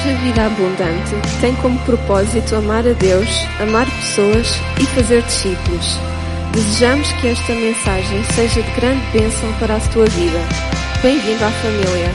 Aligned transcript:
Igreja 0.00 0.18
Vida 0.22 0.46
Abundante 0.46 1.40
tem 1.42 1.54
como 1.60 1.78
propósito 1.84 2.56
amar 2.56 2.86
a 2.86 2.92
Deus, 2.94 3.28
amar 3.60 3.84
pessoas 3.84 4.46
e 4.80 4.86
fazer 4.94 5.22
discípulos. 5.24 5.86
Desejamos 6.54 7.12
que 7.20 7.26
esta 7.26 7.52
mensagem 7.52 8.24
seja 8.34 8.62
de 8.62 8.80
grande 8.80 9.04
bênção 9.12 9.58
para 9.58 9.76
a 9.76 9.92
tua 9.92 10.06
vida. 10.06 10.38
Bem-vindo 11.02 11.44
à 11.44 11.50
família. 11.50 12.08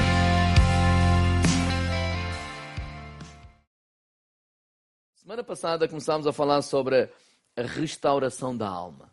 Semana 5.14 5.44
passada 5.44 5.88
começámos 5.88 6.26
a 6.26 6.34
falar 6.34 6.64
sobre 6.64 7.08
a 7.56 7.62
restauração 7.62 8.58
da 8.58 8.68
alma. 8.68 9.12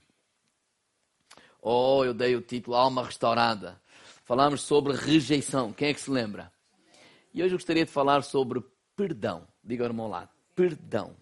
Oh, 1.60 2.02
eu 2.06 2.14
dei 2.14 2.34
o 2.36 2.40
título 2.40 2.74
Alma 2.74 3.04
Restaurada. 3.04 3.78
Falámos 4.24 4.62
sobre 4.62 4.94
rejeição. 4.94 5.74
Quem 5.74 5.88
é 5.88 5.94
que 5.94 6.00
se 6.00 6.10
lembra? 6.10 6.51
E 7.34 7.42
hoje 7.42 7.54
eu 7.54 7.58
gostaria 7.58 7.84
de 7.84 7.90
falar 7.90 8.22
sobre 8.22 8.62
perdão. 8.94 9.46
Diga 9.64 9.86
ao 9.86 9.94
meu 9.94 10.06
lado: 10.06 10.30
perdão. 10.54 11.16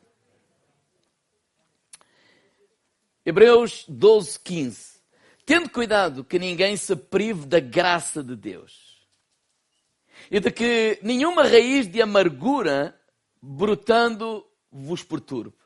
Hebreus 3.25 3.85
12, 3.89 4.41
15. 4.41 5.01
Tendo 5.45 5.71
cuidado 5.71 6.25
que 6.25 6.39
ninguém 6.39 6.77
se 6.77 6.97
prive 6.97 7.47
da 7.47 7.61
graça 7.61 8.23
de 8.23 8.37
Deus 8.37 9.07
e 10.31 10.41
de 10.41 10.51
que 10.51 10.99
nenhuma 11.03 11.43
raiz 11.43 11.87
de 11.87 12.01
amargura 12.01 12.99
brotando 13.41 14.47
vos 14.71 15.03
perturbe 15.03 15.57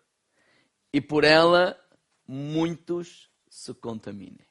e 0.93 1.01
por 1.01 1.25
ela 1.25 1.79
muitos 2.27 3.31
se 3.49 3.75
contaminem. 3.75 4.47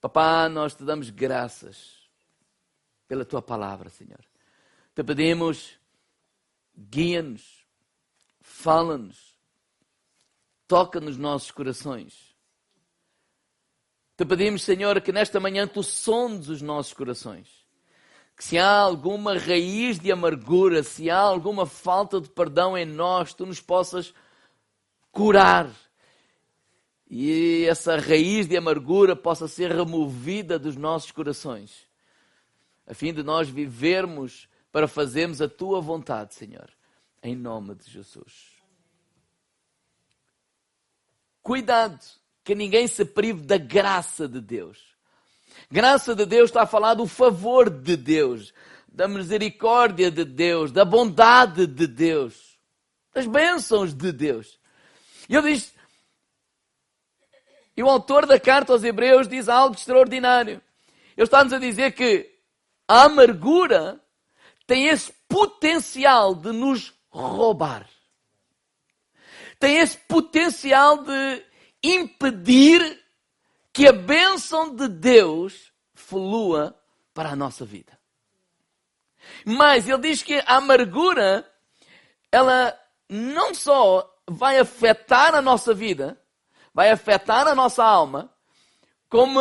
Papá, 0.00 0.48
nós 0.48 0.74
te 0.74 0.84
damos 0.84 1.10
graças 1.10 2.08
pela 3.08 3.24
tua 3.24 3.42
palavra, 3.42 3.88
Senhor. 3.90 4.24
Te 4.98 5.04
pedimos, 5.04 5.78
guia-nos, 6.76 7.64
fala-nos, 8.40 9.38
toca 10.66 10.98
nos 10.98 11.16
nossos 11.16 11.52
corações. 11.52 12.34
Te 14.16 14.24
pedimos, 14.24 14.62
Senhor, 14.62 15.00
que 15.00 15.12
nesta 15.12 15.38
manhã 15.38 15.68
tu 15.68 15.84
sondes 15.84 16.48
os 16.48 16.60
nossos 16.60 16.94
corações. 16.94 17.48
Que 18.36 18.42
se 18.42 18.58
há 18.58 18.68
alguma 18.68 19.38
raiz 19.38 20.00
de 20.00 20.10
amargura, 20.10 20.82
se 20.82 21.08
há 21.08 21.20
alguma 21.20 21.64
falta 21.64 22.20
de 22.20 22.28
perdão 22.28 22.76
em 22.76 22.84
nós, 22.84 23.32
tu 23.32 23.46
nos 23.46 23.60
possas 23.60 24.12
curar. 25.12 25.70
E 27.08 27.66
essa 27.70 27.96
raiz 27.98 28.48
de 28.48 28.56
amargura 28.56 29.14
possa 29.14 29.46
ser 29.46 29.70
removida 29.70 30.58
dos 30.58 30.74
nossos 30.74 31.12
corações, 31.12 31.86
a 32.84 32.92
fim 32.94 33.14
de 33.14 33.22
nós 33.22 33.48
vivermos 33.48 34.48
para 34.78 34.86
fazermos 34.86 35.42
a 35.42 35.48
tua 35.48 35.80
vontade, 35.80 36.36
Senhor, 36.36 36.70
em 37.20 37.34
nome 37.34 37.74
de 37.74 37.90
Jesus. 37.90 38.52
Cuidado, 41.42 41.98
que 42.44 42.54
ninguém 42.54 42.86
se 42.86 43.04
prive 43.04 43.42
da 43.42 43.58
graça 43.58 44.28
de 44.28 44.40
Deus. 44.40 44.94
Graça 45.68 46.14
de 46.14 46.24
Deus 46.24 46.50
está 46.50 46.62
a 46.62 46.66
falar 46.66 46.94
do 46.94 47.08
favor 47.08 47.68
de 47.68 47.96
Deus, 47.96 48.54
da 48.86 49.08
misericórdia 49.08 50.12
de 50.12 50.24
Deus, 50.24 50.70
da 50.70 50.84
bondade 50.84 51.66
de 51.66 51.88
Deus, 51.88 52.56
das 53.12 53.26
bênçãos 53.26 53.92
de 53.92 54.12
Deus. 54.12 54.60
E 55.28 55.34
ele 55.34 55.54
diz, 55.54 55.74
e 57.76 57.82
o 57.82 57.90
autor 57.90 58.26
da 58.26 58.38
carta 58.38 58.72
aos 58.72 58.84
Hebreus 58.84 59.26
diz 59.26 59.48
algo 59.48 59.74
extraordinário. 59.74 60.62
Ele 61.16 61.24
está-nos 61.24 61.52
a 61.52 61.58
dizer 61.58 61.90
que 61.94 62.32
a 62.86 63.06
amargura 63.06 64.00
tem 64.68 64.88
esse 64.88 65.10
potencial 65.26 66.34
de 66.34 66.52
nos 66.52 66.92
roubar. 67.08 67.88
Tem 69.58 69.78
esse 69.78 69.96
potencial 69.96 71.02
de 71.02 71.42
impedir 71.82 73.02
que 73.72 73.88
a 73.88 73.92
bênção 73.92 74.76
de 74.76 74.86
Deus 74.86 75.72
flua 75.94 76.78
para 77.14 77.30
a 77.30 77.36
nossa 77.36 77.64
vida. 77.64 77.98
Mas 79.42 79.88
ele 79.88 80.02
diz 80.02 80.22
que 80.22 80.38
a 80.46 80.56
amargura, 80.56 81.50
ela 82.30 82.78
não 83.08 83.54
só 83.54 84.06
vai 84.28 84.58
afetar 84.58 85.34
a 85.34 85.40
nossa 85.40 85.72
vida, 85.72 86.20
vai 86.74 86.90
afetar 86.90 87.48
a 87.48 87.54
nossa 87.54 87.82
alma, 87.82 88.30
como 89.08 89.40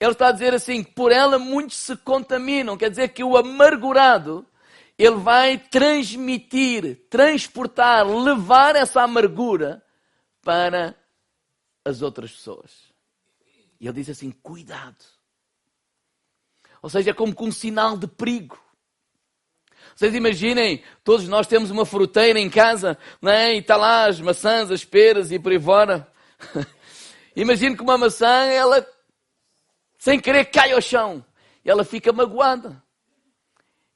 ele 0.00 0.12
está 0.12 0.28
a 0.28 0.32
dizer 0.32 0.54
assim, 0.54 0.82
por 0.82 1.10
ela 1.10 1.38
muitos 1.38 1.76
se 1.76 1.96
contaminam. 1.96 2.76
Quer 2.76 2.90
dizer 2.90 3.08
que 3.08 3.24
o 3.24 3.36
amargurado, 3.36 4.46
ele 4.96 5.16
vai 5.16 5.58
transmitir, 5.58 7.06
transportar, 7.10 8.06
levar 8.06 8.76
essa 8.76 9.02
amargura 9.02 9.82
para 10.42 10.94
as 11.84 12.00
outras 12.00 12.30
pessoas. 12.30 12.88
E 13.80 13.86
ele 13.86 13.94
diz 13.94 14.08
assim, 14.10 14.30
cuidado. 14.30 15.04
Ou 16.80 16.88
seja, 16.88 17.10
é 17.10 17.14
como 17.14 17.34
com 17.34 17.46
um 17.46 17.52
sinal 17.52 17.96
de 17.96 18.06
perigo. 18.06 18.58
Vocês 19.96 20.14
imaginem, 20.14 20.82
todos 21.02 21.26
nós 21.26 21.48
temos 21.48 21.72
uma 21.72 21.84
fruteira 21.84 22.38
em 22.38 22.48
casa, 22.48 22.96
não 23.20 23.32
é? 23.32 23.54
e 23.54 23.58
está 23.58 23.76
lá 23.76 24.06
as 24.06 24.20
maçãs, 24.20 24.70
as 24.70 24.84
peras 24.84 25.32
e 25.32 25.40
por 25.40 25.50
aí 25.50 25.60
fora. 25.60 26.06
Imagine 27.34 27.76
que 27.76 27.82
uma 27.82 27.98
maçã, 27.98 28.44
ela 28.46 28.86
sem 29.98 30.20
querer 30.20 30.46
cai 30.46 30.72
ao 30.72 30.80
chão. 30.80 31.24
E 31.64 31.70
ela 31.70 31.84
fica 31.84 32.12
magoada. 32.12 32.82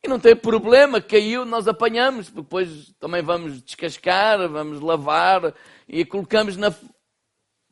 E 0.02 0.08
não 0.08 0.18
tem 0.18 0.34
problema, 0.34 1.00
caiu, 1.00 1.44
nós 1.44 1.68
apanhamos, 1.68 2.28
depois 2.28 2.92
também 2.98 3.22
vamos 3.22 3.62
descascar, 3.62 4.48
vamos 4.48 4.80
lavar 4.80 5.54
e 5.88 6.04
colocamos 6.04 6.56
na 6.56 6.74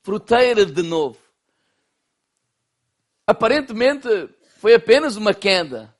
fruteira 0.00 0.64
de 0.64 0.80
novo. 0.80 1.18
Aparentemente 3.26 4.08
foi 4.60 4.74
apenas 4.74 5.16
uma 5.16 5.34
queda, 5.34 5.92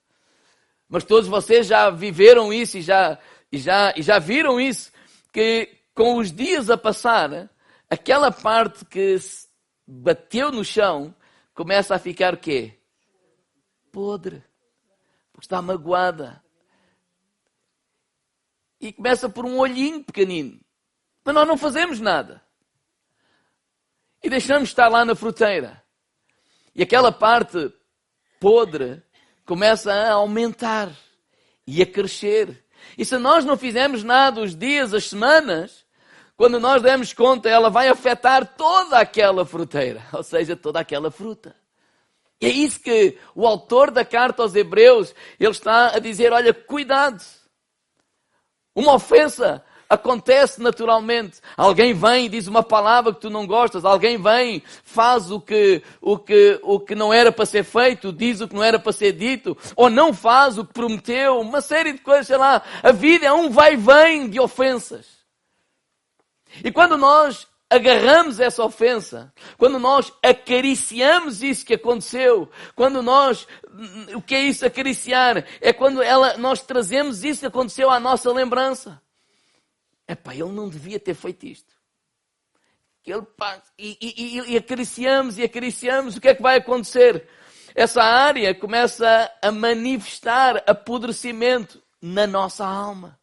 mas 0.88 1.02
todos 1.02 1.28
vocês 1.28 1.66
já 1.66 1.90
viveram 1.90 2.52
isso 2.52 2.78
e 2.78 2.82
já, 2.82 3.18
e 3.50 3.58
já, 3.58 3.92
e 3.96 4.02
já 4.02 4.20
viram 4.20 4.60
isso, 4.60 4.92
que 5.32 5.68
com 5.94 6.16
os 6.16 6.30
dias 6.30 6.70
a 6.70 6.76
passar, 6.76 7.50
aquela 7.88 8.30
parte 8.30 8.84
que 8.84 9.16
bateu 9.84 10.52
no 10.52 10.64
chão 10.64 11.12
começa 11.60 11.94
a 11.94 11.98
ficar 11.98 12.32
o 12.32 12.38
quê? 12.38 12.80
Podre. 13.92 14.42
Porque 15.30 15.44
está 15.44 15.60
magoada. 15.60 16.42
E 18.80 18.94
começa 18.94 19.28
por 19.28 19.44
um 19.44 19.58
olhinho 19.58 20.02
pequenino. 20.02 20.58
Mas 21.22 21.34
nós 21.34 21.46
não 21.46 21.58
fazemos 21.58 22.00
nada. 22.00 22.42
E 24.22 24.30
deixamos 24.30 24.70
estar 24.70 24.88
lá 24.88 25.04
na 25.04 25.14
fruteira. 25.14 25.84
E 26.74 26.82
aquela 26.82 27.12
parte 27.12 27.70
podre 28.40 29.02
começa 29.44 29.92
a 29.92 30.12
aumentar 30.12 30.90
e 31.66 31.82
a 31.82 31.86
crescer. 31.86 32.64
E 32.96 33.04
se 33.04 33.18
nós 33.18 33.44
não 33.44 33.58
fizermos 33.58 34.02
nada 34.02 34.40
os 34.40 34.56
dias, 34.56 34.94
as 34.94 35.10
semanas, 35.10 35.84
quando 36.40 36.58
nós 36.58 36.80
demos 36.80 37.12
conta, 37.12 37.50
ela 37.50 37.68
vai 37.68 37.88
afetar 37.88 38.54
toda 38.56 38.98
aquela 38.98 39.44
fruteira, 39.44 40.02
ou 40.10 40.22
seja, 40.22 40.56
toda 40.56 40.80
aquela 40.80 41.10
fruta. 41.10 41.54
E 42.40 42.46
é 42.46 42.48
isso 42.48 42.80
que 42.80 43.18
o 43.34 43.46
autor 43.46 43.90
da 43.90 44.06
carta 44.06 44.40
aos 44.40 44.54
Hebreus, 44.54 45.14
ele 45.38 45.50
está 45.50 45.94
a 45.94 45.98
dizer, 45.98 46.32
olha, 46.32 46.54
cuidado. 46.54 47.22
Uma 48.74 48.94
ofensa 48.94 49.62
acontece 49.86 50.62
naturalmente. 50.62 51.42
Alguém 51.58 51.92
vem 51.92 52.24
e 52.24 52.28
diz 52.30 52.46
uma 52.46 52.62
palavra 52.62 53.12
que 53.12 53.20
tu 53.20 53.28
não 53.28 53.46
gostas, 53.46 53.84
alguém 53.84 54.16
vem, 54.16 54.62
faz 54.82 55.30
o 55.30 55.42
que, 55.42 55.82
o 56.00 56.16
que, 56.16 56.58
o 56.62 56.80
que 56.80 56.94
não 56.94 57.12
era 57.12 57.30
para 57.30 57.44
ser 57.44 57.64
feito, 57.64 58.10
diz 58.10 58.40
o 58.40 58.48
que 58.48 58.54
não 58.54 58.64
era 58.64 58.78
para 58.78 58.92
ser 58.92 59.12
dito, 59.12 59.54
ou 59.76 59.90
não 59.90 60.14
faz 60.14 60.56
o 60.56 60.64
que 60.64 60.72
prometeu, 60.72 61.38
uma 61.38 61.60
série 61.60 61.92
de 61.92 61.98
coisas, 61.98 62.28
sei 62.28 62.38
lá. 62.38 62.62
A 62.82 62.92
vida 62.92 63.26
é 63.26 63.32
um 63.34 63.50
vai-vem 63.50 64.26
de 64.30 64.40
ofensas. 64.40 65.19
E 66.64 66.70
quando 66.72 66.96
nós 66.96 67.46
agarramos 67.70 68.40
essa 68.40 68.64
ofensa, 68.64 69.32
quando 69.56 69.78
nós 69.78 70.12
acariciamos 70.20 71.40
isso 71.40 71.64
que 71.64 71.74
aconteceu, 71.74 72.50
quando 72.74 73.00
nós, 73.00 73.46
o 74.14 74.20
que 74.20 74.34
é 74.34 74.40
isso 74.40 74.66
acariciar? 74.66 75.46
É 75.60 75.72
quando 75.72 76.02
ela, 76.02 76.36
nós 76.36 76.62
trazemos 76.62 77.22
isso 77.22 77.40
que 77.40 77.46
aconteceu 77.46 77.88
à 77.88 78.00
nossa 78.00 78.32
lembrança. 78.32 79.00
Epá, 80.08 80.34
ele 80.34 80.50
não 80.50 80.68
devia 80.68 80.98
ter 80.98 81.14
feito 81.14 81.46
isto. 81.46 81.72
Ele, 83.06 83.22
pá, 83.22 83.62
e, 83.78 83.96
e, 84.00 84.52
e 84.52 84.56
acariciamos 84.56 85.38
e 85.38 85.44
acariciamos, 85.44 86.16
o 86.16 86.20
que 86.20 86.28
é 86.28 86.34
que 86.34 86.42
vai 86.42 86.58
acontecer? 86.58 87.28
Essa 87.72 88.02
área 88.02 88.52
começa 88.52 89.30
a 89.40 89.52
manifestar 89.52 90.62
apodrecimento 90.66 91.80
na 92.02 92.26
nossa 92.26 92.66
alma. 92.66 93.19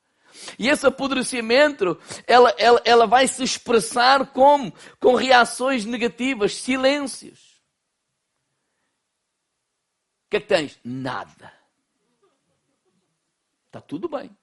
E 0.58 0.70
esse 0.70 0.86
apodrecimento, 0.86 2.00
ela, 2.26 2.54
ela, 2.58 2.82
ela 2.86 3.08
vai 3.08 3.28
se 3.28 3.44
expressar 3.44 4.28
como? 4.28 4.74
Com 5.00 5.16
reações 5.16 5.86
negativas, 5.86 6.56
silêncios. 6.56 7.58
O 10.26 10.30
que 10.30 10.38
é 10.38 10.40
que 10.40 10.48
tens? 10.48 10.80
Nada. 10.84 11.54
Está 13.68 13.82
tudo 13.82 14.10
bem. 14.10 14.36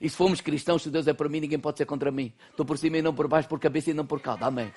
E 0.00 0.08
se 0.08 0.16
formos 0.16 0.40
cristãos, 0.40 0.82
se 0.82 0.90
Deus 0.90 1.06
é 1.06 1.12
por 1.12 1.28
mim, 1.28 1.40
ninguém 1.40 1.58
pode 1.58 1.78
ser 1.78 1.86
contra 1.86 2.10
mim. 2.10 2.32
Estou 2.50 2.64
por 2.64 2.78
cima 2.78 2.98
e 2.98 3.02
não 3.02 3.14
por 3.14 3.28
baixo, 3.28 3.48
por 3.48 3.60
cabeça 3.60 3.90
e 3.90 3.94
não 3.94 4.06
por 4.06 4.20
cauda. 4.20 4.46
Amém. 4.46 4.72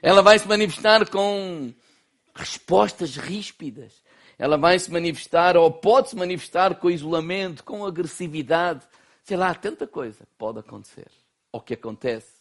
Ela 0.00 0.22
vai 0.22 0.38
se 0.38 0.46
manifestar 0.46 1.08
com 1.08 1.74
respostas 2.34 3.16
ríspidas. 3.16 4.02
Ela 4.38 4.56
vai 4.56 4.78
se 4.78 4.90
manifestar, 4.90 5.56
ou 5.56 5.70
pode 5.70 6.10
se 6.10 6.16
manifestar 6.16 6.76
com 6.76 6.88
isolamento, 6.88 7.64
com 7.64 7.84
agressividade. 7.84 8.86
Sei 9.24 9.36
lá, 9.36 9.52
tanta 9.54 9.86
coisa 9.86 10.26
pode 10.38 10.60
acontecer. 10.60 11.08
Ou 11.50 11.60
que 11.60 11.74
acontece. 11.74 12.38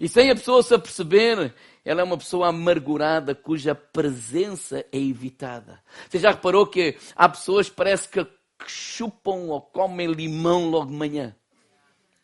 E 0.00 0.08
sem 0.08 0.30
a 0.30 0.34
pessoa 0.34 0.62
se 0.62 0.74
aperceber, 0.74 1.54
ela 1.84 2.00
é 2.00 2.04
uma 2.04 2.18
pessoa 2.18 2.48
amargurada 2.48 3.34
cuja 3.34 3.74
presença 3.74 4.84
é 4.90 4.98
evitada. 4.98 5.82
Você 6.08 6.18
já 6.18 6.30
reparou 6.30 6.66
que 6.66 6.96
há 7.14 7.28
pessoas 7.28 7.68
que 7.68 7.76
parece 7.76 8.08
que 8.08 8.26
chupam 8.66 9.48
ou 9.48 9.60
comem 9.60 10.06
limão 10.06 10.68
logo 10.70 10.90
de 10.90 10.96
manhã? 10.96 11.36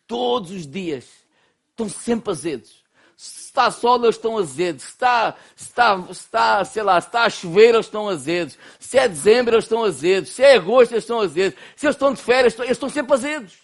Todos 0.06 0.50
os 0.50 0.67
dias. 0.67 1.25
Estão 1.70 1.88
sempre 1.88 2.31
azedos. 2.31 2.83
Se 3.16 3.46
está 3.46 3.70
sol, 3.70 4.02
eles 4.02 4.16
estão 4.16 4.37
azedos. 4.37 4.82
Se 4.82 4.90
está, 4.90 5.37
está, 5.56 6.06
está, 6.11 6.64
sei 6.64 6.82
lá, 6.82 7.00
se 7.00 7.08
está 7.08 7.22
a 7.25 7.31
chover, 7.31 7.75
eles 7.75 7.87
estão 7.87 8.08
azedos. 8.08 8.58
Se 8.81 8.99
é 8.99 9.08
dezembro, 9.08 9.55
eles 9.55 9.64
estão 9.64 9.84
azedos. 9.84 10.31
Se 10.31 10.43
é 10.43 10.55
agosto, 10.55 10.93
eles 10.93 11.05
estão 11.05 11.20
azedos. 11.20 11.58
Se 11.76 11.87
eles 11.87 11.94
estão 11.94 12.12
de 12.12 12.20
férias, 12.20 12.58
eles 12.58 12.72
estão 12.72 12.88
sempre 12.88 13.14
azedos. 13.14 13.58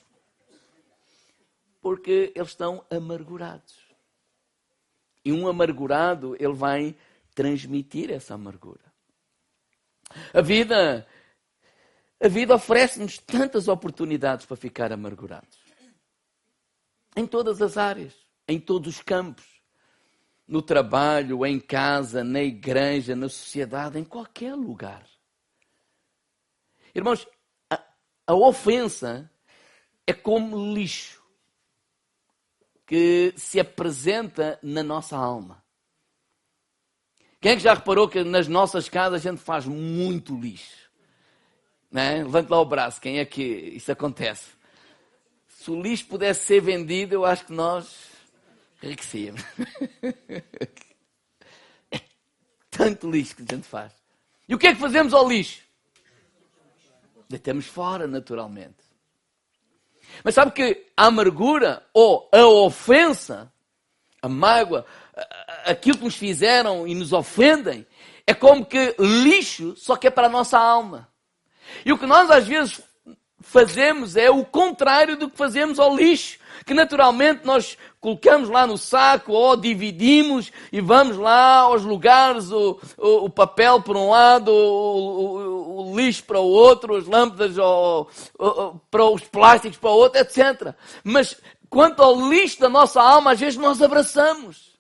Porque 1.83 2.33
eles 2.35 2.49
estão 2.49 2.85
amargurados. 2.91 3.75
E 5.25 5.33
um 5.33 5.49
amargurado, 5.49 6.37
ele 6.39 6.55
vai 6.55 6.95
transmitir 7.35 8.11
essa 8.11 8.35
amargura. 8.35 8.81
A 10.33 10.41
vida, 10.41 11.07
a 12.21 12.29
vida 12.29 12.55
oferece-nos 12.55 13.19
tantas 13.19 13.69
oportunidades 13.69 14.47
para 14.47 14.57
ficar 14.57 14.93
amargurados. 14.93 15.59
Em 17.17 17.27
todas 17.27 17.61
as 17.61 17.77
áreas 17.77 18.30
em 18.51 18.59
todos 18.59 18.97
os 18.97 19.03
campos. 19.03 19.47
No 20.47 20.61
trabalho, 20.61 21.47
em 21.47 21.61
casa, 21.61 22.25
na 22.25 22.43
igreja, 22.43 23.15
na 23.15 23.29
sociedade, 23.29 23.99
em 23.99 24.05
qualquer 24.05 24.55
lugar. 24.55 25.07
Irmãos, 26.93 27.27
a, 27.71 27.81
a 28.27 28.35
ofensa 28.35 29.31
é 30.07 30.13
como 30.13 30.75
lixo 30.75 31.23
que 32.85 33.33
se 33.37 33.61
apresenta 33.61 34.59
na 34.61 34.83
nossa 34.83 35.17
alma. 35.17 35.63
Quem 37.41 37.53
é 37.53 37.57
que 37.57 37.63
já 37.63 37.73
reparou 37.73 38.09
que 38.09 38.25
nas 38.25 38.49
nossas 38.49 38.89
casas 38.89 39.25
a 39.25 39.31
gente 39.31 39.41
faz 39.41 39.65
muito 39.65 40.35
lixo? 40.35 40.91
Né? 41.91 42.25
Levante 42.25 42.51
lá 42.51 42.61
o 42.61 42.65
braço, 42.65 43.01
quem 43.01 43.21
é 43.21 43.25
que 43.25 43.43
isso 43.43 43.93
acontece? 43.93 44.51
Se 45.47 45.71
o 45.71 45.81
lixo 45.81 46.07
pudesse 46.07 46.45
ser 46.45 46.61
vendido, 46.61 47.15
eu 47.15 47.25
acho 47.25 47.47
que 47.47 47.53
nós 47.53 48.10
enriquecia-me. 48.83 49.39
É 51.93 52.01
tanto 52.71 53.11
lixo 53.11 53.35
que 53.35 53.43
a 53.43 53.55
gente 53.55 53.67
faz. 53.67 53.93
E 54.49 54.55
o 54.55 54.59
que 54.59 54.69
é 54.69 54.75
que 54.75 54.81
fazemos 54.81 55.13
ao 55.13 55.29
lixo? 55.29 55.63
Deitamos 57.29 57.67
fora, 57.67 58.07
naturalmente. 58.07 58.79
Mas 60.25 60.35
sabe 60.35 60.53
que 60.53 60.87
a 60.97 61.07
amargura 61.07 61.87
ou 61.95 62.29
a 62.33 62.45
ofensa, 62.45 63.53
a 64.21 64.29
mágoa, 64.29 64.85
aquilo 65.65 65.99
que 65.99 66.05
nos 66.05 66.17
fizeram 66.17 66.87
e 66.87 66.95
nos 66.95 67.13
ofendem, 67.13 67.87
é 68.27 68.35
como 68.35 68.65
que 68.65 68.95
lixo, 68.99 69.75
só 69.77 69.97
que 69.97 70.07
é 70.07 70.11
para 70.11 70.27
a 70.27 70.31
nossa 70.31 70.59
alma. 70.59 71.09
E 71.85 71.93
o 71.93 71.99
que 71.99 72.07
nós 72.07 72.31
às 72.31 72.47
vezes 72.47 72.81
fazemos 73.41 74.17
é 74.17 74.31
o 74.31 74.45
contrário 74.45 75.17
do 75.17 75.31
que 75.31 75.37
fazemos 75.37 75.79
ao 75.79 75.97
lixo, 75.97 76.39
que 76.67 76.75
naturalmente 76.75 77.45
nós 77.45 77.79
colocamos 78.01 78.49
lá 78.49 78.67
no 78.67 78.79
saco 78.79 79.33
ou 79.33 79.57
dividimos 79.57 80.51
e 80.73 80.81
vamos 80.81 81.19
lá 81.19 81.59
aos 81.59 81.83
lugares, 81.83 82.51
o, 82.51 82.81
o, 82.97 83.25
o 83.27 83.31
papel 83.31 83.83
por 83.83 83.97
um 83.97 84.11
lado, 84.11 84.51
o, 84.51 85.91
o, 85.91 85.97
lixo 85.97 86.25
para 86.25 86.41
o 86.41 86.47
outro, 86.47 86.97
as 86.97 87.07
lâmpadas 87.07 87.57
para 88.91 89.05
os 89.05 89.23
plásticos 89.25 89.79
para 89.79 89.91
o 89.91 89.95
outro, 89.95 90.21
etc. 90.21 90.75
Mas 91.05 91.37
quanto 91.69 92.03
ao 92.03 92.29
lixo 92.29 92.61
da 92.61 92.69
nossa 92.69 93.03
alma, 93.03 93.33
às 93.33 93.41
vezes 93.41 93.59
nós 93.59 93.83
abraçamos. 93.83 94.71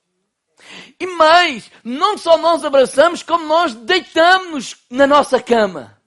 E 0.98 1.06
mais, 1.06 1.70
não 1.84 2.16
só 2.16 2.38
nós 2.38 2.64
abraçamos, 2.64 3.22
como 3.22 3.44
nós 3.46 3.74
deitamos 3.74 4.76
na 4.90 5.06
nossa 5.06 5.40
cama. 5.40 5.98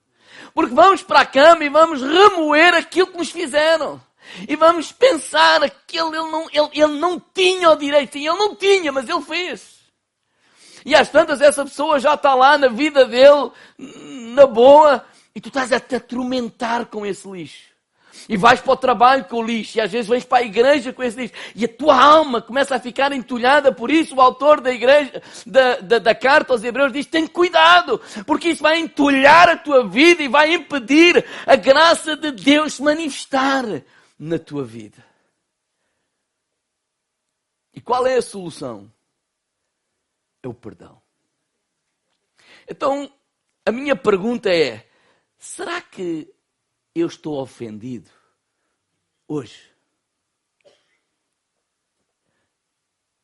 Porque 0.54 0.74
vamos 0.74 1.02
para 1.02 1.20
a 1.20 1.26
cama 1.26 1.64
e 1.64 1.68
vamos 1.68 2.00
remoer 2.00 2.74
aquilo 2.74 3.08
que 3.08 3.18
nos 3.18 3.30
fizeram. 3.30 4.00
E 4.48 4.56
vamos 4.56 4.92
pensar 4.92 5.60
que 5.86 5.98
ele, 5.98 6.16
ele, 6.16 6.30
não, 6.30 6.46
ele, 6.52 6.70
ele 6.72 6.98
não 6.98 7.20
tinha 7.32 7.70
o 7.70 7.76
direito. 7.76 8.16
Ele 8.16 8.28
não 8.28 8.54
tinha, 8.54 8.90
mas 8.90 9.08
ele 9.08 9.22
fez. 9.22 9.74
E 10.84 10.94
às 10.94 11.08
tantas 11.08 11.40
essa 11.40 11.64
pessoa 11.64 11.98
já 11.98 12.14
está 12.14 12.34
lá 12.34 12.58
na 12.58 12.68
vida 12.68 13.06
dele, 13.06 13.50
na 14.34 14.46
boa, 14.46 15.04
e 15.34 15.40
tu 15.40 15.48
estás 15.48 15.72
a 15.72 15.80
te 15.80 15.96
atormentar 15.96 16.86
com 16.86 17.06
esse 17.06 17.26
lixo. 17.28 17.74
E 18.28 18.36
vais 18.36 18.60
para 18.60 18.72
o 18.72 18.76
trabalho 18.76 19.24
com 19.24 19.38
o 19.38 19.42
lixo, 19.42 19.78
e 19.78 19.80
às 19.80 19.90
vezes 19.90 20.06
vais 20.06 20.24
para 20.24 20.38
a 20.38 20.46
igreja 20.46 20.92
com 20.92 21.02
esse 21.02 21.16
lixo, 21.16 21.34
e 21.54 21.64
a 21.64 21.68
tua 21.68 21.96
alma 21.96 22.40
começa 22.40 22.76
a 22.76 22.80
ficar 22.80 23.12
entulhada. 23.12 23.72
Por 23.72 23.90
isso, 23.90 24.14
o 24.14 24.20
autor 24.20 24.60
da 24.60 24.70
igreja, 24.70 25.22
da, 25.46 25.76
da, 25.76 25.98
da 25.98 26.14
carta 26.14 26.52
aos 26.52 26.62
Hebreus, 26.62 26.92
diz: 26.92 27.06
tem 27.06 27.26
cuidado, 27.26 28.00
porque 28.26 28.50
isso 28.50 28.62
vai 28.62 28.78
entulhar 28.78 29.48
a 29.48 29.56
tua 29.56 29.88
vida 29.88 30.22
e 30.22 30.28
vai 30.28 30.52
impedir 30.52 31.24
a 31.46 31.56
graça 31.56 32.14
de 32.14 32.30
Deus 32.30 32.74
se 32.74 32.82
manifestar 32.82 33.64
na 34.18 34.38
tua 34.38 34.64
vida. 34.64 35.04
E 37.72 37.80
qual 37.80 38.06
é 38.06 38.16
a 38.16 38.22
solução? 38.22 38.92
É 40.42 40.48
o 40.48 40.54
perdão. 40.54 41.02
Então, 42.68 43.12
a 43.66 43.72
minha 43.72 43.96
pergunta 43.96 44.48
é: 44.48 44.88
será 45.38 45.80
que 45.80 46.32
eu 46.94 47.06
estou 47.06 47.40
ofendido 47.40 48.10
hoje? 49.26 49.74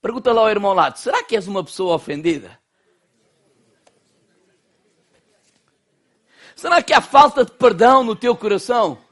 Pergunta 0.01 0.33
lá 0.33 0.43
ao 0.43 0.51
irmão 0.51 0.73
lado: 0.73 0.99
será 0.99 1.23
que 1.23 1.37
és 1.37 1.47
uma 1.47 1.63
pessoa 1.63 1.95
ofendida? 1.95 2.59
Será 6.57 6.83
que 6.83 6.93
há 6.93 7.01
falta 7.01 7.45
de 7.45 7.53
perdão 7.53 8.03
no 8.05 8.17
teu 8.17 8.37
coração? 8.37 9.03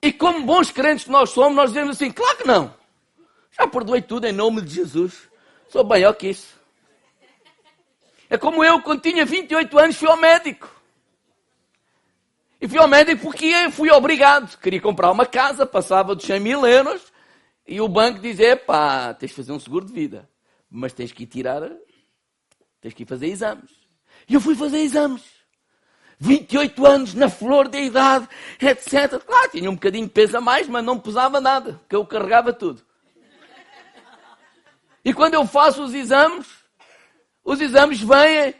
E 0.00 0.12
como 0.12 0.44
bons 0.44 0.70
crentes 0.70 1.04
que 1.04 1.10
nós 1.10 1.30
somos, 1.30 1.54
nós 1.54 1.70
dizemos 1.70 1.96
assim: 1.96 2.10
claro 2.10 2.36
que 2.38 2.46
não. 2.46 2.74
Já 3.58 3.66
perdoei 3.66 4.00
tudo 4.00 4.26
em 4.26 4.32
nome 4.32 4.62
de 4.62 4.74
Jesus. 4.74 5.28
Sou 5.68 5.84
maior 5.84 6.12
que 6.14 6.28
isso. 6.28 6.56
É 8.30 8.38
como 8.38 8.62
eu, 8.62 8.80
quando 8.82 9.00
tinha 9.00 9.24
28 9.24 9.78
anos, 9.78 9.96
fui 9.96 10.08
ao 10.08 10.16
médico. 10.16 10.70
E 12.60 12.68
fui 12.68 12.78
ao 12.78 12.88
médico 12.88 13.22
porque 13.22 13.70
fui 13.70 13.90
obrigado. 13.90 14.56
Queria 14.58 14.80
comprar 14.80 15.10
uma 15.10 15.26
casa, 15.26 15.64
passava 15.64 16.14
de 16.14 16.24
100 16.24 16.40
mil 16.40 16.66
euros. 16.66 17.12
E 17.66 17.80
o 17.80 17.88
banco 17.88 18.20
dizia: 18.20 18.56
pá, 18.56 19.14
tens 19.14 19.30
de 19.30 19.34
fazer 19.34 19.52
um 19.52 19.60
seguro 19.60 19.86
de 19.86 19.92
vida. 19.92 20.28
Mas 20.70 20.92
tens 20.92 21.12
que 21.12 21.24
ir 21.24 21.26
tirar, 21.26 21.62
tens 22.80 22.94
que 22.94 23.02
ir 23.02 23.06
fazer 23.06 23.26
exames. 23.26 23.70
E 24.28 24.34
eu 24.34 24.40
fui 24.40 24.54
fazer 24.54 24.78
exames. 24.78 25.37
28 26.18 26.86
anos 26.86 27.14
na 27.14 27.28
flor 27.28 27.68
da 27.68 27.78
idade, 27.78 28.28
etc. 28.60 29.22
Claro, 29.24 29.50
tinha 29.50 29.70
um 29.70 29.74
bocadinho 29.74 30.06
de 30.06 30.12
peso 30.12 30.36
a 30.36 30.40
mais, 30.40 30.68
mas 30.68 30.84
não 30.84 30.98
pesava 30.98 31.40
nada, 31.40 31.74
porque 31.74 31.94
eu 31.94 32.04
carregava 32.04 32.52
tudo. 32.52 32.82
E 35.04 35.14
quando 35.14 35.34
eu 35.34 35.46
faço 35.46 35.82
os 35.82 35.94
exames, 35.94 36.46
os 37.44 37.60
exames 37.60 38.00
vêm 38.00 38.54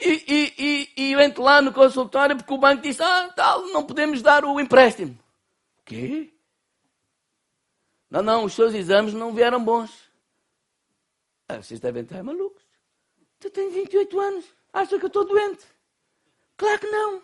e, 0.00 0.24
e, 0.28 0.54
e, 0.58 0.92
e 0.96 1.12
eu 1.12 1.20
entro 1.20 1.42
lá 1.42 1.60
no 1.62 1.72
consultório 1.72 2.36
porque 2.36 2.52
o 2.52 2.58
banco 2.58 2.82
disse, 2.82 3.02
ah, 3.02 3.32
tal, 3.34 3.66
não 3.68 3.84
podemos 3.84 4.20
dar 4.20 4.44
o 4.44 4.60
empréstimo. 4.60 5.18
O 5.80 5.84
quê? 5.84 6.32
Não, 8.10 8.22
não, 8.22 8.44
os 8.44 8.54
seus 8.54 8.74
exames 8.74 9.12
não 9.12 9.32
vieram 9.32 9.62
bons. 9.64 9.90
Ah, 11.48 11.56
vocês 11.56 11.80
devem 11.80 12.02
estar 12.02 12.22
malucos. 12.22 12.62
Tu 13.40 13.50
tens 13.50 13.72
28 13.72 14.20
anos, 14.20 14.44
acha 14.72 14.98
que 14.98 15.04
eu 15.04 15.08
estou 15.08 15.24
doente. 15.24 15.64
Claro 16.58 16.80
que 16.80 16.86
não. 16.88 17.22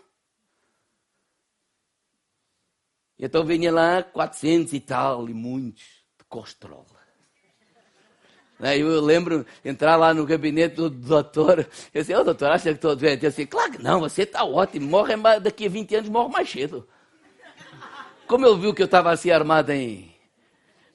Então 3.18 3.44
vinha 3.44 3.72
lá 3.72 4.02
400 4.02 4.72
e 4.72 4.80
tal, 4.80 5.28
e 5.28 5.34
muitos, 5.34 5.82
de 6.18 6.24
colesterol. 6.28 6.86
Né, 8.58 8.78
eu 8.78 9.00
lembro 9.00 9.44
entrar 9.64 9.96
lá 9.96 10.14
no 10.14 10.24
gabinete 10.24 10.76
do 10.76 10.88
doutor. 10.88 11.68
Eu 11.92 12.00
disse, 12.02 12.14
ô 12.14 12.20
oh, 12.20 12.24
doutor, 12.24 12.52
acha 12.52 12.70
que 12.70 12.76
estou 12.76 12.94
doente? 12.94 13.24
Eu 13.24 13.30
disse, 13.30 13.46
claro 13.46 13.72
que 13.72 13.82
não, 13.82 14.00
você 14.00 14.22
está 14.22 14.44
ótimo, 14.44 14.86
morre 14.86 15.16
daqui 15.40 15.66
a 15.66 15.68
20 15.68 15.96
anos, 15.96 16.08
morre 16.08 16.32
mais 16.32 16.48
cedo. 16.48 16.88
Como 18.28 18.46
ele 18.46 18.60
viu 18.60 18.72
que 18.72 18.82
eu 18.82 18.86
estava 18.86 19.10
assim 19.10 19.30
armado 19.30 19.72
em, 19.72 20.14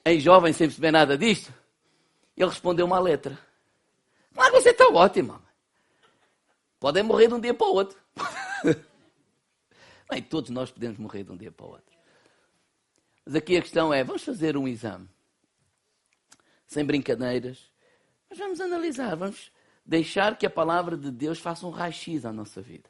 em 0.04 0.18
jovem, 0.18 0.52
sem 0.52 0.66
perceber 0.66 0.90
nada 0.90 1.16
disto, 1.16 1.52
ele 2.36 2.48
respondeu 2.48 2.86
uma 2.86 2.98
letra. 2.98 3.38
Claro 4.34 4.52
que 4.52 4.62
você 4.62 4.70
está 4.70 4.88
ótimo. 4.88 5.40
Podem 6.80 7.02
morrer 7.02 7.28
de 7.28 7.34
um 7.34 7.40
dia 7.40 7.52
para 7.52 7.66
o 7.66 7.74
outro. 7.74 7.98
Bem, 10.10 10.22
todos 10.22 10.50
nós 10.50 10.70
podemos 10.70 10.98
morrer 10.98 11.24
de 11.24 11.32
um 11.32 11.36
dia 11.36 11.52
para 11.52 11.66
o 11.66 11.70
outro. 11.70 11.96
Mas 13.24 13.34
aqui 13.34 13.56
a 13.56 13.62
questão 13.62 13.92
é: 13.92 14.02
vamos 14.02 14.22
fazer 14.22 14.56
um 14.56 14.66
exame. 14.66 15.08
Sem 16.66 16.84
brincadeiras. 16.84 17.70
Mas 18.28 18.38
vamos 18.38 18.60
analisar, 18.60 19.16
vamos 19.16 19.50
deixar 19.84 20.38
que 20.38 20.46
a 20.46 20.50
palavra 20.50 20.96
de 20.96 21.10
Deus 21.10 21.38
faça 21.38 21.66
um 21.66 21.70
raio-x 21.70 22.24
à 22.24 22.32
nossa 22.32 22.62
vida. 22.62 22.88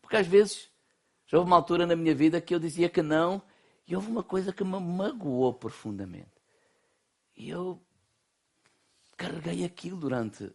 Porque 0.00 0.16
às 0.16 0.26
vezes, 0.26 0.70
já 1.26 1.38
houve 1.38 1.50
uma 1.50 1.56
altura 1.56 1.86
na 1.86 1.96
minha 1.96 2.14
vida 2.14 2.40
que 2.40 2.54
eu 2.54 2.58
dizia 2.58 2.88
que 2.88 3.02
não, 3.02 3.42
e 3.86 3.94
houve 3.94 4.10
uma 4.10 4.22
coisa 4.22 4.52
que 4.52 4.64
me 4.64 4.78
magoou 4.80 5.52
profundamente. 5.52 6.30
E 7.36 7.48
eu 7.50 7.82
carreguei 9.16 9.64
aquilo 9.64 9.98
durante 9.98 10.50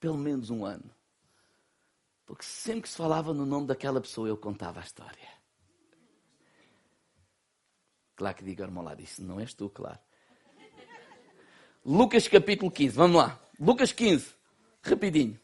pelo 0.00 0.16
menos 0.16 0.50
um 0.50 0.64
ano. 0.64 0.95
Porque 2.26 2.44
sempre 2.44 2.82
que 2.82 2.88
se 2.88 2.96
falava 2.96 3.32
no 3.32 3.46
nome 3.46 3.68
daquela 3.68 4.00
pessoa, 4.00 4.28
eu 4.28 4.36
contava 4.36 4.80
a 4.80 4.82
história. 4.82 5.36
Claro 8.16 8.36
que 8.36 8.44
diga, 8.44 8.64
irmão 8.64 8.82
lá, 8.82 8.94
disse, 8.94 9.22
não 9.22 9.38
és 9.38 9.54
tu, 9.54 9.70
claro. 9.70 9.98
Lucas 11.84 12.26
capítulo 12.26 12.70
15, 12.70 12.96
vamos 12.96 13.16
lá. 13.16 13.38
Lucas 13.60 13.92
15, 13.92 14.34
rapidinho. 14.82 15.38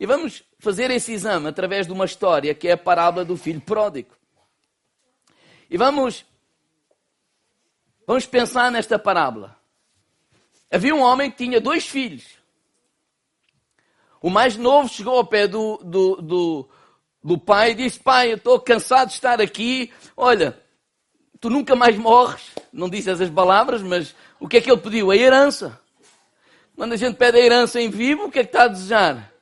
E 0.00 0.06
vamos 0.06 0.42
fazer 0.58 0.90
esse 0.90 1.12
exame 1.12 1.48
através 1.48 1.86
de 1.86 1.92
uma 1.92 2.04
história 2.04 2.54
que 2.54 2.66
é 2.66 2.72
a 2.72 2.76
parábola 2.76 3.24
do 3.24 3.36
filho 3.36 3.60
pródigo. 3.60 4.16
E 5.70 5.76
vamos, 5.76 6.24
vamos 8.06 8.26
pensar 8.26 8.72
nesta 8.72 8.98
parábola. 8.98 9.56
Havia 10.70 10.94
um 10.94 11.02
homem 11.02 11.30
que 11.30 11.36
tinha 11.36 11.60
dois 11.60 11.86
filhos. 11.86 12.37
O 14.20 14.30
mais 14.30 14.56
novo 14.56 14.88
chegou 14.88 15.16
ao 15.16 15.24
pé 15.24 15.46
do, 15.46 15.78
do, 15.78 16.16
do, 16.16 16.68
do 17.22 17.38
pai 17.38 17.70
e 17.70 17.74
disse: 17.74 18.00
Pai, 18.00 18.32
eu 18.32 18.36
estou 18.36 18.58
cansado 18.60 19.08
de 19.08 19.14
estar 19.14 19.40
aqui. 19.40 19.92
Olha, 20.16 20.60
tu 21.40 21.48
nunca 21.48 21.76
mais 21.76 21.96
morres. 21.96 22.50
Não 22.72 22.88
disse 22.88 23.10
essas 23.10 23.30
palavras, 23.30 23.82
mas 23.82 24.14
o 24.40 24.48
que 24.48 24.56
é 24.56 24.60
que 24.60 24.70
ele 24.70 24.80
pediu? 24.80 25.10
A 25.10 25.16
herança. 25.16 25.80
Quando 26.76 26.92
a 26.92 26.96
gente 26.96 27.16
pede 27.16 27.38
a 27.38 27.40
herança 27.40 27.80
em 27.80 27.90
vivo, 27.90 28.26
o 28.26 28.30
que 28.30 28.38
é 28.38 28.44
que 28.44 28.50
está 28.50 28.64
a 28.64 28.68
desejar? 28.68 29.32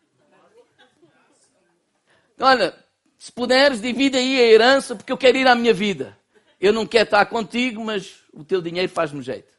Olha, 2.39 2.75
se 3.19 3.33
puderes, 3.33 3.81
divide 3.81 4.17
aí 4.17 4.39
a 4.39 4.47
herança, 4.47 4.95
porque 4.95 5.13
eu 5.13 5.19
quero 5.19 5.39
ir 5.39 5.47
à 5.47 5.55
minha 5.55 5.73
vida. 5.73 6.17
Eu 6.61 6.73
não 6.73 6.87
quero 6.87 7.05
estar 7.05 7.25
contigo, 7.27 7.85
mas 7.85 8.23
o 8.33 8.45
teu 8.45 8.61
dinheiro 8.63 8.91
faz-me 8.91 9.23
jeito. 9.23 9.55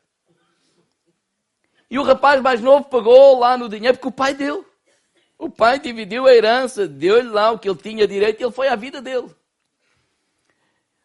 E 1.89 1.97
o 1.97 2.03
rapaz 2.03 2.41
mais 2.41 2.61
novo 2.61 2.85
pagou 2.85 3.39
lá 3.39 3.57
no 3.57 3.69
dinheiro, 3.69 3.97
porque 3.97 4.09
o 4.09 4.11
pai 4.11 4.33
deu. 4.33 4.65
O 5.37 5.49
pai 5.49 5.79
dividiu 5.79 6.25
a 6.25 6.33
herança, 6.33 6.87
deu-lhe 6.87 7.29
lá 7.29 7.51
o 7.51 7.59
que 7.59 7.69
ele 7.69 7.77
tinha 7.77 8.07
direito 8.07 8.41
e 8.41 8.43
ele 8.43 8.51
foi 8.51 8.67
à 8.67 8.75
vida 8.75 9.01
dele. 9.01 9.29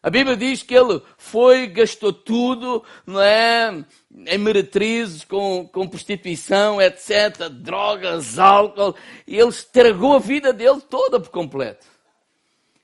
A 0.01 0.09
Bíblia 0.09 0.35
diz 0.35 0.61
que 0.61 0.75
ele 0.75 1.01
foi, 1.17 1.65
gastou 1.67 2.11
tudo, 2.11 2.83
não 3.05 3.21
é? 3.21 3.85
Em 4.11 4.37
meretrizes, 4.37 5.23
com, 5.23 5.65
com 5.71 5.87
prostituição, 5.87 6.81
etc., 6.81 7.47
drogas, 7.49 8.37
álcool, 8.37 8.95
e 9.25 9.37
ele 9.37 9.49
estragou 9.49 10.13
a 10.13 10.19
vida 10.19 10.51
dele 10.51 10.81
toda 10.81 11.21
por 11.21 11.29
completo. 11.29 11.87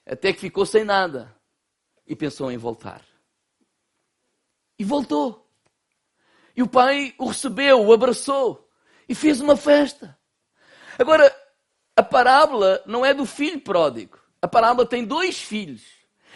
Até 0.05 0.31
que 0.31 0.39
ficou 0.39 0.65
sem 0.65 0.85
nada 0.85 1.35
e 2.07 2.15
pensou 2.15 2.49
em 2.49 2.57
voltar. 2.57 3.01
E 4.77 4.85
voltou. 4.85 5.45
E 6.55 6.63
o 6.63 6.67
pai 6.67 7.13
o 7.17 7.27
recebeu, 7.27 7.85
o 7.85 7.91
abraçou 7.91 8.65
e 9.09 9.13
fez 9.13 9.41
uma 9.41 9.57
festa. 9.57 10.18
Agora, 10.99 11.33
a 11.95 12.03
parábola 12.03 12.83
não 12.85 13.05
é 13.05 13.13
do 13.13 13.25
filho 13.25 13.61
pródigo. 13.61 14.19
A 14.41 14.47
parábola 14.49 14.85
tem 14.85 15.05
dois 15.05 15.41
filhos. 15.41 15.81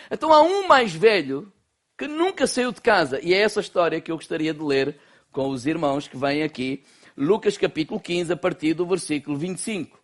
Então 0.10 0.32
há 0.32 0.42
um 0.42 0.68
mais 0.68 0.94
velho 0.94 1.52
que 1.98 2.08
nunca 2.08 2.48
saiu 2.48 2.72
de 2.72 2.80
casa. 2.80 3.20
E 3.22 3.34
é 3.34 3.42
essa 3.42 3.60
história 3.60 4.00
que 4.00 4.10
eu 4.10 4.16
gostaria 4.16 4.54
de 4.54 4.62
ler 4.62 4.98
com 5.34 5.50
os 5.50 5.66
irmãos 5.66 6.08
que 6.08 6.16
vêm 6.16 6.44
aqui. 6.44 6.82
Lucas 7.18 7.58
capítulo 7.58 8.00
15, 8.00 8.32
a 8.32 8.38
partir 8.38 8.74
do 8.74 8.86
versículo 8.86 9.38
25. 9.38 10.00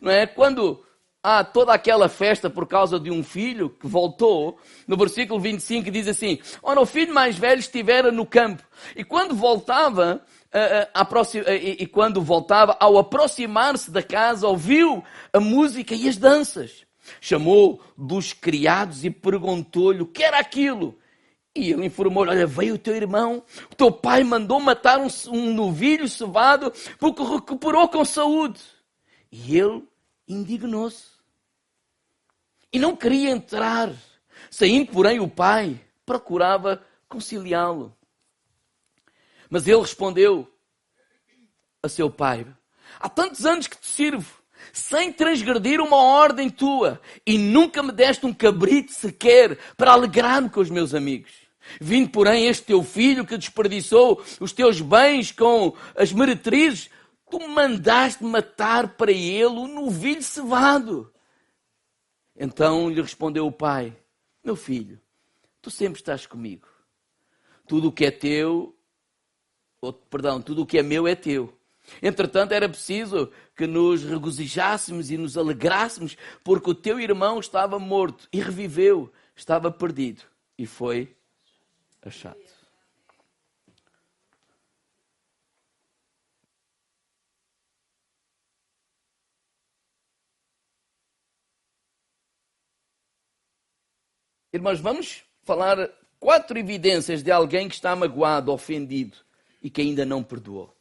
Não 0.00 0.12
é? 0.12 0.24
Quando 0.24 0.84
há 1.20 1.42
toda 1.42 1.72
aquela 1.72 2.08
festa 2.08 2.48
por 2.48 2.68
causa 2.68 3.00
de 3.00 3.10
um 3.10 3.24
filho 3.24 3.68
que 3.68 3.88
voltou, 3.88 4.56
no 4.86 4.96
versículo 4.96 5.40
25 5.40 5.90
diz 5.90 6.06
assim: 6.06 6.38
Ora, 6.62 6.80
o 6.80 6.86
filho 6.86 7.12
mais 7.12 7.36
velho 7.36 7.58
estivera 7.58 8.12
no 8.12 8.24
campo, 8.24 8.62
e 8.94 9.02
quando 9.02 9.34
voltava, 9.34 10.24
e 11.80 11.86
quando 11.86 12.22
voltava, 12.22 12.76
ao 12.80 12.98
aproximar-se 12.98 13.90
da 13.90 14.02
casa, 14.02 14.48
ouviu 14.48 15.04
a 15.32 15.40
música 15.40 15.94
e 15.94 16.08
as 16.08 16.16
danças. 16.16 16.86
Chamou 17.20 17.80
dos 17.96 18.32
criados 18.32 19.04
e 19.04 19.10
perguntou-lhe 19.10 20.02
o 20.02 20.06
que 20.06 20.22
era 20.22 20.38
aquilo. 20.38 20.98
E 21.54 21.72
ele 21.72 21.86
informou-lhe: 21.86 22.30
Olha, 22.30 22.46
veio 22.46 22.74
o 22.74 22.78
teu 22.78 22.94
irmão, 22.94 23.42
o 23.70 23.74
teu 23.74 23.90
pai 23.90 24.22
mandou 24.22 24.60
matar 24.60 24.98
um, 24.98 25.08
um 25.28 25.54
novilho 25.54 26.08
cevado 26.08 26.72
porque 26.98 27.22
recuperou 27.22 27.88
com 27.88 28.04
saúde. 28.04 28.60
E 29.32 29.58
ele 29.58 29.82
indignou-se. 30.28 31.16
E 32.72 32.78
não 32.78 32.94
queria 32.94 33.30
entrar. 33.30 33.90
Saindo, 34.50 34.92
porém, 34.92 35.18
o 35.18 35.28
pai 35.28 35.80
procurava 36.04 36.82
conciliá-lo. 37.08 37.95
Mas 39.50 39.66
ele 39.66 39.80
respondeu 39.80 40.50
a 41.82 41.88
seu 41.88 42.10
pai: 42.10 42.46
Há 42.98 43.08
tantos 43.08 43.44
anos 43.46 43.66
que 43.66 43.78
te 43.78 43.86
sirvo, 43.86 44.42
sem 44.72 45.12
transgredir 45.12 45.80
uma 45.80 45.96
ordem 45.96 46.50
tua, 46.50 47.00
e 47.26 47.38
nunca 47.38 47.82
me 47.82 47.92
deste 47.92 48.26
um 48.26 48.34
cabrito 48.34 48.92
sequer 48.92 49.58
para 49.76 49.92
alegrar-me 49.92 50.50
com 50.50 50.60
os 50.60 50.70
meus 50.70 50.94
amigos. 50.94 51.46
Vindo, 51.80 52.10
porém, 52.10 52.46
este 52.46 52.66
teu 52.66 52.82
filho 52.82 53.26
que 53.26 53.36
desperdiçou 53.36 54.22
os 54.40 54.52
teus 54.52 54.80
bens 54.80 55.32
com 55.32 55.74
as 55.96 56.12
meretrizes, 56.12 56.90
tu 57.28 57.40
mandaste 57.48 58.22
matar 58.22 58.96
para 58.96 59.10
ele 59.10 59.46
um 59.46 59.66
novilho 59.66 60.22
cevado. 60.22 61.12
Então 62.36 62.88
lhe 62.88 63.00
respondeu 63.00 63.46
o 63.46 63.52
pai: 63.52 63.96
Meu 64.44 64.54
filho, 64.54 65.00
tu 65.60 65.70
sempre 65.70 66.00
estás 66.00 66.26
comigo. 66.26 66.68
Tudo 67.66 67.88
o 67.88 67.92
que 67.92 68.04
é 68.06 68.10
teu 68.10 68.75
ou, 69.86 69.92
perdão, 69.92 70.40
tudo 70.42 70.62
o 70.62 70.66
que 70.66 70.78
é 70.78 70.82
meu 70.82 71.06
é 71.06 71.14
teu. 71.14 71.56
Entretanto, 72.02 72.52
era 72.52 72.68
preciso 72.68 73.30
que 73.56 73.66
nos 73.66 74.02
regozijássemos 74.02 75.10
e 75.10 75.16
nos 75.16 75.38
alegrássemos, 75.38 76.16
porque 76.42 76.70
o 76.70 76.74
teu 76.74 76.98
irmão 77.00 77.38
estava 77.38 77.78
morto 77.78 78.28
e 78.32 78.40
reviveu, 78.40 79.12
estava 79.34 79.70
perdido 79.70 80.22
e 80.58 80.66
foi 80.66 81.16
achado. 82.02 82.36
Irmãos, 94.52 94.80
vamos 94.80 95.22
falar 95.42 95.90
quatro 96.18 96.58
evidências 96.58 97.22
de 97.22 97.30
alguém 97.30 97.68
que 97.68 97.74
está 97.74 97.94
magoado, 97.94 98.50
ofendido 98.50 99.25
e 99.66 99.70
que 99.70 99.80
ainda 99.80 100.06
não 100.06 100.22
perdoou. 100.22 100.72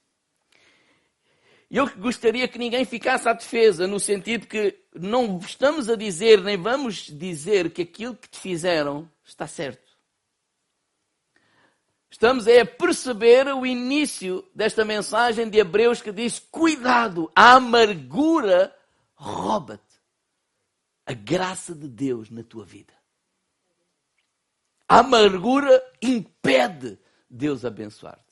Eu 1.72 1.90
gostaria 1.98 2.48
que 2.48 2.60
ninguém 2.60 2.86
ficasse 2.86 3.28
à 3.28 3.34
defesa, 3.34 3.88
no 3.88 4.00
sentido 4.00 4.46
que 4.46 4.78
não 4.94 5.40
estamos 5.40 5.90
a 5.90 5.96
dizer, 5.96 6.40
nem 6.44 6.56
vamos 6.56 7.08
dizer 7.08 7.72
que 7.72 7.82
aquilo 7.82 8.16
que 8.16 8.30
te 8.30 8.38
fizeram 8.38 9.12
está 9.26 9.48
certo. 9.48 9.98
Estamos 12.12 12.48
a 12.48 12.64
perceber 12.64 13.48
o 13.48 13.66
início 13.66 14.48
desta 14.54 14.86
mensagem 14.86 15.50
de 15.50 15.58
Hebreus 15.58 16.00
que 16.00 16.12
diz: 16.12 16.38
cuidado, 16.38 17.32
a 17.36 17.54
amargura 17.54 18.72
rouba-te 19.16 19.82
a 21.08 21.14
graça 21.14 21.74
de 21.74 21.88
Deus 21.88 22.30
na 22.30 22.44
tua 22.44 22.64
vida. 22.64 22.94
A 24.88 25.00
amargura 25.00 25.84
impede 26.00 27.00
Deus 27.28 27.66
abençoar. 27.66 28.24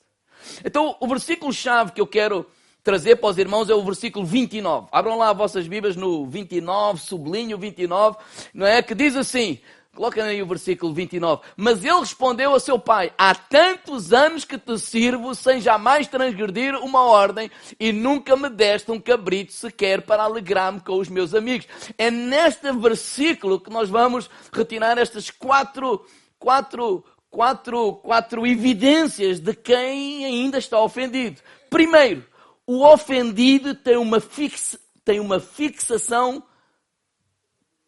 Então, 0.64 0.96
o 1.00 1.06
versículo-chave 1.06 1.92
que 1.92 2.00
eu 2.00 2.06
quero 2.06 2.46
trazer 2.84 3.16
para 3.16 3.30
os 3.30 3.38
irmãos 3.38 3.70
é 3.70 3.74
o 3.74 3.82
versículo 3.82 4.26
29. 4.26 4.88
Abram 4.92 5.16
lá 5.16 5.30
as 5.30 5.36
vossas 5.36 5.66
Bíblias 5.66 5.96
no 5.96 6.26
29, 6.26 7.00
sublinho 7.00 7.56
29, 7.56 8.18
não 8.52 8.66
é? 8.66 8.82
Que 8.82 8.94
diz 8.94 9.16
assim, 9.16 9.58
coloquem 9.94 10.22
aí 10.22 10.42
o 10.42 10.46
versículo 10.46 10.92
29. 10.92 11.42
Mas 11.56 11.82
ele 11.82 12.00
respondeu 12.00 12.54
a 12.54 12.60
seu 12.60 12.78
pai, 12.78 13.10
há 13.16 13.34
tantos 13.34 14.12
anos 14.12 14.44
que 14.44 14.58
te 14.58 14.78
sirvo 14.78 15.34
sem 15.34 15.62
jamais 15.62 16.06
transgredir 16.06 16.74
uma 16.76 17.04
ordem 17.04 17.50
e 17.80 17.90
nunca 17.90 18.36
me 18.36 18.50
deste 18.50 18.90
um 18.90 19.00
cabrito 19.00 19.54
sequer 19.54 20.02
para 20.02 20.22
alegrar-me 20.22 20.80
com 20.80 20.98
os 20.98 21.08
meus 21.08 21.34
amigos. 21.34 21.66
É 21.96 22.10
neste 22.10 22.70
versículo 22.72 23.58
que 23.58 23.70
nós 23.70 23.88
vamos 23.88 24.28
retirar 24.52 24.98
estas 24.98 25.30
quatro, 25.30 26.04
quatro 26.38 27.02
quatro, 27.34 27.94
quatro 27.96 28.46
evidências 28.46 29.40
de 29.40 29.52
quem 29.52 30.24
ainda 30.24 30.56
está 30.56 30.80
ofendido. 30.80 31.42
Primeiro, 31.68 32.24
o 32.64 32.86
ofendido 32.86 33.74
tem 33.74 33.96
uma, 33.96 34.20
fixa, 34.20 34.78
tem 35.04 35.18
uma 35.18 35.40
fixação 35.40 36.44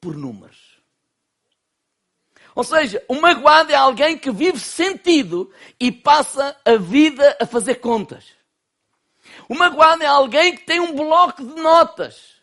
por 0.01 0.17
números. 0.17 0.81
Ou 2.57 2.65
seja, 2.65 3.05
o 3.07 3.21
magoado 3.21 3.71
é 3.71 3.77
alguém 3.77 4.19
que 4.19 4.33
vive 4.33 4.59
sentido 4.59 5.53
e 5.79 5.93
passa 5.93 6.57
a 6.65 6.75
vida 6.75 7.37
a 7.41 7.47
fazer 7.47 7.77
contas. 7.77 8.25
O 9.49 9.55
magoado 9.55 10.03
é 10.03 10.07
alguém 10.07 10.57
que 10.57 10.65
tem 10.65 10.81
um 10.81 10.93
bloco 10.93 11.45
de 11.45 11.55
notas. 11.55 12.43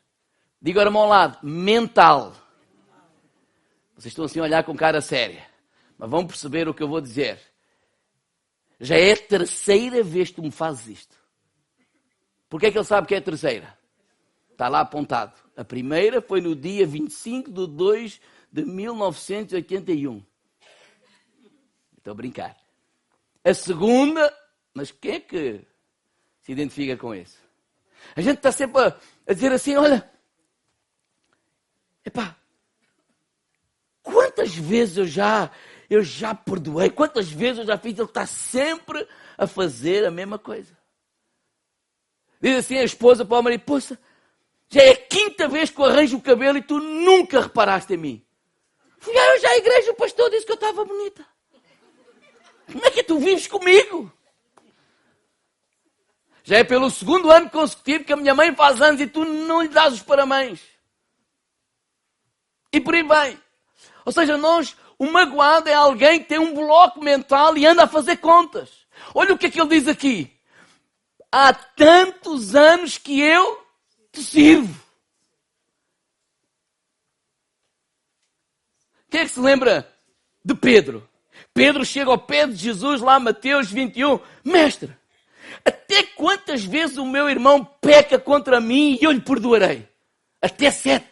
Digo 0.62 0.80
agora 0.80 0.98
ao 0.98 1.10
lado, 1.10 1.38
mental. 1.44 2.34
Vocês 3.94 4.12
estão 4.12 4.24
assim 4.24 4.40
a 4.40 4.44
olhar 4.44 4.64
com 4.64 4.74
cara 4.74 5.02
séria. 5.02 5.53
Mas 5.98 6.10
vão 6.10 6.26
perceber 6.26 6.68
o 6.68 6.74
que 6.74 6.84
eu 6.84 6.88
vou 6.88 7.02
dizer. 7.02 7.40
Já 8.80 8.98
é 8.98 9.14
a 9.14 9.18
terceira 9.18 10.04
vez 10.04 10.30
que 10.30 10.36
tu 10.36 10.44
me 10.44 10.52
fazes 10.52 11.00
isto. 11.00 11.18
Porquê 12.50 12.68
é 12.68 12.72
que 12.72 12.78
ele 12.78 12.86
sabe 12.86 13.08
que 13.08 13.16
é 13.16 13.18
a 13.18 13.22
terceira? 13.22 13.78
Está 14.52 14.68
lá 14.68 14.82
apontado. 14.82 15.34
A 15.56 15.64
primeira 15.64 16.22
foi 16.22 16.42
no 16.42 16.56
dia 16.56 16.86
25 16.86 17.52
de 17.52 17.68
2 17.68 18.22
de 18.52 18.66
1981. 18.66 20.24
Estou 21.98 22.12
a 22.12 22.16
brincar. 22.16 22.58
A 23.44 23.54
segunda, 23.54 24.32
mas 24.74 24.92
quem 24.92 25.14
é 25.14 25.20
que 25.20 25.62
se 26.42 26.52
identifica 26.52 26.96
com 26.96 27.16
isso? 27.16 27.38
A 28.16 28.22
gente 28.22 28.38
está 28.38 28.52
sempre 28.52 28.82
a, 28.82 28.98
a 29.28 29.34
dizer 29.34 29.52
assim: 29.52 29.76
olha, 29.76 30.10
epá, 32.06 32.36
quantas 34.02 34.54
vezes 34.56 34.98
eu 34.98 35.08
já, 35.08 35.50
eu 35.94 36.04
já 36.04 36.34
perdoei, 36.34 36.90
quantas 36.90 37.30
vezes 37.30 37.60
eu 37.60 37.66
já 37.66 37.78
fiz, 37.78 37.98
ele 37.98 38.08
está 38.08 38.26
sempre 38.26 39.08
a 39.38 39.46
fazer 39.46 40.06
a 40.06 40.12
mesma 40.12 40.40
coisa. 40.40 40.78
Diz 42.42 42.58
assim 42.58 42.78
a 42.78 42.84
esposa 42.84 43.24
para 43.24 43.40
o 43.40 43.44
marido: 43.44 43.62
Poxa, 43.62 43.98
já 44.70 44.82
é 44.82 44.92
a 44.92 44.98
quinta 44.98 45.48
vez 45.48 45.70
que 45.70 45.80
eu 45.80 45.86
arranjo 45.86 46.18
o 46.18 46.22
cabelo 46.22 46.58
e 46.58 46.62
tu 46.62 46.80
nunca 46.80 47.42
reparaste 47.42 47.94
em 47.94 47.98
mim. 47.98 48.26
Fui 48.98 49.14
eu 49.14 49.40
já 49.40 49.50
à 49.50 49.58
igreja, 49.58 49.92
o 49.92 49.96
pastor 49.96 50.30
disse 50.30 50.46
que 50.46 50.52
eu 50.52 50.56
estava 50.56 50.84
bonita. 50.84 51.26
Como 52.72 52.86
é 52.86 52.92
que 52.92 53.04
tu 53.04 53.20
vives 53.20 53.48
comigo? 53.48 54.12
Já 56.44 56.58
é 56.58 56.64
pelo 56.64 56.90
segundo 56.90 57.32
ano 57.32 57.50
consecutivo 57.50 58.04
que 58.04 58.14
a 58.14 58.18
minha 58.18 58.34
mãe 58.34 58.54
faz 58.56 58.82
anos 58.82 59.00
e 59.00 59.08
tu 59.08 59.24
não 59.24 59.62
lhe 59.62 59.70
dás 59.70 59.94
os 59.94 60.02
parabéns. 60.02 60.62
E 62.72 62.82
por 62.82 62.96
aí 62.96 63.04
vai. 63.04 63.40
Ou 64.06 64.12
seja, 64.12 64.38
nós, 64.38 64.76
o 65.04 65.12
magoado 65.12 65.70
é 65.70 65.74
alguém 65.74 66.20
que 66.20 66.30
tem 66.30 66.40
um 66.40 66.54
bloco 66.54 67.04
mental 67.04 67.58
e 67.58 67.66
anda 67.66 67.84
a 67.84 67.88
fazer 67.88 68.18
contas. 68.18 68.70
Olha 69.14 69.34
o 69.34 69.38
que 69.38 69.48
é 69.48 69.52
que 69.52 69.60
ele 69.60 69.78
diz 69.78 69.88
aqui. 69.88 70.32
Há 71.30 71.54
tantos 71.54 72.56
anos 72.56 72.98
que 72.98 73.20
eu 73.20 73.62
te 74.14 74.24
sirvo. 74.24 74.82
Quem 79.10 79.22
é 79.22 79.26
que 79.26 79.32
se 79.32 79.42
lembra 79.42 79.94
de 80.44 80.56
Pedro? 80.56 81.08
Pedro 81.54 81.86
chega 81.86 82.10
ao 82.10 82.18
pé 82.18 82.48
de 82.48 82.56
Jesus, 82.56 83.02
lá 83.02 83.20
Mateus 83.20 83.70
21. 83.70 84.20
Mestre, 84.44 84.96
até 85.66 86.04
quantas 86.04 86.64
vezes 86.64 86.98
o 86.98 87.06
meu 87.06 87.30
irmão 87.30 87.66
peca 87.82 88.18
contra 88.18 88.62
mim 88.62 88.98
e 89.00 89.04
eu 89.04 89.12
lhe 89.12 89.22
perdoarei? 89.22 89.88
Até 90.42 90.72
sete. 90.72 91.12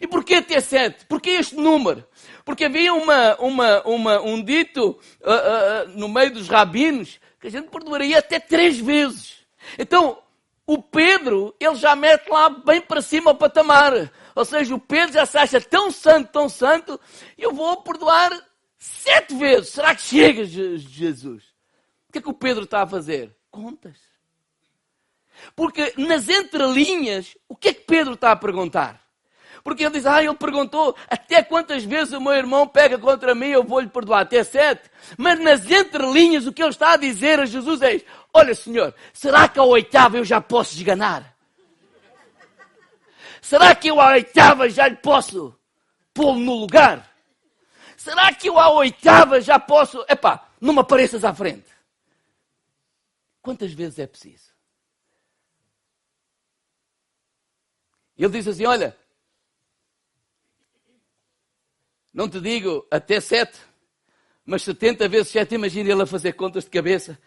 E 0.00 0.06
porquê 0.06 0.36
até 0.36 0.60
sete? 0.60 1.04
Porquê 1.04 1.30
este 1.30 1.56
número? 1.56 2.08
Porque 2.44 2.64
havia 2.64 2.92
uma, 2.94 3.36
uma, 3.36 3.82
uma, 3.82 4.20
um 4.20 4.42
dito 4.42 4.98
uh, 5.20 5.88
uh, 5.88 5.98
no 5.98 6.08
meio 6.08 6.32
dos 6.32 6.48
rabinos 6.48 7.20
que 7.40 7.46
a 7.46 7.50
gente 7.50 7.68
perdoaria 7.68 8.18
até 8.18 8.38
três 8.38 8.78
vezes. 8.78 9.46
Então, 9.78 10.18
o 10.66 10.80
Pedro, 10.80 11.54
ele 11.58 11.74
já 11.74 11.96
mete 11.96 12.28
lá 12.28 12.48
bem 12.48 12.80
para 12.80 13.02
cima 13.02 13.32
o 13.32 13.36
patamar. 13.36 14.12
Ou 14.34 14.44
seja, 14.44 14.74
o 14.74 14.78
Pedro 14.78 15.14
já 15.14 15.26
se 15.26 15.36
acha 15.36 15.60
tão 15.60 15.90
santo, 15.90 16.30
tão 16.30 16.48
santo, 16.48 17.00
eu 17.36 17.52
vou 17.52 17.82
perdoar 17.82 18.30
sete 18.78 19.34
vezes. 19.34 19.70
Será 19.70 19.94
que 19.94 20.02
chega, 20.02 20.44
Jesus? 20.44 21.44
O 22.08 22.12
que 22.12 22.18
é 22.18 22.22
que 22.22 22.30
o 22.30 22.34
Pedro 22.34 22.64
está 22.64 22.82
a 22.82 22.86
fazer? 22.86 23.34
Contas. 23.50 23.96
Porque 25.56 25.94
nas 25.96 26.28
entrelinhas, 26.28 27.36
o 27.48 27.56
que 27.56 27.68
é 27.68 27.74
que 27.74 27.82
Pedro 27.82 28.14
está 28.14 28.32
a 28.32 28.36
perguntar? 28.36 28.99
Porque 29.70 29.84
ele 29.84 29.92
diz, 29.94 30.04
ah, 30.04 30.20
ele 30.20 30.34
perguntou 30.34 30.96
até 31.08 31.44
quantas 31.44 31.84
vezes 31.84 32.12
o 32.12 32.20
meu 32.20 32.32
irmão 32.32 32.66
pega 32.66 32.98
contra 32.98 33.36
mim, 33.36 33.50
eu 33.50 33.62
vou 33.62 33.78
lhe 33.78 33.88
perdoar, 33.88 34.22
até 34.22 34.42
sete. 34.42 34.90
Mas 35.16 35.38
nas 35.38 35.64
entrelinhas, 35.70 36.44
o 36.44 36.52
que 36.52 36.60
ele 36.60 36.70
está 36.70 36.94
a 36.94 36.96
dizer 36.96 37.38
a 37.38 37.46
Jesus 37.46 37.80
é, 37.80 38.02
olha 38.34 38.52
senhor, 38.52 38.92
será 39.12 39.46
que 39.46 39.60
ao 39.60 39.68
oitavo 39.68 40.16
eu 40.16 40.24
já 40.24 40.40
posso 40.40 40.74
esganar? 40.74 41.36
Será 43.40 43.72
que 43.72 43.88
eu 43.88 44.00
à 44.00 44.10
oitava 44.10 44.68
já 44.68 44.88
lhe 44.88 44.96
posso 44.96 45.56
pô-lo 46.12 46.40
no 46.40 46.56
lugar? 46.56 47.08
Será 47.96 48.34
que 48.34 48.48
eu 48.48 48.58
à 48.58 48.70
oitava 48.70 49.40
já 49.40 49.56
posso. 49.56 50.04
Epá, 50.08 50.48
não 50.60 50.74
me 50.74 50.80
apareças 50.80 51.24
à 51.24 51.32
frente. 51.32 51.70
Quantas 53.40 53.72
vezes 53.72 54.00
é 54.00 54.06
preciso? 54.08 54.50
Ele 58.18 58.32
diz 58.32 58.48
assim: 58.48 58.66
Olha, 58.66 58.98
não 62.12 62.28
te 62.28 62.40
digo 62.40 62.86
até 62.90 63.20
sete, 63.20 63.58
mas 64.44 64.62
70 64.62 65.08
vezes 65.08 65.28
sete. 65.28 65.54
Imagina 65.54 65.90
ele 65.90 66.02
a 66.02 66.06
fazer 66.06 66.32
contas 66.32 66.64
de 66.64 66.70
cabeça. 66.70 67.18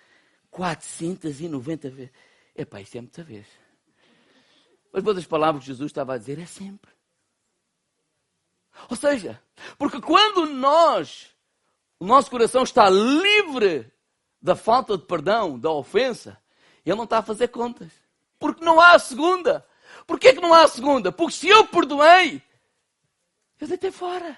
490 0.51 1.89
vezes. 1.89 2.11
Epá, 2.55 2.81
isso 2.81 2.97
é 2.97 3.01
muita 3.01 3.23
vez. 3.23 3.47
Mas 4.91 5.05
outras 5.05 5.25
palavras 5.25 5.63
que 5.63 5.71
Jesus 5.71 5.89
estava 5.89 6.13
a 6.13 6.17
dizer 6.17 6.37
é 6.37 6.45
sempre. 6.45 6.91
Ou 8.89 8.95
seja, 8.95 9.41
porque 9.77 9.99
quando 9.99 10.45
nós, 10.45 11.29
o 11.99 12.05
nosso 12.05 12.29
coração 12.29 12.63
está 12.63 12.89
livre 12.89 13.91
da 14.41 14.55
falta 14.55 14.97
de 14.97 15.05
perdão, 15.05 15.57
da 15.57 15.71
ofensa, 15.71 16.37
ele 16.85 16.97
não 16.97 17.05
está 17.05 17.19
a 17.19 17.23
fazer 17.23 17.47
contas. 17.47 17.91
Porque 18.37 18.63
não 18.63 18.79
há 18.79 18.91
a 18.91 18.99
segunda. 18.99 19.65
Porquê 20.05 20.33
que 20.33 20.41
não 20.41 20.53
há 20.53 20.63
a 20.63 20.67
segunda? 20.67 21.11
Porque 21.11 21.33
se 21.33 21.47
eu 21.47 21.65
perdoei, 21.65 22.41
eu 23.59 23.67
deitei 23.67 23.91
fora. 23.91 24.37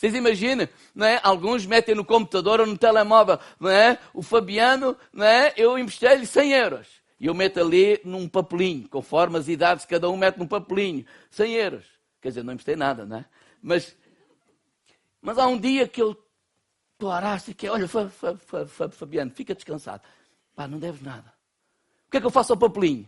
Vocês 0.00 0.14
imaginam, 0.14 0.66
não 0.94 1.06
é? 1.06 1.20
Alguns 1.22 1.66
metem 1.66 1.94
no 1.94 2.06
computador 2.06 2.58
ou 2.58 2.66
no 2.66 2.78
telemóvel, 2.78 3.38
não 3.60 3.68
é? 3.68 3.98
O 4.14 4.22
Fabiano, 4.22 4.96
não 5.12 5.26
é? 5.26 5.52
Eu 5.58 5.76
emprestei-lhe 5.76 6.24
100 6.24 6.52
euros. 6.52 6.86
E 7.20 7.26
eu 7.26 7.34
meto 7.34 7.60
ali 7.60 8.00
num 8.02 8.26
papelinho, 8.26 8.88
conforme 8.88 9.36
as 9.36 9.46
idades, 9.46 9.84
cada 9.84 10.08
um 10.08 10.16
mete 10.16 10.38
num 10.38 10.46
papelinho. 10.46 11.04
100 11.30 11.52
euros. 11.52 11.84
Quer 12.18 12.28
dizer, 12.28 12.42
não 12.42 12.54
emprestei 12.54 12.76
nada, 12.76 13.04
não 13.04 13.18
é? 13.18 13.26
Mas, 13.60 13.94
mas 15.20 15.36
há 15.36 15.46
um 15.46 15.60
dia 15.60 15.86
que 15.86 16.00
ele 16.00 16.16
paraste 16.98 17.50
e 17.50 17.54
que, 17.54 17.68
olha, 17.68 17.86
Fabiano, 17.86 19.30
fica 19.32 19.54
descansado. 19.54 20.02
Pá, 20.56 20.66
não 20.66 20.78
deves 20.78 21.02
nada. 21.02 21.30
O 22.06 22.10
que 22.10 22.16
é 22.16 22.20
que 22.20 22.26
eu 22.26 22.30
faço 22.30 22.54
ao 22.54 22.58
papelinho? 22.58 23.06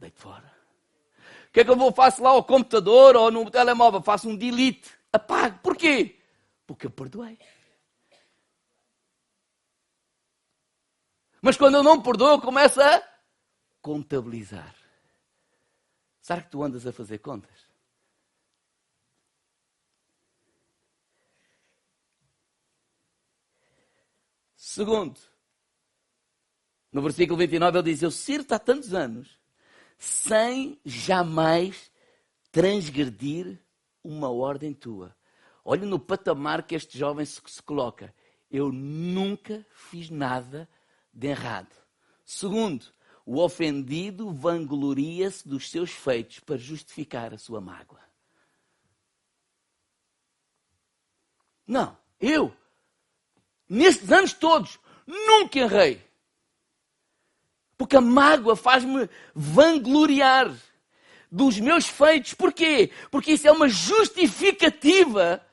Deito 0.00 0.18
fora. 0.18 0.50
O 1.50 1.52
que 1.52 1.60
é 1.60 1.64
que 1.64 1.70
eu 1.70 1.76
vou 1.76 1.92
faço 1.92 2.22
lá 2.22 2.30
ao 2.30 2.42
computador 2.42 3.16
ou 3.16 3.30
no 3.30 3.50
telemóvel? 3.50 4.00
Faço 4.00 4.30
um 4.30 4.34
delete. 4.34 4.96
Apago. 5.12 5.58
Porquê? 5.60 6.20
Porque 6.66 6.86
eu 6.86 6.90
perdoei. 6.90 7.38
Mas 11.40 11.56
quando 11.56 11.76
eu 11.76 11.82
não 11.82 12.02
perdoo, 12.02 12.40
começa 12.40 12.84
a 12.84 13.02
contabilizar. 13.80 14.74
Será 16.20 16.42
que 16.42 16.50
tu 16.50 16.62
andas 16.62 16.86
a 16.86 16.92
fazer 16.92 17.18
contas? 17.18 17.68
Segundo, 24.56 25.18
no 26.92 27.00
versículo 27.00 27.38
29 27.38 27.78
ele 27.78 27.90
diz: 27.92 28.02
Eu 28.02 28.10
sirvo 28.10 28.54
há 28.54 28.58
tantos 28.58 28.92
anos 28.92 29.38
sem 29.96 30.78
jamais 30.84 31.90
transgredir 32.52 33.58
uma 34.02 34.30
ordem 34.30 34.72
tua. 34.72 35.16
Olha 35.64 35.86
no 35.86 35.98
patamar 35.98 36.62
que 36.66 36.74
este 36.74 36.98
jovem 36.98 37.26
se, 37.26 37.40
se 37.46 37.62
coloca. 37.62 38.14
Eu 38.50 38.72
nunca 38.72 39.66
fiz 39.70 40.08
nada 40.08 40.68
de 41.12 41.28
errado. 41.28 41.74
Segundo, 42.24 42.86
o 43.26 43.42
ofendido 43.42 44.32
vangloria-se 44.32 45.46
dos 45.46 45.70
seus 45.70 45.90
feitos 45.90 46.40
para 46.40 46.56
justificar 46.56 47.34
a 47.34 47.38
sua 47.38 47.60
mágoa. 47.60 48.00
Não, 51.66 51.94
eu, 52.18 52.56
nestes 53.68 54.10
anos 54.10 54.32
todos, 54.32 54.80
nunca 55.06 55.58
errei. 55.58 56.02
Porque 57.76 57.96
a 57.96 58.00
mágoa 58.00 58.56
faz-me 58.56 59.08
vangloriar 59.34 60.50
dos 61.30 61.58
meus 61.60 61.86
feitos. 61.86 62.34
Porquê? 62.34 62.90
Porque 63.10 63.32
isso 63.32 63.46
é 63.46 63.52
uma 63.52 63.68
justificativa 63.68 65.44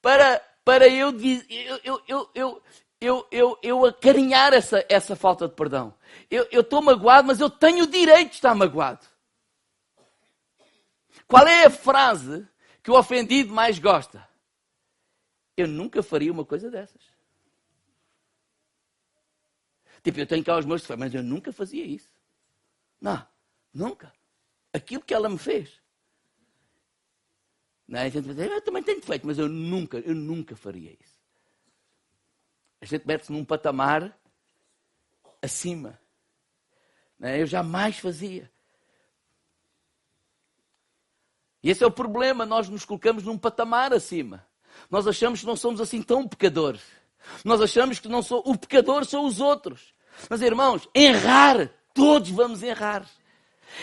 para, 0.00 0.40
para 0.64 0.88
eu, 0.88 1.10
eu, 1.48 1.80
eu, 1.84 2.30
eu, 2.34 2.62
eu, 3.00 3.28
eu, 3.30 3.58
eu, 3.62 3.84
acarinhar 3.86 4.52
essa, 4.52 4.84
essa 4.88 5.16
falta 5.16 5.48
de 5.48 5.54
perdão. 5.54 5.94
Eu 6.30 6.60
estou 6.60 6.82
magoado, 6.82 7.28
mas 7.28 7.40
eu 7.40 7.50
tenho 7.50 7.84
o 7.84 7.90
direito 7.90 8.30
de 8.30 8.34
estar 8.36 8.54
magoado. 8.54 9.06
Qual 11.26 11.46
é 11.46 11.64
a 11.64 11.70
frase 11.70 12.46
que 12.82 12.90
o 12.90 12.98
ofendido 12.98 13.52
mais 13.52 13.78
gosta? 13.78 14.26
Eu 15.56 15.66
nunca 15.66 16.02
faria 16.02 16.30
uma 16.30 16.44
coisa 16.44 16.70
dessas. 16.70 17.02
Tipo, 20.02 20.20
eu 20.20 20.26
tenho 20.26 20.44
cá 20.44 20.56
os 20.56 20.64
meus 20.64 20.86
mas 20.90 21.12
eu 21.12 21.22
nunca 21.22 21.52
fazia 21.52 21.84
isso. 21.84 22.12
Não, 23.00 23.26
nunca. 23.74 24.12
Aquilo 24.76 25.02
que 25.02 25.14
ela 25.14 25.28
me 25.28 25.38
fez. 25.38 25.80
Não, 27.88 27.98
é? 27.98 28.02
a 28.02 28.08
gente 28.10 28.26
dizer, 28.26 28.50
eu 28.50 28.60
também 28.60 28.82
tenho 28.82 29.00
defeito, 29.00 29.26
mas 29.26 29.38
eu 29.38 29.48
nunca, 29.48 29.98
eu 30.00 30.14
nunca 30.14 30.54
faria 30.54 30.92
isso. 30.92 31.16
A 32.80 32.84
gente 32.84 33.06
mete-se 33.06 33.32
num 33.32 33.44
patamar 33.44 34.14
acima. 35.40 35.98
Não, 37.18 37.28
é? 37.28 37.40
eu 37.40 37.46
jamais 37.46 37.98
fazia. 37.98 38.52
E 41.62 41.70
esse 41.70 41.82
é 41.82 41.86
o 41.86 41.90
problema, 41.90 42.44
nós 42.44 42.68
nos 42.68 42.84
colocamos 42.84 43.24
num 43.24 43.38
patamar 43.38 43.94
acima. 43.94 44.46
Nós 44.90 45.06
achamos 45.06 45.40
que 45.40 45.46
não 45.46 45.56
somos 45.56 45.80
assim 45.80 46.02
tão 46.02 46.28
pecadores. 46.28 46.82
Nós 47.42 47.62
achamos 47.62 47.98
que 47.98 48.08
não 48.08 48.20
sou, 48.20 48.42
o 48.44 48.58
pecador 48.58 49.06
são 49.06 49.24
os 49.24 49.40
outros. 49.40 49.94
Mas 50.28 50.42
irmãos, 50.42 50.86
errar, 50.94 51.70
todos 51.94 52.28
vamos 52.28 52.62
errar. 52.62 53.08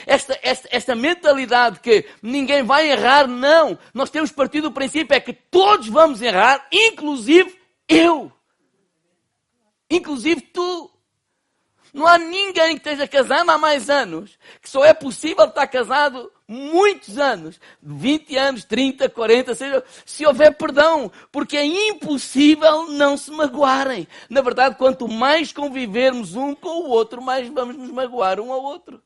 Esta, 0.06 0.38
esta, 0.42 0.68
esta 0.72 0.96
mentalidade 0.96 1.80
que 1.80 2.06
ninguém 2.22 2.64
vai 2.64 2.92
errar, 2.92 3.28
não. 3.28 3.78
Nós 3.94 4.10
temos 4.10 4.32
partido 4.32 4.70
do 4.70 4.74
princípio 4.74 5.16
é 5.16 5.20
que 5.20 5.34
todos 5.34 5.88
vamos 5.88 6.22
errar, 6.22 6.68
inclusive 6.72 7.58
eu. 7.88 8.32
Inclusive 9.90 10.42
tu. 10.42 10.90
Não 11.94 12.08
há 12.08 12.18
ninguém 12.18 12.76
que 12.76 12.90
esteja 12.90 13.08
casado 13.08 13.52
há 13.52 13.58
mais 13.58 13.88
anos, 13.88 14.40
que 14.60 14.68
só 14.68 14.84
é 14.84 14.96
possível 14.96 15.46
estar 15.46 15.68
casado 15.68 16.32
muitos 16.48 17.20
anos, 17.20 17.60
20 17.82 18.36
anos, 18.36 18.64
30, 18.66 19.08
40, 19.10 19.54
seja, 19.54 19.84
se 20.04 20.26
houver 20.26 20.58
perdão, 20.58 21.12
porque 21.32 21.56
é 21.56 21.64
impossível 21.64 22.88
não 22.90 23.16
se 23.16 23.30
magoarem. 23.30 24.08
Na 24.28 24.42
verdade, 24.42 24.76
quanto 24.76 25.08
mais 25.08 25.54
convivermos 25.54 26.36
um 26.36 26.56
com 26.56 26.84
o 26.84 26.90
outro, 26.90 27.22
mais 27.22 27.48
vamos 27.50 27.78
nos 27.78 27.92
magoar 27.92 28.40
um 28.40 28.52
ao 28.52 28.64
outro. 28.64 29.00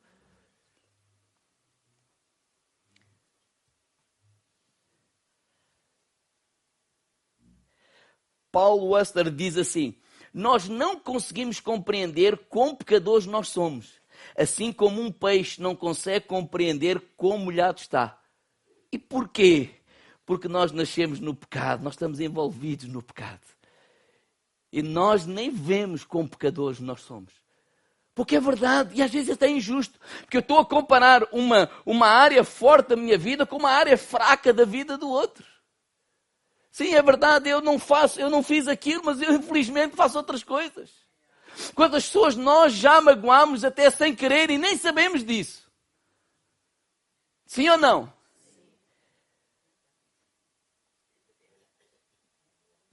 Paulo 8.58 8.96
Oster 8.96 9.30
diz 9.30 9.56
assim: 9.56 9.94
nós 10.34 10.68
não 10.68 11.00
conseguimos 11.00 11.60
compreender 11.60 12.36
quão 12.50 12.74
pecadores 12.74 13.28
nós 13.28 13.50
somos, 13.50 14.02
assim 14.36 14.74
como 14.74 15.00
um 15.00 15.12
peixe 15.12 15.62
não 15.62 15.76
consegue 15.76 16.26
compreender 16.26 17.00
quão 17.16 17.38
molhado 17.38 17.80
está. 17.80 18.20
E 18.92 18.98
porquê? 18.98 19.70
Porque 20.26 20.48
nós 20.48 20.72
nascemos 20.72 21.20
no 21.20 21.36
pecado, 21.36 21.84
nós 21.84 21.94
estamos 21.94 22.20
envolvidos 22.20 22.88
no 22.88 23.04
pecado. 23.04 23.46
E 24.74 24.82
nós 24.82 25.28
nem 25.28 25.52
vemos 25.52 26.04
quão 26.04 26.28
pecadores 26.28 26.80
nós 26.80 27.02
somos. 27.02 27.34
Porque 28.16 28.38
é 28.38 28.40
verdade, 28.40 28.96
e 28.96 29.04
às 29.04 29.12
vezes 29.12 29.30
é 29.30 29.34
até 29.34 29.48
injusto. 29.48 30.00
Porque 30.22 30.38
eu 30.38 30.42
estou 30.42 30.58
a 30.58 30.66
comparar 30.66 31.28
uma, 31.32 31.70
uma 31.86 32.08
área 32.08 32.44
forte 32.44 32.88
da 32.90 32.96
minha 32.96 33.20
vida 33.20 33.46
com 33.46 33.58
uma 33.58 33.70
área 33.70 33.96
fraca 33.96 34.52
da 34.52 34.66
vida 34.66 34.98
do 34.98 35.08
outro. 35.08 35.46
Sim, 36.72 36.94
é 36.94 37.02
verdade, 37.02 37.50
eu 37.50 37.62
não 37.62 37.80
faço, 37.80 38.20
eu 38.20 38.30
não 38.30 38.44
fiz 38.44 38.68
aquilo, 38.68 39.04
mas 39.06 39.22
eu 39.22 39.34
infelizmente 39.34 39.96
faço 39.96 40.18
outras 40.18 40.44
coisas. 40.44 40.92
Quantas 41.74 42.06
pessoas 42.06 42.36
nós 42.36 42.74
já 42.74 43.02
magoamos 43.02 43.64
até 43.64 43.90
sem 43.90 44.16
querer 44.16 44.50
e 44.50 44.58
nem 44.58 44.78
sabemos 44.78 45.24
disso? 45.24 45.68
Sim 47.46 47.70
ou 47.70 47.78
não? 47.78 48.14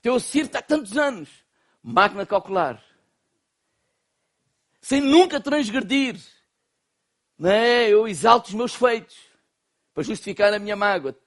Teu 0.00 0.20
circo 0.20 0.56
há 0.56 0.62
tantos 0.62 0.96
anos. 0.96 1.28
Máquina 1.82 2.24
calcular. 2.24 2.82
Sem 4.80 5.00
nunca 5.00 5.40
transgredir. 5.40 6.20
Não 7.38 7.50
é? 7.50 7.88
Eu 7.88 8.06
exalto 8.06 8.48
os 8.48 8.54
meus 8.54 8.74
feitos 8.74 9.16
para 9.92 10.02
justificar 10.02 10.52
a 10.52 10.58
minha 10.58 10.76
mágoa. 10.76 11.18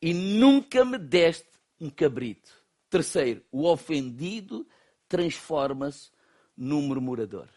E 0.00 0.14
nunca 0.14 0.84
me 0.84 0.96
deste 0.96 1.53
um 1.80 1.90
cabrito. 1.90 2.50
Terceiro, 2.88 3.42
o 3.50 3.66
ofendido 3.68 4.66
transforma-se 5.08 6.10
num 6.56 6.82
murmurador. 6.82 7.48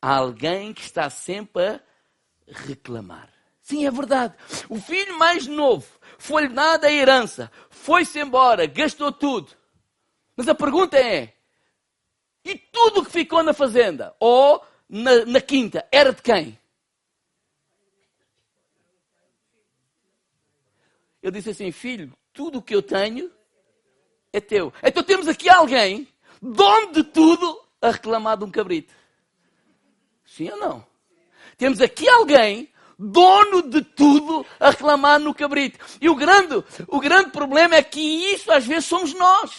Há 0.00 0.16
alguém 0.16 0.72
que 0.72 0.82
está 0.82 1.10
sempre 1.10 1.64
a 1.64 1.80
reclamar. 2.46 3.32
Sim, 3.60 3.84
é 3.84 3.90
verdade. 3.90 4.34
O 4.68 4.80
filho 4.80 5.18
mais 5.18 5.46
novo 5.46 5.86
foi-lhe 6.18 6.48
dada 6.48 6.86
a 6.86 6.92
herança, 6.92 7.50
foi-se 7.68 8.18
embora, 8.18 8.66
gastou 8.66 9.12
tudo. 9.12 9.52
Mas 10.36 10.48
a 10.48 10.54
pergunta 10.54 10.96
é: 10.96 11.34
e 12.44 12.56
tudo 12.56 13.00
o 13.00 13.04
que 13.04 13.10
ficou 13.10 13.42
na 13.42 13.52
fazenda 13.52 14.14
ou 14.18 14.64
na, 14.88 15.24
na 15.26 15.40
quinta 15.40 15.86
era 15.92 16.12
de 16.12 16.22
quem? 16.22 16.58
Eu 21.20 21.30
disse 21.30 21.50
assim: 21.50 21.70
filho, 21.70 22.16
tudo 22.38 22.60
o 22.60 22.62
que 22.62 22.72
eu 22.72 22.80
tenho 22.80 23.28
é 24.32 24.40
teu. 24.40 24.72
Então 24.80 25.02
temos 25.02 25.26
aqui 25.26 25.48
alguém, 25.48 26.06
dono 26.40 26.92
de 26.92 27.02
tudo, 27.02 27.60
a 27.82 27.90
reclamar 27.90 28.36
de 28.36 28.44
um 28.44 28.50
cabrito. 28.50 28.94
Sim 30.24 30.48
ou 30.50 30.56
não? 30.56 30.86
Temos 31.56 31.80
aqui 31.80 32.08
alguém, 32.08 32.72
dono 32.96 33.62
de 33.62 33.82
tudo, 33.82 34.46
a 34.60 34.70
reclamar 34.70 35.18
no 35.18 35.34
cabrito. 35.34 35.84
E 36.00 36.08
o 36.08 36.14
grande, 36.14 36.62
o 36.86 37.00
grande 37.00 37.30
problema 37.30 37.74
é 37.74 37.82
que 37.82 38.00
isso 38.00 38.52
às 38.52 38.64
vezes 38.64 38.84
somos 38.84 39.12
nós. 39.14 39.50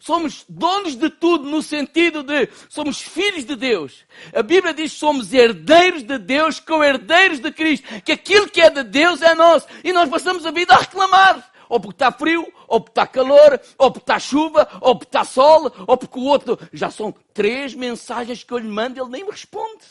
Somos 0.00 0.44
donos 0.48 0.96
de 0.96 1.08
tudo 1.08 1.48
no 1.48 1.62
sentido 1.62 2.24
de 2.24 2.48
somos 2.68 3.00
filhos 3.00 3.44
de 3.44 3.54
Deus. 3.54 4.04
A 4.34 4.42
Bíblia 4.42 4.74
diz 4.74 4.92
que 4.92 4.98
somos 4.98 5.32
herdeiros 5.32 6.02
de 6.02 6.18
Deus, 6.18 6.58
co-herdeiros 6.58 7.38
de 7.38 7.52
Cristo, 7.52 7.86
que 8.02 8.10
aquilo 8.10 8.48
que 8.48 8.60
é 8.60 8.70
de 8.70 8.82
Deus 8.82 9.22
é 9.22 9.36
nosso. 9.36 9.68
E 9.84 9.92
nós 9.92 10.08
passamos 10.08 10.44
a 10.44 10.50
vida 10.50 10.74
a 10.74 10.78
reclamar 10.78 11.55
ou 11.68 11.80
porque 11.80 11.94
está 11.94 12.12
frio, 12.12 12.46
ou 12.68 12.80
porque 12.80 12.92
está 12.92 13.06
calor, 13.06 13.60
ou 13.78 13.90
porque 13.90 14.02
está 14.04 14.18
chuva, 14.18 14.68
ou 14.80 14.96
porque 14.96 15.08
está 15.08 15.24
sol, 15.24 15.72
ou 15.86 15.96
porque 15.96 16.18
o 16.18 16.24
outro. 16.24 16.58
Já 16.72 16.90
são 16.90 17.14
três 17.32 17.74
mensagens 17.74 18.42
que 18.42 18.52
eu 18.52 18.58
lhe 18.58 18.68
mando 18.68 18.98
e 18.98 19.00
ele 19.00 19.10
nem 19.10 19.24
me 19.24 19.30
responde. 19.30 19.84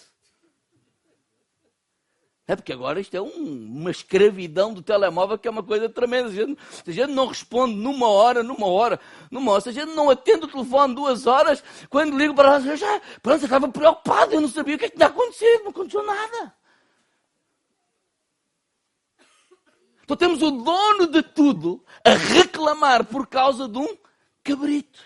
É 2.47 2.55
porque 2.55 2.71
agora 2.71 2.99
isto 2.99 3.15
é 3.17 3.21
um, 3.21 3.27
uma 3.79 3.89
escravidão 3.89 4.71
do 4.71 4.83
telemóvel 4.83 5.37
que 5.37 5.47
é 5.47 5.51
uma 5.51 5.63
coisa 5.63 5.89
tremenda. 5.89 6.29
Se 6.29 6.39
a, 6.39 6.45
gente, 6.45 6.59
a 6.87 6.91
gente 6.91 7.11
não 7.11 7.25
responde 7.25 7.73
numa 7.73 8.07
hora, 8.07 8.43
numa 8.43 8.67
hora, 8.67 8.99
numa 9.31 9.51
hora, 9.51 9.61
se 9.61 9.69
a 9.69 9.71
gente 9.71 9.95
não 9.95 10.11
atende 10.11 10.45
o 10.45 10.47
telefone 10.47 10.93
duas 10.93 11.25
horas, 11.25 11.63
quando 11.89 12.15
ligo 12.15 12.35
para 12.35 12.55
ela, 12.55 12.77
já, 12.77 13.01
pronto, 13.23 13.41
eu 13.41 13.45
estava 13.45 13.67
preocupado, 13.67 14.33
eu 14.33 14.41
não 14.41 14.47
sabia 14.47 14.75
o 14.75 14.77
que 14.77 14.85
é 14.85 14.89
que 14.89 14.95
tinha 14.95 15.07
acontecido, 15.07 15.63
não 15.63 15.71
aconteceu 15.71 16.05
nada. 16.05 16.53
Então 20.05 20.15
temos 20.15 20.39
o 20.43 20.51
dono 20.51 21.07
de 21.07 21.23
tudo 21.23 21.83
a 22.03 22.11
reclamar 22.11 23.03
por 23.05 23.25
causa 23.25 23.67
de 23.67 23.79
um 23.79 23.97
cabrito. 24.43 25.03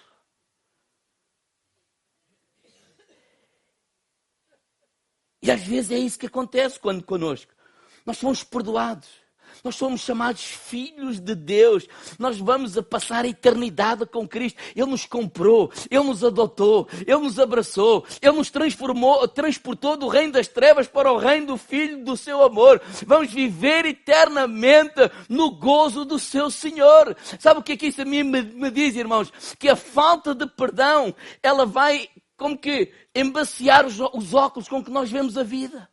E 5.41 5.49
às 5.49 5.61
vezes 5.61 5.91
é 5.91 5.97
isso 5.97 6.19
que 6.19 6.25
acontece 6.25 6.77
quando 6.77 7.01
conosco. 7.01 7.53
Nós 8.05 8.17
somos 8.17 8.43
perdoados. 8.43 9.07
Nós 9.63 9.75
somos 9.75 10.01
chamados 10.01 10.43
filhos 10.43 11.19
de 11.19 11.35
Deus. 11.35 11.87
Nós 12.17 12.37
vamos 12.37 12.77
a 12.77 12.83
passar 12.83 13.25
a 13.25 13.27
eternidade 13.27 14.05
com 14.05 14.27
Cristo. 14.27 14.59
Ele 14.75 14.85
nos 14.85 15.05
comprou, 15.05 15.71
Ele 15.89 16.03
nos 16.03 16.23
adotou, 16.23 16.87
Ele 17.05 17.17
nos 17.17 17.39
abraçou, 17.39 18.05
Ele 18.21 18.33
nos 18.33 18.49
transformou, 18.49 19.27
transportou 19.27 19.97
do 19.97 20.07
reino 20.07 20.33
das 20.33 20.47
trevas 20.47 20.87
para 20.87 21.11
o 21.11 21.17
reino 21.17 21.47
do 21.47 21.57
Filho 21.57 22.03
do 22.03 22.15
seu 22.15 22.43
amor. 22.43 22.81
Vamos 23.05 23.31
viver 23.31 23.85
eternamente 23.85 24.99
no 25.27 25.51
gozo 25.51 26.05
do 26.05 26.17
seu 26.17 26.49
Senhor. 26.49 27.15
Sabe 27.39 27.59
o 27.59 27.63
que 27.63 27.73
é 27.73 27.77
que 27.77 27.87
isso 27.87 28.01
a 28.01 28.05
mim 28.05 28.23
me, 28.23 28.41
me 28.41 28.71
diz, 28.71 28.95
irmãos? 28.95 29.31
Que 29.57 29.69
a 29.69 29.75
falta 29.75 30.33
de 30.33 30.47
perdão, 30.47 31.13
ela 31.43 31.65
vai 31.65 32.09
como 32.37 32.57
que 32.57 32.91
embaciar 33.13 33.85
os, 33.85 33.99
os 33.99 34.33
óculos 34.33 34.69
com 34.69 34.83
que 34.83 34.89
nós 34.89 35.11
vemos 35.11 35.37
a 35.37 35.43
vida. 35.43 35.89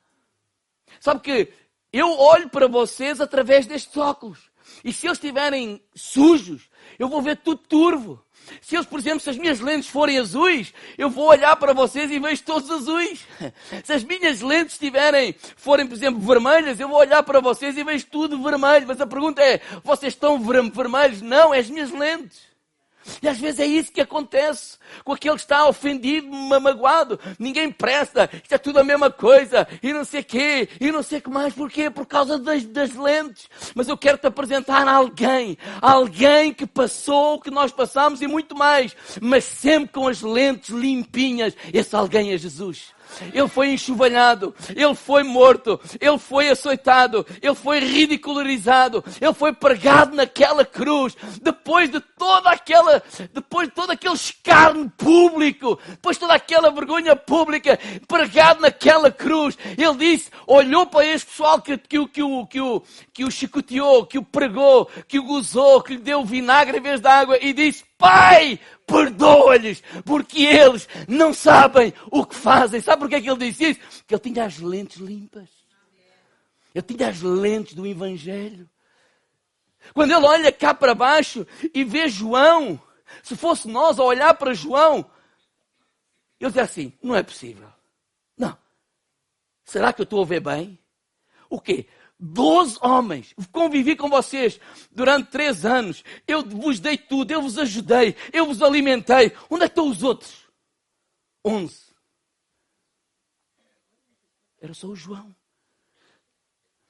Sabe 1.01 1.21
que 1.21 1.53
eu 1.93 2.11
olho 2.19 2.49
para 2.49 2.67
vocês 2.67 3.21
através 3.21 3.67
destes 3.67 3.97
óculos. 3.97 4.51
E 4.85 4.93
se 4.93 5.07
eles 5.07 5.19
estiverem 5.19 5.81
sujos, 5.95 6.69
eu 6.99 7.09
vou 7.09 7.23
ver 7.23 7.37
tudo 7.37 7.59
turvo. 7.59 8.25
Se 8.61 8.77
eles, 8.77 8.87
por 8.87 8.99
exemplo, 8.99 9.21
se 9.21 9.31
as 9.31 9.37
minhas 9.37 9.61
lentes 9.61 9.89
forem 9.89 10.19
azuis, 10.19 10.73
eu 10.97 11.11
vou 11.11 11.29
olhar 11.29 11.57
para 11.57 11.73
vocês 11.73 12.11
e 12.11 12.19
vejo 12.19 12.43
todos 12.45 12.71
azuis. 12.71 13.27
Se 13.85 13.93
as 13.93 14.05
minhas 14.05 14.41
lentes 14.41 14.75
estiverem, 14.75 15.35
forem, 15.57 15.87
por 15.87 15.95
exemplo, 15.95 16.21
vermelhas, 16.21 16.79
eu 16.79 16.89
vou 16.89 16.99
olhar 16.99 17.23
para 17.25 17.41
vocês 17.41 17.77
e 17.77 17.83
vejo 17.83 18.07
tudo 18.07 18.41
vermelho. 18.41 18.87
Mas 18.87 19.01
a 19.01 19.07
pergunta 19.07 19.43
é, 19.43 19.61
vocês 19.83 20.13
estão 20.13 20.39
vermelhos? 20.39 21.21
Não, 21.23 21.53
é 21.53 21.59
as 21.59 21.69
minhas 21.69 21.91
lentes. 21.91 22.56
E 23.23 23.29
às 23.29 23.39
vezes 23.39 23.61
é 23.61 23.67
isso 23.67 23.93
que 23.93 24.01
acontece 24.01 24.79
com 25.05 25.13
aquele 25.13 25.35
que 25.35 25.41
está 25.41 25.69
ofendido, 25.69 26.29
magoado. 26.29 27.19
Ninguém 27.39 27.71
presta, 27.71 28.29
isto 28.33 28.53
é 28.53 28.59
tudo 28.59 28.79
a 28.79 28.85
mesma 28.85 29.11
coisa, 29.11 29.67
e 29.83 29.93
não 29.93 30.05
sei 30.05 30.23
quê, 30.23 30.69
e 30.81 30.91
não 30.91 31.03
sei 31.03 31.21
que 31.21 31.31
mais. 31.31 31.55
Porquê? 31.55 31.91
Por 31.91 32.07
causa 32.07 32.39
das, 32.39 32.65
das 32.65 32.95
lentes. 32.95 33.49
Mas 33.75 33.89
eu 33.89 33.97
quero 33.97 34.19
te 34.19 34.27
apresentar 34.27 34.87
alguém, 34.89 35.57
alguém 35.81 36.53
que 36.53 36.67
passou 36.67 37.35
o 37.35 37.41
que 37.41 37.51
nós 37.51 37.73
passamos 37.73 38.23
e 38.23 38.27
muito 38.27 38.57
mais, 38.57 38.97
mas 39.21 39.45
sempre 39.45 39.93
com 39.93 40.09
as 40.09 40.23
lentes 40.23 40.71
limpinhas. 40.71 41.55
Esse 41.73 41.95
alguém 41.95 42.33
é 42.33 42.39
Jesus. 42.39 42.96
Ele 43.33 43.49
foi 43.49 43.71
enxovalhado, 43.73 44.55
ele 44.75 44.95
foi 44.95 45.23
morto, 45.23 45.81
ele 46.01 46.19
foi 46.19 46.49
açoitado, 46.49 47.27
ele 47.41 47.55
foi 47.55 47.81
ridicularizado, 47.81 49.05
ele 49.21 49.33
foi 49.35 49.53
pregado 49.53 50.15
naquela 50.15 50.65
cruz, 50.65 51.17
depois 51.41 51.91
de 51.91 52.01
toda 52.01 52.51
aquela, 52.51 53.03
depois 53.33 53.69
de 53.69 53.75
todo 53.75 53.91
aquele 53.91 54.15
escárnio 54.15 54.91
público, 54.97 55.79
depois 55.89 56.17
de 56.17 56.21
toda 56.21 56.35
aquela 56.35 56.71
vergonha 56.71 57.17
pública, 57.17 57.79
pregado 58.07 58.61
naquela 58.61 59.11
cruz. 59.11 59.57
Ele 59.77 59.95
disse, 59.97 60.31
olhou 60.47 60.87
para 60.87 61.07
este 61.07 61.27
pessoal 61.27 61.61
que, 61.61 61.77
que, 61.77 62.07
que, 62.09 62.23
o, 62.23 62.47
que, 62.47 62.61
o, 62.61 62.83
que 63.13 63.25
o 63.25 63.31
chicoteou, 63.31 64.07
que 64.07 64.19
o 64.19 64.23
pregou, 64.23 64.87
que 65.07 65.19
o 65.19 65.25
gozou, 65.25 65.83
que 65.83 65.95
lhe 65.95 66.03
deu 66.03 66.25
vinagre 66.25 66.79
em 66.79 66.83
vez 66.83 67.01
de 67.01 67.09
água 67.09 67.39
e 67.41 67.53
disse, 67.53 67.85
Pai, 67.99 68.61
perdoa-lhes, 68.87 69.83
porque 70.05 70.43
eles 70.45 70.89
não 71.09 71.33
sabem 71.33 71.93
o 72.11 72.25
que 72.27 72.35
fazem. 72.35 72.81
Sabe 72.81 73.01
porquê 73.01 73.21
que 73.21 73.31
ele 73.31 73.51
disse 73.51 73.71
isso? 73.71 73.81
Porque 73.99 74.15
ele 74.15 74.35
tinha 74.35 74.45
as 74.45 74.59
lentes 74.59 74.99
limpas. 74.99 75.49
Ele 76.75 76.83
tinha 76.83 77.09
as 77.09 77.23
lentes 77.23 77.75
do 77.75 77.87
Evangelho. 77.87 78.69
Quando 79.95 80.11
ele 80.11 80.27
olha 80.27 80.53
cá 80.53 80.75
para 80.75 80.95
baixo 80.95 81.47
e 81.73 81.85
vê 81.85 82.09
João, 82.09 82.81
se 83.23 83.35
fosse 83.37 83.69
nós 83.69 83.99
a 83.99 84.05
olhar 84.05 84.35
para 84.35 84.53
João, 84.53 85.11
ele 86.41 86.51
diz 86.51 86.59
assim: 86.59 86.93
não 87.03 87.15
é 87.17 87.23
possível. 87.23 87.69
Não. 88.37 88.57
Será 89.65 89.93
que 89.93 90.01
eu 90.01 90.05
estou 90.05 90.23
a 90.23 90.27
ver 90.27 90.41
bem? 90.41 90.79
O 91.49 91.61
quê? 91.61 91.87
Doze 92.19 92.79
homens, 92.81 93.35
convivi 93.53 93.95
com 93.95 94.09
vocês 94.09 94.59
durante 94.91 95.31
três 95.31 95.67
anos. 95.67 96.03
Eu 96.27 96.43
vos 96.43 96.81
dei 96.81 96.97
tudo, 96.97 97.31
eu 97.31 97.43
vos 97.43 97.59
ajudei, 97.59 98.17
eu 98.33 98.47
vos 98.47 98.63
alimentei. 98.63 99.33
Onde 99.51 99.65
é 99.65 99.69
que 99.69 99.73
estão 99.73 99.91
os 99.91 100.03
outros? 100.03 100.47
Onze. 101.45 101.87
Era 104.59 104.73
só 104.73 104.89
o 104.89 104.97
João. 104.97 105.35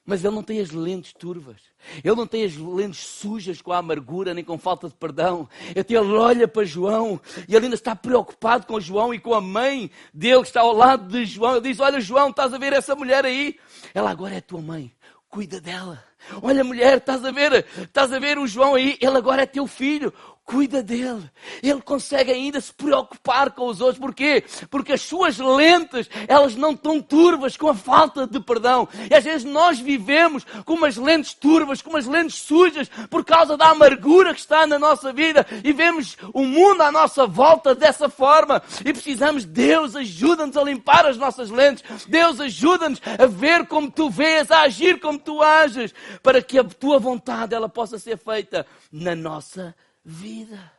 Mas 0.04 0.24
ele 0.24 0.36
não 0.36 0.44
tem 0.44 0.60
as 0.60 0.70
lentes 0.70 1.12
turvas. 1.12 1.60
Ele 2.04 2.14
não 2.14 2.28
tem 2.28 2.44
as 2.44 2.54
lentes 2.54 3.00
sujas 3.00 3.60
com 3.60 3.72
a 3.72 3.78
amargura 3.78 4.32
nem 4.32 4.44
com 4.44 4.56
falta 4.56 4.88
de 4.88 4.94
perdão. 4.94 5.48
Ele 5.74 5.96
olha 5.96 6.46
para 6.46 6.64
João 6.64 7.20
e 7.48 7.56
ele 7.56 7.66
ainda 7.66 7.74
está 7.74 7.96
preocupado 7.96 8.64
com 8.64 8.78
João 8.78 9.12
e 9.12 9.18
com 9.18 9.34
a 9.34 9.40
mãe 9.40 9.90
dele 10.14 10.42
que 10.42 10.46
está 10.46 10.60
ao 10.60 10.72
lado 10.72 11.08
de 11.08 11.24
João. 11.24 11.56
Ele 11.56 11.68
diz: 11.68 11.80
Olha, 11.80 12.00
João, 12.00 12.30
estás 12.30 12.54
a 12.54 12.58
ver 12.58 12.72
essa 12.72 12.94
mulher 12.94 13.24
aí? 13.24 13.58
Ela 13.92 14.10
agora 14.10 14.36
é 14.36 14.40
tua 14.40 14.62
mãe 14.62 14.95
cuida 15.28 15.60
dela. 15.60 16.02
Olha, 16.42 16.64
mulher, 16.64 16.98
estás 16.98 17.24
a 17.24 17.30
ver? 17.30 17.66
Estás 17.78 18.12
a 18.12 18.18
ver 18.18 18.38
o 18.38 18.46
João 18.46 18.74
aí? 18.74 18.98
Ele 19.00 19.16
agora 19.16 19.42
é 19.42 19.46
teu 19.46 19.66
filho 19.66 20.12
cuida 20.46 20.80
dele. 20.80 21.28
Ele 21.60 21.82
consegue 21.82 22.30
ainda 22.30 22.60
se 22.60 22.72
preocupar 22.72 23.50
com 23.50 23.66
os 23.66 23.80
outros. 23.80 23.98
Porquê? 23.98 24.44
Porque 24.70 24.92
as 24.92 25.02
suas 25.02 25.38
lentes, 25.38 26.08
elas 26.28 26.54
não 26.54 26.70
estão 26.70 27.02
turvas 27.02 27.56
com 27.56 27.68
a 27.68 27.74
falta 27.74 28.26
de 28.28 28.38
perdão. 28.38 28.88
E 29.10 29.14
às 29.14 29.24
vezes 29.24 29.44
nós 29.44 29.80
vivemos 29.80 30.46
com 30.64 30.74
umas 30.74 30.96
lentes 30.96 31.34
turvas, 31.34 31.82
com 31.82 31.90
umas 31.90 32.06
lentes 32.06 32.36
sujas, 32.36 32.88
por 33.10 33.24
causa 33.24 33.56
da 33.56 33.70
amargura 33.70 34.32
que 34.32 34.38
está 34.38 34.66
na 34.66 34.78
nossa 34.78 35.12
vida. 35.12 35.44
E 35.64 35.72
vemos 35.72 36.16
o 36.32 36.44
mundo 36.44 36.80
à 36.82 36.92
nossa 36.92 37.26
volta 37.26 37.74
dessa 37.74 38.08
forma. 38.08 38.62
E 38.84 38.92
precisamos, 38.92 39.44
Deus 39.44 39.96
ajuda-nos 39.96 40.56
a 40.56 40.62
limpar 40.62 41.06
as 41.06 41.16
nossas 41.16 41.50
lentes. 41.50 41.84
Deus 42.06 42.40
ajuda-nos 42.40 43.02
a 43.18 43.26
ver 43.26 43.66
como 43.66 43.90
tu 43.90 44.08
vês, 44.08 44.52
a 44.52 44.60
agir 44.60 45.00
como 45.00 45.18
tu 45.18 45.42
ages, 45.42 45.92
para 46.22 46.40
que 46.40 46.56
a 46.56 46.64
tua 46.64 47.00
vontade 47.00 47.52
ela 47.52 47.68
possa 47.68 47.98
ser 47.98 48.16
feita 48.16 48.64
na 48.92 49.16
nossa 49.16 49.62
vida 49.64 49.85
vida. 50.06 50.72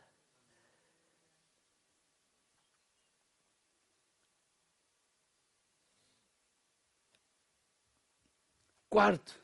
Quarto, 8.88 9.38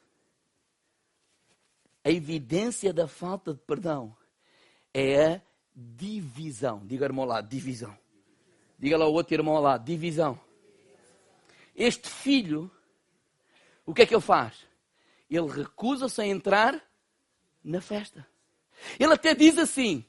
a 2.03 2.11
evidência 2.11 2.95
da 2.95 3.07
falta 3.07 3.53
de 3.53 3.61
perdão 3.61 4.17
é 4.95 5.35
a 5.35 5.41
divisão. 5.77 6.85
Diga, 6.87 7.05
irmão 7.05 7.27
lá, 7.27 7.43
divisão. 7.43 7.97
Diga 8.79 8.97
lá 8.97 9.07
o 9.07 9.13
outro 9.13 9.35
irmão 9.35 9.61
lá, 9.61 9.77
divisão. 9.77 10.41
Este 11.77 12.09
filho, 12.09 12.71
o 13.85 13.93
que 13.93 14.01
é 14.01 14.07
que 14.07 14.15
ele 14.15 14.23
faz? 14.23 14.67
Ele 15.29 15.47
recusa-se 15.47 16.23
a 16.23 16.27
entrar 16.27 16.83
na 17.63 17.83
festa. 17.83 18.27
Ele 18.99 19.13
até 19.13 19.35
diz 19.35 19.59
assim: 19.59 20.05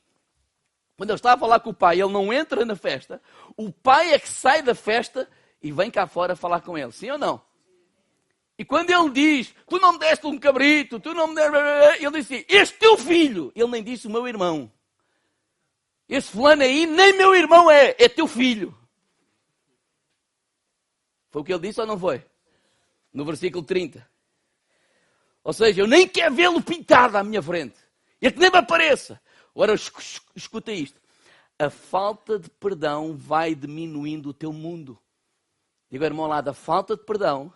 quando 0.97 1.09
ele 1.09 1.17
está 1.17 1.33
a 1.33 1.37
falar 1.37 1.59
com 1.59 1.71
o 1.71 1.73
pai, 1.73 2.01
ele 2.01 2.11
não 2.11 2.31
entra 2.31 2.65
na 2.65 2.75
festa, 2.75 3.21
o 3.57 3.71
pai 3.71 4.13
é 4.13 4.19
que 4.19 4.29
sai 4.29 4.61
da 4.61 4.73
festa 4.73 5.29
e 5.61 5.71
vem 5.71 5.91
cá 5.91 6.07
fora 6.07 6.35
falar 6.35 6.61
com 6.61 6.77
ele. 6.77 6.91
Sim 6.91 7.11
ou 7.11 7.17
não? 7.17 7.41
E 8.57 8.63
quando 8.63 8.89
ele 8.89 9.09
diz, 9.09 9.53
tu 9.67 9.77
não 9.79 9.93
me 9.93 9.99
deste 9.99 10.25
um 10.25 10.39
cabrito, 10.39 10.99
tu 10.99 11.13
não 11.13 11.27
me 11.27 11.35
deste. 11.35 12.05
Ele 12.05 12.11
diz 12.11 12.25
assim, 12.25 12.45
este 12.47 12.77
teu 12.77 12.97
filho. 12.97 13.51
Ele 13.53 13.67
nem 13.67 13.83
disse 13.83 14.07
o 14.07 14.09
meu 14.09 14.25
irmão. 14.27 14.71
Esse 16.07 16.31
fulano 16.31 16.61
aí, 16.61 16.85
nem 16.85 17.17
meu 17.17 17.35
irmão 17.35 17.69
é, 17.69 17.95
é 17.99 18.07
teu 18.07 18.27
filho. 18.27 18.77
Foi 21.31 21.41
o 21.41 21.45
que 21.45 21.51
ele 21.51 21.67
disse 21.67 21.81
ou 21.81 21.87
não 21.87 21.99
foi? 21.99 22.23
No 23.11 23.25
versículo 23.25 23.63
30. 23.65 24.07
Ou 25.43 25.51
seja, 25.51 25.81
eu 25.81 25.87
nem 25.87 26.07
quero 26.07 26.33
vê-lo 26.33 26.61
pintado 26.61 27.17
à 27.17 27.23
minha 27.23 27.41
frente. 27.41 27.84
E 28.25 28.31
que 28.31 28.39
nem 28.39 28.49
me 28.49 28.57
apareça. 28.57 29.21
Agora 29.53 29.75
escuta 30.35 30.71
isto. 30.71 30.99
A 31.59 31.69
falta 31.69 32.39
de 32.39 32.49
perdão 32.49 33.15
vai 33.15 33.53
diminuindo 33.53 34.29
o 34.29 34.33
teu 34.33 34.51
mundo. 34.51 34.97
Digo, 35.91 36.03
irmão, 36.03 36.25
lá, 36.25 36.41
da 36.41 36.51
falta 36.51 36.97
de 36.97 37.03
perdão 37.03 37.53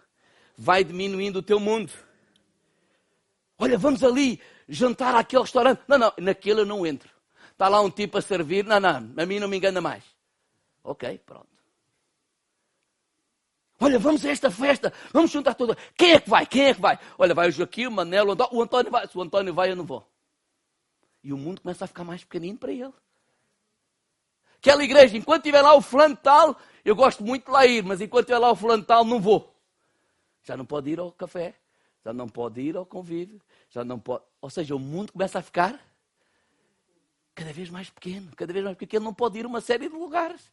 vai 0.56 0.84
diminuindo 0.84 1.38
o 1.38 1.42
teu 1.42 1.60
mundo. 1.60 1.92
Olha, 3.58 3.80
vamos 3.80 4.04
ali 4.04 4.40
jantar 4.68 5.16
àquele 5.16 5.42
restaurante. 5.42 5.82
Não, 5.88 5.98
não, 5.98 6.14
naquele 6.20 6.62
eu 6.62 6.68
não 6.68 6.86
entro. 6.86 7.10
Está 7.52 7.68
lá 7.68 7.82
um 7.82 7.90
tipo 7.90 8.20
a 8.20 8.22
servir. 8.22 8.64
Não, 8.64 8.80
não, 8.80 9.12
a 9.18 9.26
mim 9.26 9.40
não 9.40 9.48
me 9.48 9.58
engana 9.58 9.82
mais. 9.82 10.04
Ok, 10.84 11.20
pronto. 11.26 11.50
Olha, 13.80 13.98
vamos 13.98 14.24
a 14.24 14.30
esta 14.30 14.52
festa, 14.52 14.94
vamos 15.12 15.32
juntar 15.32 15.56
toda. 15.56 15.76
Quem 15.98 16.12
é 16.12 16.20
que 16.20 16.30
vai? 16.30 16.46
Quem 16.46 16.66
é 16.66 16.76
que 16.76 16.82
vai? 16.82 17.00
Olha, 17.18 17.34
vai 17.34 17.48
o 17.48 17.52
Joaquim, 17.52 17.88
o 17.88 17.92
Manel, 17.92 18.28
o 18.28 18.32
Antônio, 18.34 18.54
o 18.54 18.62
Antônio 18.62 18.92
vai. 18.92 19.08
Se 19.08 19.18
o 19.18 19.22
Antônio 19.22 19.52
vai, 19.52 19.72
eu 19.72 19.76
não 19.76 19.86
vou. 19.86 20.08
E 21.24 21.34
o 21.34 21.38
mundo 21.38 21.62
começa 21.62 21.86
a 21.86 21.88
ficar 21.88 22.04
mais 22.04 22.24
pequenino 22.24 22.58
para 22.58 22.72
ele. 22.72 22.94
Aquela 24.58 24.84
igreja, 24.84 25.18
enquanto 25.18 25.44
tiver 25.44 25.62
lá 25.62 25.74
o 25.74 25.82
fulano 25.82 26.18
tal, 26.18 26.60
eu 26.84 26.96
gosto 26.96 27.24
muito 27.24 27.46
de 27.46 27.52
lá 27.52 27.66
ir, 27.66 27.84
mas 27.84 28.02
enquanto 28.02 28.28
tiver 28.28 28.40
lá 28.40 28.52
o 28.52 28.56
fulano 28.56 28.84
tal, 28.84 29.06
não 29.06 29.20
vou. 29.20 29.56
Já 30.44 30.58
não 30.58 30.66
pode 30.66 30.90
ir 30.90 31.00
ao 31.00 31.12
café, 31.12 31.56
já 32.04 32.12
não 32.12 32.28
pode 32.28 32.62
ir 32.62 32.76
ao 32.76 32.86
convívio, 32.86 33.42
já 33.70 33.84
não 33.84 34.00
pode. 34.00 34.24
Ou 34.42 34.50
seja, 34.50 34.76
o 34.76 34.80
mundo 34.80 35.14
começa 35.14 35.40
a 35.40 35.42
ficar 35.42 35.80
cada 37.34 37.54
vez 37.54 37.70
mais 37.70 37.90
pequeno, 37.90 38.36
cada 38.36 38.52
vez 38.52 38.66
mais 38.66 38.78
pequeno. 38.78 39.04
Ele 39.04 39.06
não 39.06 39.14
pode 39.14 39.40
ir 39.40 39.46
a 39.46 39.48
uma 39.48 39.62
série 39.62 39.88
de 39.88 39.96
lugares. 39.96 40.52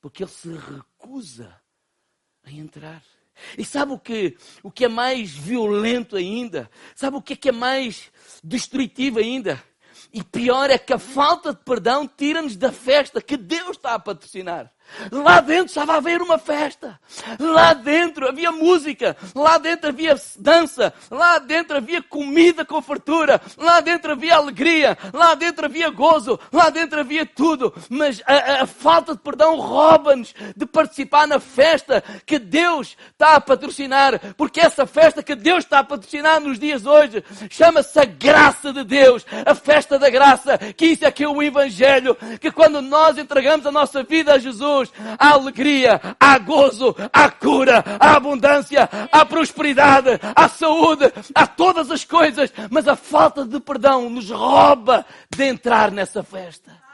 Porque 0.00 0.22
ele 0.22 0.30
se 0.30 0.52
recusa 0.52 1.58
a 2.44 2.50
entrar. 2.50 3.02
E 3.56 3.64
sabe 3.64 3.92
o 3.92 3.98
que, 3.98 4.36
o 4.62 4.70
que 4.70 4.84
é 4.84 4.88
mais 4.88 5.30
violento 5.30 6.16
ainda? 6.16 6.70
Sabe 6.94 7.16
o 7.16 7.24
é, 7.28 7.36
que 7.36 7.48
é 7.48 7.52
mais 7.52 8.10
destrutivo 8.42 9.18
ainda? 9.18 9.62
E 10.12 10.22
pior 10.22 10.70
é 10.70 10.78
que 10.78 10.92
a 10.92 10.98
falta 10.98 11.52
de 11.52 11.62
perdão 11.62 12.08
tira-nos 12.08 12.56
da 12.56 12.72
festa 12.72 13.20
que 13.20 13.36
Deus 13.36 13.76
está 13.76 13.94
a 13.94 13.98
patrocinar. 13.98 14.72
Lá 15.10 15.40
dentro 15.40 15.66
estava 15.66 15.94
a 15.94 15.96
haver 15.96 16.20
uma 16.20 16.38
festa. 16.38 16.98
Lá 17.38 17.72
dentro 17.72 18.28
havia 18.28 18.50
música. 18.50 19.16
Lá 19.34 19.58
dentro 19.58 19.88
havia 19.88 20.16
dança. 20.38 20.92
Lá 21.10 21.38
dentro 21.38 21.76
havia 21.76 22.02
comida 22.02 22.64
com 22.64 22.80
fartura. 22.82 23.40
Lá 23.56 23.80
dentro 23.80 24.12
havia 24.12 24.36
alegria. 24.36 24.96
Lá 25.12 25.34
dentro 25.34 25.66
havia 25.66 25.90
gozo. 25.90 26.38
Lá 26.52 26.70
dentro 26.70 27.00
havia 27.00 27.24
tudo. 27.24 27.72
Mas 27.88 28.22
a, 28.26 28.62
a 28.62 28.66
falta 28.66 29.12
de 29.12 29.20
perdão 29.20 29.56
rouba-nos 29.56 30.34
de 30.56 30.66
participar 30.66 31.26
na 31.26 31.40
festa 31.40 32.02
que 32.26 32.38
Deus 32.38 32.96
está 33.12 33.36
a 33.36 33.40
patrocinar. 33.40 34.34
Porque 34.36 34.60
essa 34.60 34.86
festa 34.86 35.22
que 35.22 35.34
Deus 35.34 35.64
está 35.64 35.80
a 35.80 35.84
patrocinar 35.84 36.40
nos 36.40 36.58
dias 36.58 36.86
hoje 36.86 37.22
chama-se 37.50 37.98
a 37.98 38.04
graça 38.04 38.72
de 38.72 38.84
Deus. 38.84 39.24
A 39.44 39.54
festa 39.54 39.98
da 39.98 40.10
graça. 40.10 40.58
Que 40.58 40.86
isso 40.86 41.04
é 41.04 41.10
que 41.10 41.24
é 41.24 41.28
o 41.28 41.42
Evangelho. 41.42 42.16
Que 42.40 42.50
quando 42.50 42.80
nós 42.82 43.18
entregamos 43.18 43.66
a 43.66 43.72
nossa 43.72 44.02
vida 44.02 44.34
a 44.34 44.38
Jesus, 44.38 44.77
Jesus 44.78 44.92
há 45.18 45.30
alegria, 45.30 46.00
há 46.20 46.38
gozo, 46.38 46.94
há 47.12 47.30
cura, 47.30 47.84
há 47.98 48.16
abundância, 48.16 48.88
há 49.10 49.24
prosperidade, 49.24 50.20
há 50.34 50.48
saúde, 50.48 51.12
há 51.34 51.46
todas 51.46 51.90
as 51.90 52.04
coisas, 52.04 52.52
mas 52.70 52.86
a 52.86 52.96
falta 52.96 53.44
de 53.44 53.58
perdão 53.60 54.08
nos 54.08 54.30
rouba 54.30 55.04
de 55.34 55.44
entrar 55.44 55.90
nessa 55.90 56.22
festa. 56.22 56.87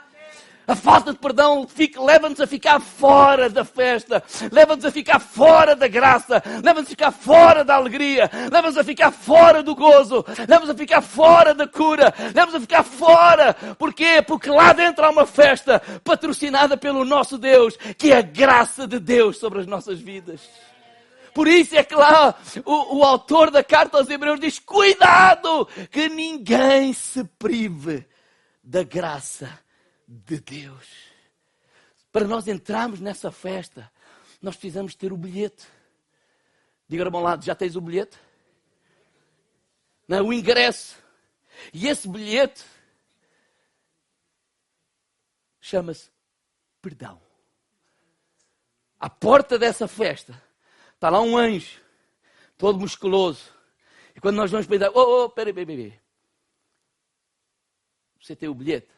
A 0.67 0.75
falta 0.75 1.13
de 1.13 1.19
perdão 1.19 1.67
leva-nos 1.99 2.41
a 2.41 2.47
ficar 2.47 2.81
fora 2.81 3.51
da 3.51 3.65
festa, 3.65 4.23
leva-nos 4.51 4.85
a 4.85 4.91
ficar 4.91 5.19
fora 5.19 5.77
da 5.77 5.87
graça, 5.87 6.43
leva-nos 6.63 6.87
a 6.87 6.91
ficar 6.91 7.13
fora 7.13 7.63
da 7.63 7.75
alegria, 7.75 8.31
leva-nos 8.51 8.79
a 8.79 8.85
ficar 8.85 9.11
fora 9.11 9.63
do 9.63 9.75
gozo, 9.75 10.25
leva-nos 10.49 10.71
a 10.71 10.75
ficar 10.75 11.03
fora 11.03 11.53
da 11.53 11.67
cura, 11.67 12.15
leva-nos 12.35 12.55
a 12.55 12.61
ficar 12.61 12.83
fora. 12.83 13.53
Porquê? 13.79 14.23
Porque 14.23 14.49
lá 14.49 14.73
dentro 14.73 15.05
há 15.05 15.11
uma 15.11 15.27
festa 15.27 15.83
patrocinada 16.03 16.79
pelo 16.79 17.05
nosso 17.05 17.37
Deus, 17.37 17.77
que 17.99 18.11
é 18.11 18.17
a 18.17 18.23
graça 18.23 18.87
de 18.87 18.99
Deus 18.99 19.37
sobre 19.37 19.61
as 19.61 19.67
nossas 19.67 20.01
vidas. 20.01 20.41
Por 21.35 21.47
isso 21.47 21.77
é 21.77 21.83
que 21.83 21.95
lá 21.95 22.35
o, 22.65 23.01
o 23.01 23.05
autor 23.05 23.51
da 23.51 23.63
carta 23.63 23.99
aos 23.99 24.09
Hebreus 24.09 24.41
diz: 24.41 24.59
cuidado, 24.59 25.69
que 25.91 26.09
ninguém 26.09 26.95
se 26.95 27.23
prive 27.25 28.07
da 28.63 28.83
graça 28.83 29.64
de 30.07 30.41
Deus. 30.41 30.89
Para 32.13 32.27
nós 32.27 32.47
entrarmos 32.47 33.01
nessa 33.01 33.33
festa, 33.33 33.91
nós 34.41 34.57
precisamos 34.57 34.95
ter 34.95 35.13
o 35.13 35.17
bilhete. 35.17 35.67
Diga 36.89 37.05
ao 37.05 37.23
lado, 37.23 37.45
já 37.45 37.55
tens 37.55 37.77
o 37.77 37.81
bilhete? 37.81 38.19
Não, 40.07 40.29
o 40.29 40.33
ingresso. 40.33 40.97
E 41.73 41.89
esse 41.89 42.09
bilhete 42.09 42.65
chama-se 45.61 46.11
perdão. 46.83 47.21
À 49.01 49.09
porta 49.09 49.59
dessa 49.59 49.89
festa 49.89 50.41
está 50.95 51.09
lá 51.09 51.21
um 51.21 51.37
anjo, 51.37 51.81
todo 52.59 52.79
musculoso. 52.79 53.51
E 54.15 54.21
quando 54.21 54.37
nós 54.37 54.51
vamos 54.51 54.67
pensar, 54.67 54.91
oh, 54.95 55.25
oh, 55.25 55.31
peraí, 55.31 55.53
peraí, 55.53 55.77
peraí. 55.77 56.01
Você 58.21 58.37
tem 58.37 58.49
o 58.49 58.55
bilhete? 58.55 58.89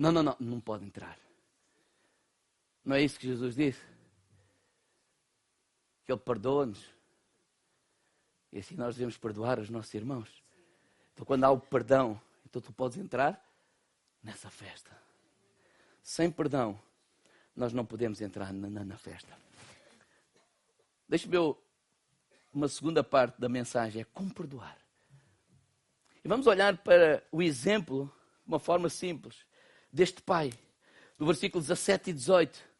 Não, 0.00 0.10
não, 0.10 0.22
não, 0.22 0.36
não 0.40 0.60
pode 0.62 0.86
entrar. 0.86 1.18
Não 2.82 2.96
é 2.96 3.02
isso 3.02 3.20
que 3.20 3.26
Jesus 3.26 3.54
disse? 3.54 3.82
Que 6.06 6.12
Ele 6.12 6.18
perdoa-nos. 6.18 6.82
E 8.50 8.60
assim 8.60 8.76
nós 8.76 8.94
devemos 8.94 9.18
perdoar 9.18 9.58
os 9.58 9.68
nossos 9.68 9.92
irmãos. 9.92 10.42
Então, 11.12 11.26
quando 11.26 11.44
há 11.44 11.50
o 11.50 11.60
perdão, 11.60 12.18
então 12.46 12.62
tu 12.62 12.72
podes 12.72 12.96
entrar 12.96 13.46
nessa 14.22 14.48
festa. 14.48 14.90
Sem 16.02 16.30
perdão, 16.30 16.80
nós 17.54 17.74
não 17.74 17.84
podemos 17.84 18.22
entrar 18.22 18.54
na, 18.54 18.70
na, 18.70 18.82
na 18.82 18.96
festa. 18.96 19.36
Deixa-me 21.06 21.32
ver 21.32 21.56
uma 22.54 22.68
segunda 22.68 23.04
parte 23.04 23.38
da 23.38 23.50
mensagem: 23.50 24.00
é 24.00 24.04
como 24.04 24.32
perdoar. 24.32 24.78
E 26.24 26.26
vamos 26.26 26.46
olhar 26.46 26.78
para 26.78 27.22
o 27.30 27.42
exemplo 27.42 28.10
de 28.46 28.48
uma 28.48 28.58
forma 28.58 28.88
simples 28.88 29.49
deste 29.92 30.22
pai, 30.22 30.52
do 31.18 31.26
versículo 31.26 31.62
17 31.62 32.10
e 32.10 32.12
18. 32.12 32.70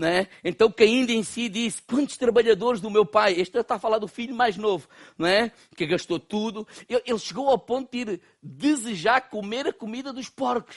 É? 0.00 0.26
Então 0.42 0.72
ainda 0.78 1.12
em 1.12 1.22
si 1.22 1.48
disse: 1.48 1.82
Quantos 1.82 2.16
trabalhadores 2.16 2.80
do 2.80 2.90
meu 2.90 3.04
pai? 3.04 3.34
Este 3.34 3.58
está 3.58 3.74
a 3.74 3.78
falar 3.78 3.98
do 3.98 4.08
filho 4.08 4.34
mais 4.34 4.56
novo, 4.56 4.88
não 5.18 5.28
é? 5.28 5.52
Que 5.76 5.86
gastou 5.86 6.18
tudo. 6.18 6.66
Ele, 6.88 7.18
chegou 7.18 7.48
ao 7.48 7.58
ponto 7.58 7.90
de 7.92 7.98
ir 7.98 8.20
desejar 8.42 9.28
comer 9.28 9.68
a 9.68 9.72
comida 9.72 10.12
dos 10.12 10.28
porcos. 10.30 10.76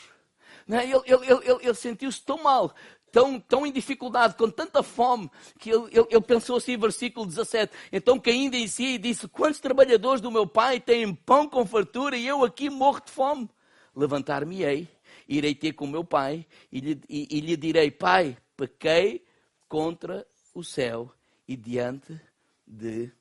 Não 0.68 0.78
é? 0.78 0.84
Ele, 0.84 1.02
ele, 1.06 1.26
ele, 1.32 1.60
ele 1.62 1.74
sentiu-se 1.74 2.22
tão 2.24 2.44
mal, 2.44 2.76
tão, 3.12 3.40
tão 3.40 3.66
em 3.66 3.72
dificuldade, 3.72 4.36
com 4.36 4.50
tanta 4.50 4.84
fome, 4.84 5.32
que 5.58 5.72
ele, 5.72 5.86
ele, 5.92 6.08
ele, 6.10 6.22
pensou 6.22 6.58
assim, 6.58 6.78
versículo 6.78 7.26
17: 7.26 7.74
Então 7.94 8.20
que 8.20 8.30
ainda 8.30 8.58
em 8.58 8.68
si 8.68 8.98
disse: 8.98 9.30
Quantos 9.30 9.62
trabalhadores 9.62 10.22
do 10.22 10.30
meu 10.30 10.46
pai 10.46 10.80
têm 10.80 11.16
pão 11.16 11.48
com 11.48 11.66
fartura 11.66 12.18
e 12.18 12.28
eu 12.28 12.44
aqui 12.44 12.70
morro 12.70 13.02
de 13.04 13.12
fome? 13.12 13.50
Levantar-me-ei 13.96 14.95
irei 15.28 15.56
ter 15.56 15.74
com 15.74 15.88
meu 15.88 16.04
pai 16.04 16.46
e 16.72 16.80
lhe, 16.80 17.02
e, 17.10 17.38
e 17.38 17.40
lhe 17.42 17.58
direi: 17.58 17.92
Pai, 17.92 18.38
pequei 18.56 19.26
contra 19.68 20.26
o 20.54 20.64
céu 20.64 21.12
e 21.48 21.56
diante 21.56 22.20
de 22.66 23.12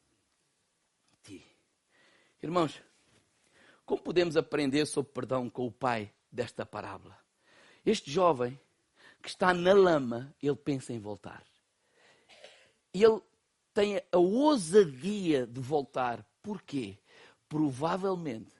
ti. 1.22 1.44
Irmãos, 2.42 2.80
como 3.84 4.02
podemos 4.02 4.36
aprender 4.36 4.86
sobre 4.86 5.12
perdão 5.12 5.50
com 5.50 5.66
o 5.66 5.72
pai 5.72 6.12
desta 6.30 6.64
parábola? 6.64 7.18
Este 7.84 8.10
jovem 8.10 8.58
que 9.20 9.28
está 9.28 9.52
na 9.52 9.72
lama, 9.72 10.34
ele 10.42 10.56
pensa 10.56 10.92
em 10.92 10.98
voltar. 10.98 11.44
Ele 12.92 13.20
tem 13.72 13.96
a 14.12 14.18
ousadia 14.18 15.46
de 15.46 15.60
voltar. 15.60 16.24
Porquê? 16.42 16.98
Provavelmente 17.48 18.52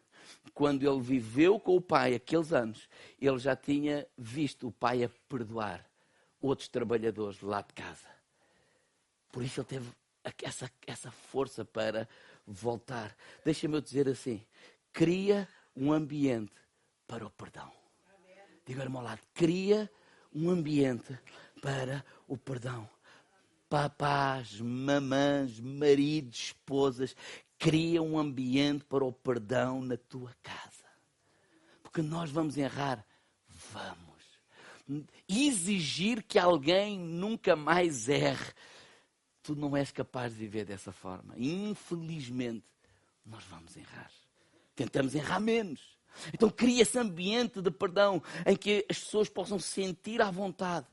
quando 0.52 0.88
ele 0.88 1.00
viveu 1.00 1.58
com 1.58 1.76
o 1.76 1.80
pai 1.80 2.14
aqueles 2.14 2.52
anos, 2.52 2.88
ele 3.20 3.38
já 3.38 3.56
tinha 3.56 4.06
visto 4.16 4.68
o 4.68 4.72
pai 4.72 5.02
a 5.04 5.08
perdoar 5.28 5.84
outros 6.40 6.68
trabalhadores 6.68 7.40
lá 7.40 7.62
de 7.62 7.72
casa. 7.72 8.08
Por 9.32 9.42
isso 9.42 9.60
ele 9.60 9.66
teve 9.66 9.90
essa, 10.42 10.70
essa 10.86 11.10
força 11.10 11.64
para 11.64 12.08
voltar. 12.46 13.16
Deixa-me 13.44 13.76
eu 13.76 13.80
dizer 13.80 14.08
assim: 14.08 14.44
cria 14.92 15.48
um 15.74 15.92
ambiente 15.92 16.52
para 17.06 17.26
o 17.26 17.30
perdão. 17.30 17.70
Diga 18.66 18.86
ao 18.86 19.02
lado, 19.02 19.20
cria 19.34 19.90
um 20.32 20.50
ambiente 20.50 21.18
para 21.60 22.04
o 22.26 22.36
perdão. 22.36 22.88
Papás, 23.68 24.60
mamãs, 24.60 25.58
maridos, 25.58 26.38
esposas, 26.38 27.16
Cria 27.58 28.02
um 28.02 28.18
ambiente 28.18 28.84
para 28.84 29.04
o 29.04 29.12
perdão 29.12 29.80
na 29.80 29.96
tua 29.96 30.34
casa. 30.42 30.84
Porque 31.82 32.02
nós 32.02 32.30
vamos 32.30 32.56
errar. 32.56 33.04
Vamos. 33.72 35.04
Exigir 35.28 36.22
que 36.22 36.38
alguém 36.38 36.98
nunca 36.98 37.56
mais 37.56 38.08
erre. 38.08 38.52
Tu 39.42 39.54
não 39.54 39.76
és 39.76 39.90
capaz 39.90 40.32
de 40.32 40.40
viver 40.40 40.64
dessa 40.64 40.92
forma. 40.92 41.34
Infelizmente, 41.36 42.64
nós 43.24 43.44
vamos 43.44 43.76
errar. 43.76 44.10
Tentamos 44.74 45.14
errar 45.14 45.40
menos. 45.40 45.80
Então 46.32 46.50
cria 46.50 46.82
esse 46.82 46.98
ambiente 46.98 47.60
de 47.60 47.70
perdão 47.70 48.22
em 48.46 48.56
que 48.56 48.84
as 48.88 48.98
pessoas 48.98 49.28
possam 49.28 49.58
sentir 49.58 50.20
à 50.20 50.30
vontade 50.30 50.86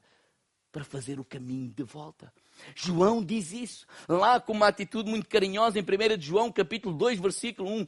para 0.72 0.84
fazer 0.84 1.20
o 1.20 1.26
caminho 1.26 1.70
de 1.70 1.84
volta. 1.84 2.34
João 2.76 3.24
diz 3.24 3.52
isso, 3.52 3.88
lá 4.08 4.40
com 4.40 4.54
uma 4.54 4.68
atitude 4.68 5.10
muito 5.10 5.28
carinhosa, 5.28 5.80
em 5.80 5.84
1 5.84 6.18
de 6.18 6.26
João, 6.26 6.52
capítulo 6.52 6.96
2, 6.96 7.20
versículo 7.20 7.70
1. 7.70 7.88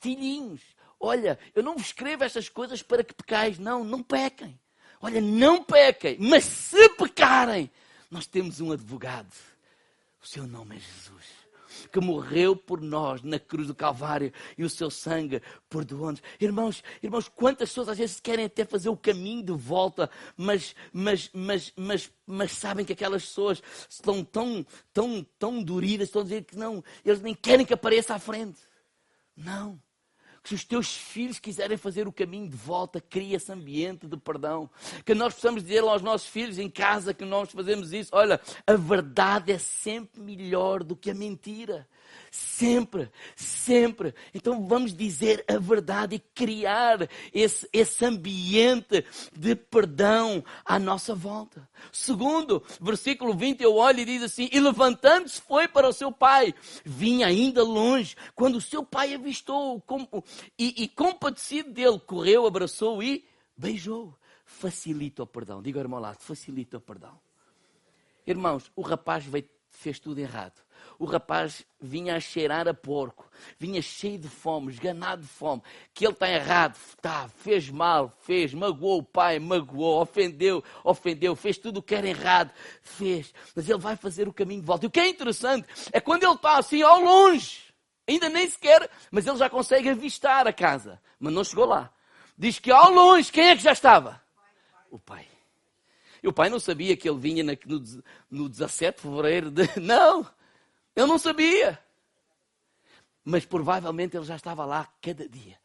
Filhinhos, 0.00 0.60
olha, 1.00 1.38
eu 1.54 1.62
não 1.62 1.74
vos 1.74 1.86
escrevo 1.86 2.24
estas 2.24 2.48
coisas 2.48 2.82
para 2.82 3.04
que 3.04 3.14
pecais, 3.14 3.58
não, 3.58 3.84
não 3.84 4.02
pequem. 4.02 4.58
Olha, 5.00 5.20
não 5.20 5.62
pequem, 5.62 6.16
mas 6.20 6.44
se 6.44 6.88
pecarem, 6.90 7.70
nós 8.10 8.26
temos 8.26 8.60
um 8.60 8.72
advogado. 8.72 9.32
O 10.20 10.26
seu 10.26 10.46
nome 10.46 10.76
é 10.76 10.80
Jesus 10.80 11.47
que 11.86 12.00
morreu 12.00 12.56
por 12.56 12.80
nós 12.80 13.22
na 13.22 13.38
cruz 13.38 13.66
do 13.66 13.74
Calvário 13.74 14.32
e 14.56 14.64
o 14.64 14.70
seu 14.70 14.90
sangue 14.90 15.42
perdoou-nos. 15.68 16.22
Irmãos, 16.40 16.82
irmãos, 17.02 17.28
quantas 17.28 17.70
pessoas 17.70 17.88
às 17.88 17.98
vezes 17.98 18.20
querem 18.20 18.44
até 18.44 18.64
fazer 18.64 18.88
o 18.88 18.96
caminho 18.96 19.42
de 19.42 19.52
volta, 19.52 20.10
mas, 20.36 20.74
mas, 20.92 21.30
mas, 21.32 21.72
mas, 21.76 22.12
mas 22.26 22.52
sabem 22.52 22.84
que 22.84 22.92
aquelas 22.92 23.24
pessoas 23.24 23.62
estão 23.88 24.24
tão, 24.24 24.64
tão, 24.92 25.26
tão 25.38 25.62
duridas, 25.62 26.08
estão 26.08 26.22
a 26.22 26.24
dizer 26.24 26.44
que 26.44 26.56
não, 26.56 26.82
eles 27.04 27.20
nem 27.20 27.34
querem 27.34 27.64
que 27.64 27.74
apareça 27.74 28.14
à 28.14 28.18
frente. 28.18 28.60
Não 29.36 29.80
que 30.42 30.50
se 30.50 30.54
os 30.54 30.64
teus 30.64 30.94
filhos 30.94 31.38
quiserem 31.38 31.76
fazer 31.76 32.06
o 32.06 32.12
caminho 32.12 32.48
de 32.48 32.56
volta, 32.56 33.00
cria 33.00 33.36
esse 33.36 33.52
ambiente 33.52 34.06
de 34.06 34.16
perdão. 34.16 34.68
Que 35.04 35.14
nós 35.14 35.34
possamos 35.34 35.62
dizer 35.62 35.82
aos 35.82 36.02
nossos 36.02 36.28
filhos 36.28 36.58
em 36.58 36.70
casa 36.70 37.14
que 37.14 37.24
nós 37.24 37.50
fazemos 37.50 37.92
isso. 37.92 38.10
Olha, 38.12 38.40
a 38.66 38.74
verdade 38.74 39.52
é 39.52 39.58
sempre 39.58 40.20
melhor 40.20 40.82
do 40.82 40.96
que 40.96 41.10
a 41.10 41.14
mentira. 41.14 41.86
Sempre, 42.30 43.10
sempre. 43.36 44.14
Então 44.34 44.66
vamos 44.66 44.92
dizer 44.92 45.44
a 45.48 45.58
verdade 45.58 46.16
e 46.16 46.18
criar 46.18 47.08
esse, 47.32 47.68
esse 47.72 48.04
ambiente 48.04 49.04
de 49.32 49.54
perdão 49.54 50.44
à 50.64 50.78
nossa 50.78 51.14
volta. 51.14 51.68
Segundo, 51.92 52.62
versículo 52.80 53.34
20, 53.34 53.62
eu 53.62 53.76
olho 53.76 54.00
e 54.00 54.04
diz 54.04 54.22
assim: 54.22 54.48
E 54.52 54.60
levantando-se 54.60 55.40
foi 55.40 55.68
para 55.68 55.88
o 55.88 55.92
seu 55.92 56.10
pai, 56.10 56.54
vinha 56.84 57.26
ainda 57.26 57.62
longe, 57.62 58.16
quando 58.34 58.56
o 58.56 58.60
seu 58.60 58.84
pai 58.84 59.14
avistou 59.14 59.82
e, 60.58 60.82
e 60.82 60.88
compadecido 60.88 61.70
dele, 61.72 61.98
correu, 62.00 62.46
abraçou 62.46 63.02
e 63.02 63.24
beijou. 63.56 64.16
Facilita 64.44 65.22
o 65.22 65.26
perdão. 65.26 65.62
Diga 65.62 65.78
ao 65.78 65.84
irmão 65.84 66.00
lá, 66.00 66.14
facilita 66.14 66.78
o 66.78 66.80
perdão. 66.80 67.20
Irmãos, 68.26 68.70
o 68.74 68.82
rapaz 68.82 69.24
veio, 69.24 69.48
fez 69.70 69.98
tudo 69.98 70.18
errado 70.18 70.67
o 70.98 71.04
rapaz 71.04 71.64
vinha 71.80 72.16
a 72.16 72.20
cheirar 72.20 72.66
a 72.68 72.74
porco, 72.74 73.30
vinha 73.58 73.80
cheio 73.80 74.18
de 74.18 74.28
fome, 74.28 74.72
esganado 74.72 75.22
de 75.22 75.28
fome, 75.28 75.62
que 75.94 76.04
ele 76.04 76.12
está 76.12 76.28
errado, 76.28 76.76
está, 76.88 77.28
fez 77.28 77.70
mal, 77.70 78.12
fez, 78.20 78.52
magoou 78.52 78.98
o 78.98 79.02
pai, 79.02 79.38
magoou, 79.38 80.00
ofendeu, 80.02 80.62
ofendeu, 80.82 81.36
fez 81.36 81.56
tudo 81.58 81.78
o 81.78 81.82
que 81.82 81.94
era 81.94 82.08
errado, 82.08 82.50
fez, 82.82 83.32
mas 83.54 83.68
ele 83.68 83.78
vai 83.78 83.96
fazer 83.96 84.28
o 84.28 84.32
caminho 84.32 84.60
de 84.60 84.66
volta. 84.66 84.86
E 84.86 84.88
o 84.88 84.90
que 84.90 85.00
é 85.00 85.08
interessante 85.08 85.66
é 85.92 86.00
quando 86.00 86.24
ele 86.24 86.34
está 86.34 86.58
assim 86.58 86.82
ao 86.82 87.00
longe, 87.00 87.62
ainda 88.06 88.28
nem 88.28 88.48
sequer, 88.48 88.90
mas 89.10 89.26
ele 89.26 89.36
já 89.36 89.48
consegue 89.48 89.88
avistar 89.88 90.46
a 90.46 90.52
casa, 90.52 91.00
mas 91.18 91.32
não 91.32 91.44
chegou 91.44 91.66
lá. 91.66 91.92
Diz 92.36 92.58
que 92.58 92.70
ao 92.70 92.90
longe, 92.90 93.32
quem 93.32 93.48
é 93.48 93.56
que 93.56 93.62
já 93.62 93.72
estava? 93.72 94.20
O 94.90 94.98
pai. 94.98 95.26
E 96.22 96.28
o 96.28 96.32
pai 96.32 96.48
não 96.48 96.58
sabia 96.58 96.96
que 96.96 97.08
ele 97.08 97.18
vinha 97.18 97.44
no, 97.44 97.82
no 98.30 98.48
17 98.48 98.96
de 98.96 99.02
fevereiro. 99.02 99.50
De... 99.50 99.68
Não, 99.80 100.26
ele 100.98 101.06
não 101.06 101.18
sabia. 101.18 101.78
Mas 103.24 103.44
provavelmente 103.44 104.16
ele 104.16 104.26
já 104.26 104.34
estava 104.34 104.64
lá 104.64 104.88
cada 105.00 105.28
dia. 105.28 105.56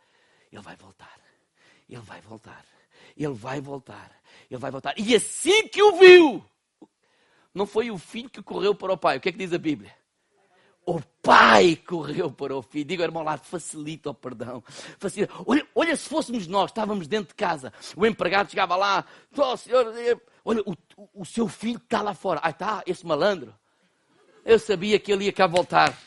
Ele 0.52 0.62
vai 0.62 0.76
voltar. 0.76 1.20
Ele 1.90 2.02
vai 2.02 2.22
voltar. 2.22 2.64
Ele 3.18 3.34
vai 3.34 3.60
voltar. 3.60 4.12
Ele 4.50 4.60
vai 4.60 4.70
voltar. 4.70 4.94
E 4.98 5.16
assim 5.16 5.68
que 5.68 5.82
o 5.82 5.98
viu, 5.98 6.46
não 7.54 7.66
foi 7.66 7.90
o 7.90 7.98
filho 7.98 8.30
que 8.30 8.44
correu 8.44 8.76
para 8.76 8.94
o 8.94 8.98
pai. 8.98 9.18
O 9.18 9.22
que 9.22 9.30
é 9.30 9.32
que 9.32 9.38
diz 9.40 9.52
a 9.52 9.58
Bíblia? 9.58 9.92
O 10.86 11.02
pai 11.22 11.78
correu 11.78 12.30
para 12.30 12.56
o 12.56 12.62
filho. 12.62 12.86
Diga, 12.86 13.04
irmão 13.04 13.24
lá, 13.24 13.38
facilita 13.38 14.12
o 14.12 14.14
perdão. 14.14 14.64
Facilita. 15.00 15.34
Olha, 15.48 15.66
olha, 15.74 15.96
se 15.96 16.08
fôssemos 16.08 16.46
nós, 16.46 16.70
estávamos 16.70 17.08
dentro 17.08 17.30
de 17.30 17.36
casa, 17.36 17.74
o 17.96 18.06
empregado 18.06 18.52
chegava 18.52 18.76
lá, 18.76 19.04
oh, 19.36 19.58
senhor, 19.58 19.98
eh, 19.98 20.16
olha, 20.46 20.62
o, 20.66 20.76
o 21.22 21.26
seu 21.26 21.48
filho 21.48 21.78
está 21.78 22.02
lá 22.02 22.14
fora. 22.14 22.40
Ah, 22.44 22.52
está, 22.52 22.84
esse 22.86 23.04
malandro. 23.06 23.56
Eu 24.46 24.60
sabia 24.60 25.00
que 25.00 25.12
ele 25.12 25.26
ia 25.26 25.34
cá 25.34 25.48
voltar. 25.48 25.98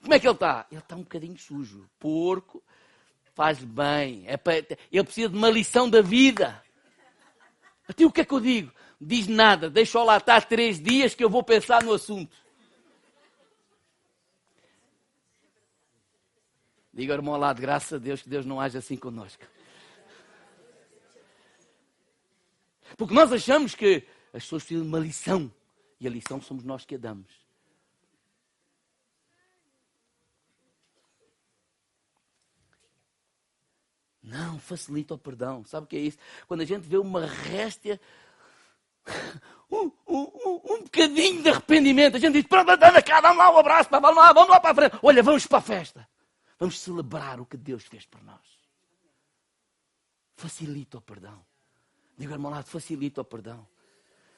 Como 0.00 0.14
é 0.14 0.18
que 0.18 0.26
ele 0.26 0.34
está? 0.34 0.66
Ele 0.70 0.80
está 0.80 0.96
um 0.96 1.02
bocadinho 1.02 1.38
sujo. 1.38 1.88
Porco, 1.98 2.62
faz 3.34 3.58
bem. 3.62 4.24
É 4.26 4.36
para... 4.36 4.56
Ele 4.92 5.04
precisa 5.04 5.28
de 5.28 5.36
uma 5.36 5.50
lição 5.50 5.88
da 5.88 6.00
vida. 6.00 6.62
Até 7.86 8.04
o 8.04 8.12
que 8.12 8.22
é 8.22 8.24
que 8.24 8.32
eu 8.32 8.40
digo? 8.40 8.72
Diz 9.00 9.26
nada, 9.26 9.68
deixa-o 9.68 10.04
lá 10.04 10.16
estar 10.16 10.46
três 10.46 10.80
dias 10.80 11.14
que 11.14 11.22
eu 11.22 11.28
vou 11.28 11.42
pensar 11.42 11.82
no 11.82 11.92
assunto. 11.92 12.34
Diga, 16.92 17.14
irmão, 17.14 17.36
lá 17.36 17.52
de 17.52 17.60
graças 17.60 17.92
a 17.92 17.98
Deus 17.98 18.22
que 18.22 18.28
Deus 18.28 18.46
não 18.46 18.60
age 18.60 18.78
assim 18.78 18.96
conosco. 18.96 19.44
Porque 22.96 23.12
nós 23.12 23.32
achamos 23.32 23.74
que 23.74 24.06
as 24.32 24.44
pessoas 24.44 24.62
precisam 24.62 24.84
de 24.84 24.88
uma 24.88 25.00
lição. 25.00 25.52
E 26.04 26.06
a 26.06 26.10
lição 26.10 26.38
somos 26.38 26.62
nós 26.62 26.84
que 26.84 26.96
a 26.96 26.98
damos. 26.98 27.32
Não, 34.22 34.58
facilita 34.58 35.14
o 35.14 35.18
perdão. 35.18 35.64
Sabe 35.64 35.84
o 35.84 35.88
que 35.88 35.96
é 35.96 36.00
isso? 36.00 36.18
Quando 36.46 36.60
a 36.60 36.66
gente 36.66 36.86
vê 36.86 36.98
uma 36.98 37.24
réstia, 37.24 37.98
um, 39.72 39.90
um, 40.06 40.60
um, 40.72 40.82
bocadinho 40.82 41.42
de 41.42 41.48
arrependimento, 41.48 42.18
a 42.18 42.20
gente 42.20 42.34
diz: 42.34 42.46
pronto, 42.46 42.70
anda 42.70 43.02
cá, 43.02 43.22
dá 43.22 43.32
lá 43.32 43.50
um 43.50 43.56
abraço, 43.56 43.88
vamos 43.88 44.14
lá, 44.14 44.30
vamos 44.34 44.50
lá 44.50 44.60
para 44.60 44.72
a 44.72 44.74
frente. 44.74 44.98
Olha, 45.02 45.22
vamos 45.22 45.46
para 45.46 45.56
a 45.56 45.62
festa. 45.62 46.06
Vamos 46.58 46.78
celebrar 46.80 47.40
o 47.40 47.46
que 47.46 47.56
Deus 47.56 47.84
fez 47.84 48.04
por 48.04 48.22
nós. 48.22 48.46
Facilita 50.36 50.98
o 50.98 51.00
perdão. 51.00 51.42
Diga, 52.18 52.34
irmão 52.34 52.50
lado, 52.50 52.66
facilita 52.66 53.22
o 53.22 53.24
perdão. 53.24 53.66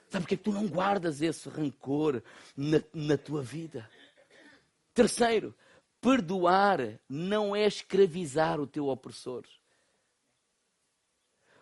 Sabe 0.09 0.25
porque 0.25 0.35
é 0.35 0.39
que 0.39 0.45
tu 0.45 0.53
não 0.53 0.69
guardas 0.69 1.21
esse 1.21 1.49
rancor 1.49 2.23
na, 2.57 2.83
na 2.95 3.19
tua 3.19 3.43
vida? 3.43 3.91
Terceiro, 4.95 5.55
perdoar 6.01 6.79
não 7.09 7.55
é 7.55 7.67
escravizar 7.67 8.61
o 8.61 8.67
teu 8.67 8.87
opressor. 8.87 9.45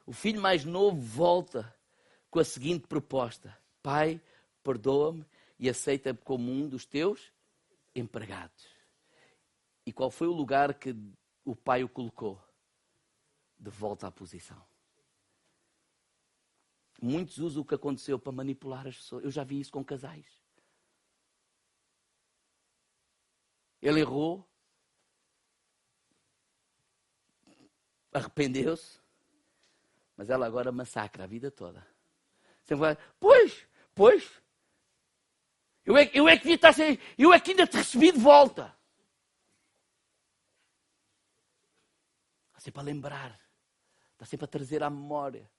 O 0.07 0.13
filho 0.13 0.41
mais 0.41 0.65
novo 0.65 1.01
volta 1.01 1.75
com 2.31 2.39
a 2.39 2.45
seguinte 2.45 2.87
proposta: 2.87 3.57
Pai, 3.83 4.21
perdoa-me 4.63 5.25
e 5.59 5.69
aceita-me 5.69 6.19
como 6.19 6.51
um 6.51 6.69
dos 6.69 6.85
teus 6.85 7.33
empregados. 7.95 8.67
E 9.87 9.93
qual 9.93 10.11
foi 10.11 10.27
o 10.27 10.33
lugar 10.33 10.75
que 10.75 10.95
o 11.45 11.57
pai 11.57 11.83
o 11.83 11.89
colocou? 11.89 12.43
De 13.59 13.71
volta 13.71 14.07
à 14.09 14.11
posição. 14.11 14.74
Muitos 17.01 17.39
usam 17.39 17.63
o 17.63 17.65
que 17.65 17.75
aconteceu 17.75 18.19
para 18.19 18.33
manipular 18.33 18.87
as 18.87 18.97
pessoas. 18.97 19.25
Eu 19.25 19.31
já 19.31 19.45
vi 19.45 19.61
isso 19.61 19.73
com 19.73 19.85
casais. 19.85 20.27
Ele 23.83 24.01
errou, 24.01 24.49
arrependeu-se, 28.13 28.99
mas 30.17 30.31
ela 30.31 30.47
agora 30.47 30.73
massacra 30.73 31.25
a 31.25 31.27
vida 31.27 31.51
toda. 31.51 31.87
Você 32.63 32.75
vai, 32.75 32.97
pois, 33.21 33.67
pois, 33.95 34.43
eu 35.85 35.97
é, 35.99 36.11
eu 36.15 36.27
é 36.27 36.37
que 36.37 36.45
devia 36.45 36.55
estar 36.55 36.73
sem, 36.73 36.99
eu 37.19 37.33
é 37.33 37.39
que 37.39 37.51
ainda 37.51 37.67
te 37.67 37.77
recebi 37.77 38.11
de 38.11 38.19
volta. 38.19 38.75
Está 42.49 42.61
sempre 42.61 42.81
a 42.81 42.85
lembrar, 42.85 43.41
está 44.13 44.25
sempre 44.25 44.45
a 44.47 44.49
trazer 44.49 44.83
à 44.83 44.89
memória, 44.89 45.51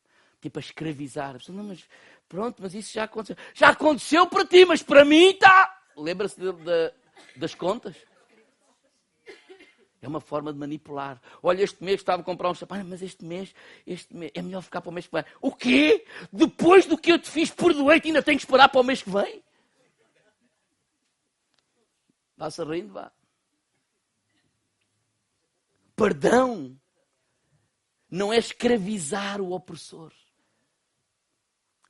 tipo 0.46 0.60
a 0.60 0.62
escravizar. 0.62 1.36
Não, 1.50 1.64
mas 1.64 1.84
pronto, 2.30 2.62
mas 2.62 2.74
isso 2.74 2.94
já 2.94 3.06
aconteceu. 3.06 3.36
Já 3.54 3.70
aconteceu 3.70 4.28
para 4.28 4.46
ti, 4.46 4.66
mas 4.66 4.84
para 4.84 5.04
mim 5.04 5.32
está. 5.32 5.82
Lembra-se 5.98 6.40
das 7.36 7.56
contas? 7.56 7.96
É 10.02 10.08
uma 10.08 10.22
forma 10.22 10.54
de 10.54 10.60
manipular. 10.60 11.20
Olha, 11.42 11.64
este 11.64 11.84
mês 11.84 12.02
estava 12.02 12.22
a 12.22 12.26
comprar 12.26 12.52
um 12.52 12.54
sapato, 12.54 12.86
mas 12.86 13.02
este 13.02 13.26
mês, 13.26 13.56
este 13.88 14.16
mês, 14.16 14.32
é 14.36 14.42
melhor 14.42 14.62
ficar 14.62 14.82
para 14.82 14.92
o 14.92 14.94
mês 14.94 15.08
que 15.08 15.14
vem. 15.14 15.26
O 15.42 15.52
quê? 15.52 16.06
Depois 16.32 16.86
do 16.86 16.96
que 16.96 17.12
eu 17.12 17.18
te 17.18 17.30
fiz, 17.30 17.50
perdoei-te, 17.50 18.08
ainda 18.08 18.22
tenho 18.22 18.38
que 18.38 18.46
esperar 18.46 18.70
para 18.70 18.82
o 18.82 18.84
mês 18.84 19.02
que 19.02 19.10
vem? 19.10 19.44
Vá-se 22.38 22.64
rindo, 22.64 22.94
vá. 22.94 23.12
Perdão 25.96 26.78
não 28.10 28.32
é 28.32 28.38
escravizar 28.38 29.42
o 29.42 29.52
opressor. 29.54 30.14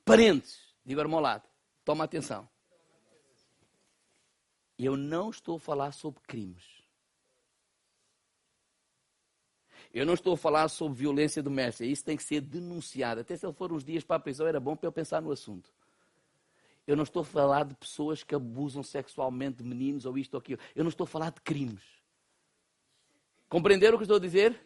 Parentes, 0.06 0.60
digo 0.86 1.04
meu 1.10 1.20
lado, 1.20 1.50
toma 1.84 2.04
atenção. 2.04 2.48
Eu 4.78 4.96
não 4.96 5.32
estou 5.32 5.56
a 5.56 5.60
falar 5.60 5.92
sobre 5.94 6.22
crimes. 6.28 6.64
Eu 9.92 10.06
não 10.06 10.14
estou 10.14 10.34
a 10.34 10.38
falar 10.38 10.68
sobre 10.68 11.00
violência 11.00 11.42
doméstica. 11.42 11.86
Isso 11.86 12.04
tem 12.04 12.16
que 12.16 12.24
ser 12.24 12.42
denunciado. 12.42 13.22
Até 13.22 13.36
se 13.36 13.46
ele 13.46 13.54
for 13.54 13.74
uns 13.74 13.84
dias 13.84 14.04
para 14.04 14.18
a 14.18 14.20
prisão, 14.20 14.46
era 14.46 14.60
bom 14.60 14.76
para 14.76 14.88
eu 14.88 14.92
pensar 14.92 15.22
no 15.22 15.32
assunto. 15.32 15.74
Eu 16.86 16.96
não 16.96 17.04
estou 17.04 17.24
a 17.24 17.26
falar 17.26 17.64
de 17.64 17.74
pessoas 17.74 18.24
que 18.24 18.36
abusam 18.36 18.84
sexualmente 18.84 19.64
de 19.64 19.64
meninos 19.64 20.06
ou 20.06 20.18
isto 20.20 20.36
ou 20.36 20.40
aquilo. 20.40 20.60
Eu 20.76 20.84
não 20.84 20.90
estou 20.90 21.06
a 21.06 21.08
falar 21.08 21.32
de 21.32 21.42
crimes. 21.42 21.84
Compreenderam 23.50 23.96
o 23.96 23.98
que 23.98 24.04
estou 24.04 24.18
a 24.18 24.20
dizer? 24.20 24.60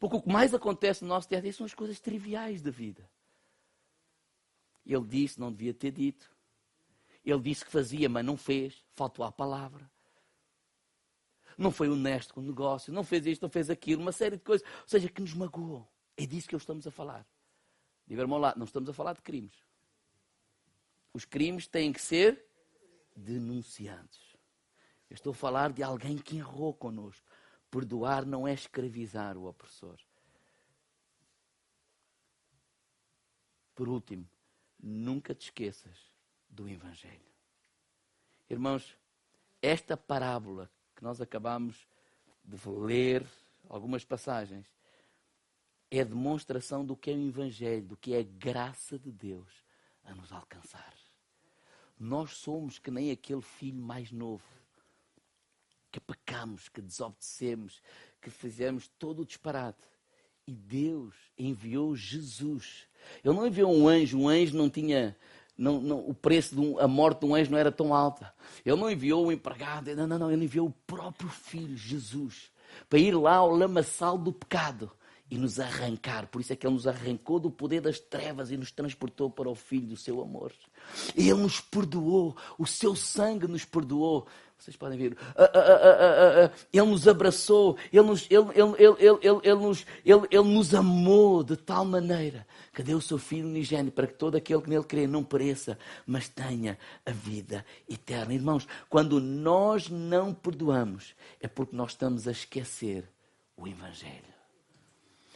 Porque 0.00 0.16
o 0.16 0.22
que 0.22 0.32
mais 0.32 0.52
acontece 0.52 1.02
no 1.02 1.08
nosso 1.08 1.28
dia 1.28 1.52
são 1.52 1.64
as 1.64 1.74
coisas 1.74 2.00
triviais 2.00 2.60
da 2.60 2.70
vida. 2.70 3.08
Ele 4.84 5.06
disse, 5.06 5.40
não 5.40 5.50
devia 5.50 5.72
ter 5.72 5.90
dito. 5.90 6.30
Ele 7.24 7.40
disse 7.40 7.64
que 7.64 7.70
fazia, 7.70 8.08
mas 8.08 8.24
não 8.24 8.36
fez. 8.36 8.84
Faltou 8.92 9.24
a 9.24 9.32
palavra. 9.32 9.90
Não 11.56 11.70
foi 11.70 11.88
honesto 11.88 12.34
com 12.34 12.40
o 12.40 12.44
negócio. 12.44 12.92
Não 12.92 13.02
fez 13.02 13.24
isto, 13.26 13.42
não 13.42 13.48
fez 13.48 13.70
aquilo. 13.70 14.02
Uma 14.02 14.12
série 14.12 14.36
de 14.36 14.42
coisas. 14.42 14.66
Ou 14.66 14.88
seja, 14.88 15.08
que 15.08 15.22
nos 15.22 15.32
magoam. 15.32 15.86
É 16.16 16.26
disso 16.26 16.48
que 16.48 16.56
estamos 16.56 16.86
a 16.86 16.90
falar. 16.90 17.26
Diga, 18.06 18.20
irmão 18.20 18.38
lá, 18.38 18.54
não 18.56 18.64
estamos 18.64 18.88
a 18.90 18.92
falar 18.92 19.14
de 19.14 19.22
crimes. 19.22 19.56
Os 21.12 21.24
crimes 21.24 21.66
têm 21.66 21.92
que 21.92 22.02
ser 22.02 22.44
denunciados. 23.16 24.36
Eu 25.08 25.14
estou 25.14 25.30
a 25.30 25.34
falar 25.34 25.72
de 25.72 25.82
alguém 25.82 26.18
que 26.18 26.36
errou 26.36 26.74
connosco. 26.74 27.26
Perdoar 27.70 28.26
não 28.26 28.46
é 28.46 28.52
escravizar 28.52 29.36
o 29.36 29.46
opressor. 29.46 29.98
Por 33.74 33.88
último, 33.88 34.28
nunca 34.84 35.34
te 35.34 35.46
esqueças 35.46 36.12
do 36.48 36.68
Evangelho. 36.68 37.32
Irmãos, 38.50 38.96
esta 39.62 39.96
parábola 39.96 40.70
que 40.94 41.02
nós 41.02 41.20
acabamos 41.20 41.88
de 42.44 42.56
ler, 42.68 43.26
algumas 43.68 44.04
passagens, 44.04 44.66
é 45.90 46.00
a 46.00 46.04
demonstração 46.04 46.84
do 46.84 46.94
que 46.94 47.10
é 47.10 47.14
o 47.14 47.28
Evangelho, 47.28 47.86
do 47.86 47.96
que 47.96 48.14
é 48.14 48.18
a 48.18 48.22
graça 48.22 48.98
de 48.98 49.10
Deus 49.10 49.64
a 50.04 50.14
nos 50.14 50.30
alcançar. 50.30 50.94
Nós 51.98 52.32
somos 52.32 52.78
que 52.78 52.90
nem 52.90 53.10
aquele 53.10 53.40
filho 53.40 53.80
mais 53.80 54.10
novo 54.10 54.44
que 55.90 56.00
pecamos, 56.00 56.68
que 56.68 56.82
desobedecemos, 56.82 57.80
que 58.20 58.28
fizemos 58.28 58.88
todo 58.98 59.22
o 59.22 59.24
disparate. 59.24 59.88
E 60.46 60.52
Deus 60.52 61.14
enviou 61.38 61.96
Jesus. 61.96 62.86
Ele 63.24 63.34
não 63.34 63.46
enviou 63.46 63.74
um 63.74 63.88
anjo, 63.88 64.18
um 64.18 64.28
anjo 64.28 64.56
não 64.56 64.68
tinha 64.68 65.16
não, 65.56 65.80
não, 65.80 65.98
o 65.98 66.12
preço 66.12 66.54
de 66.54 66.60
um, 66.60 66.78
a 66.80 66.88
morte 66.88 67.20
de 67.20 67.26
um 67.26 67.34
anjo 67.34 67.50
não 67.50 67.58
era 67.58 67.70
tão 67.70 67.94
alta. 67.94 68.32
Ele 68.64 68.76
não 68.76 68.90
enviou 68.90 69.26
o 69.26 69.32
empregado, 69.32 69.94
não, 69.94 70.06
não, 70.06 70.18
não, 70.18 70.30
ele 70.30 70.44
enviou 70.44 70.66
o 70.66 70.74
próprio 70.86 71.28
Filho, 71.28 71.76
Jesus, 71.76 72.50
para 72.88 72.98
ir 72.98 73.16
lá 73.16 73.36
ao 73.36 73.50
lamaçal 73.50 74.18
do 74.18 74.32
pecado 74.32 74.90
e 75.30 75.38
nos 75.38 75.58
arrancar. 75.58 76.26
Por 76.26 76.40
isso 76.40 76.52
é 76.52 76.56
que 76.56 76.66
Ele 76.66 76.74
nos 76.74 76.86
arrancou 76.86 77.38
do 77.38 77.50
poder 77.50 77.80
das 77.80 77.98
trevas 77.98 78.50
e 78.50 78.56
nos 78.56 78.70
transportou 78.70 79.30
para 79.30 79.48
o 79.48 79.54
Filho 79.54 79.86
do 79.88 79.96
seu 79.96 80.20
amor. 80.20 80.52
Ele 81.16 81.34
nos 81.34 81.60
perdoou, 81.60 82.36
o 82.58 82.66
seu 82.66 82.94
sangue 82.94 83.46
nos 83.46 83.64
perdoou. 83.64 84.26
Vocês 84.58 84.76
podem 84.76 84.98
ver. 84.98 85.16
Ah, 85.36 85.50
ah, 85.52 86.46
ah, 86.46 86.50
ele 86.72 86.86
nos 86.86 87.06
abraçou, 87.06 87.76
ele 87.92 88.02
nos, 88.02 88.26
ele, 88.30 88.46
ele, 88.54 88.74
ele, 88.78 89.18
ele, 89.22 89.40
ele, 89.42 89.54
nos, 89.54 89.84
ele, 90.04 90.26
ele 90.30 90.48
nos 90.48 90.74
amou 90.74 91.42
de 91.44 91.56
tal 91.56 91.84
maneira 91.84 92.46
que 92.72 92.82
deu 92.82 92.98
o 92.98 93.02
seu 93.02 93.18
Filho 93.18 93.46
unigênito 93.46 93.94
para 93.94 94.06
que 94.06 94.14
todo 94.14 94.36
aquele 94.36 94.62
que 94.62 94.70
nele 94.70 94.84
crê 94.84 95.06
não 95.06 95.22
pereça, 95.22 95.78
mas 96.06 96.28
tenha 96.28 96.78
a 97.04 97.10
vida 97.10 97.64
eterna. 97.88 98.32
Irmãos, 98.32 98.66
quando 98.88 99.20
nós 99.20 99.88
não 99.88 100.32
perdoamos, 100.32 101.14
é 101.40 101.46
porque 101.46 101.76
nós 101.76 101.90
estamos 101.90 102.26
a 102.26 102.32
esquecer 102.32 103.08
o 103.56 103.68
Evangelho. 103.68 104.34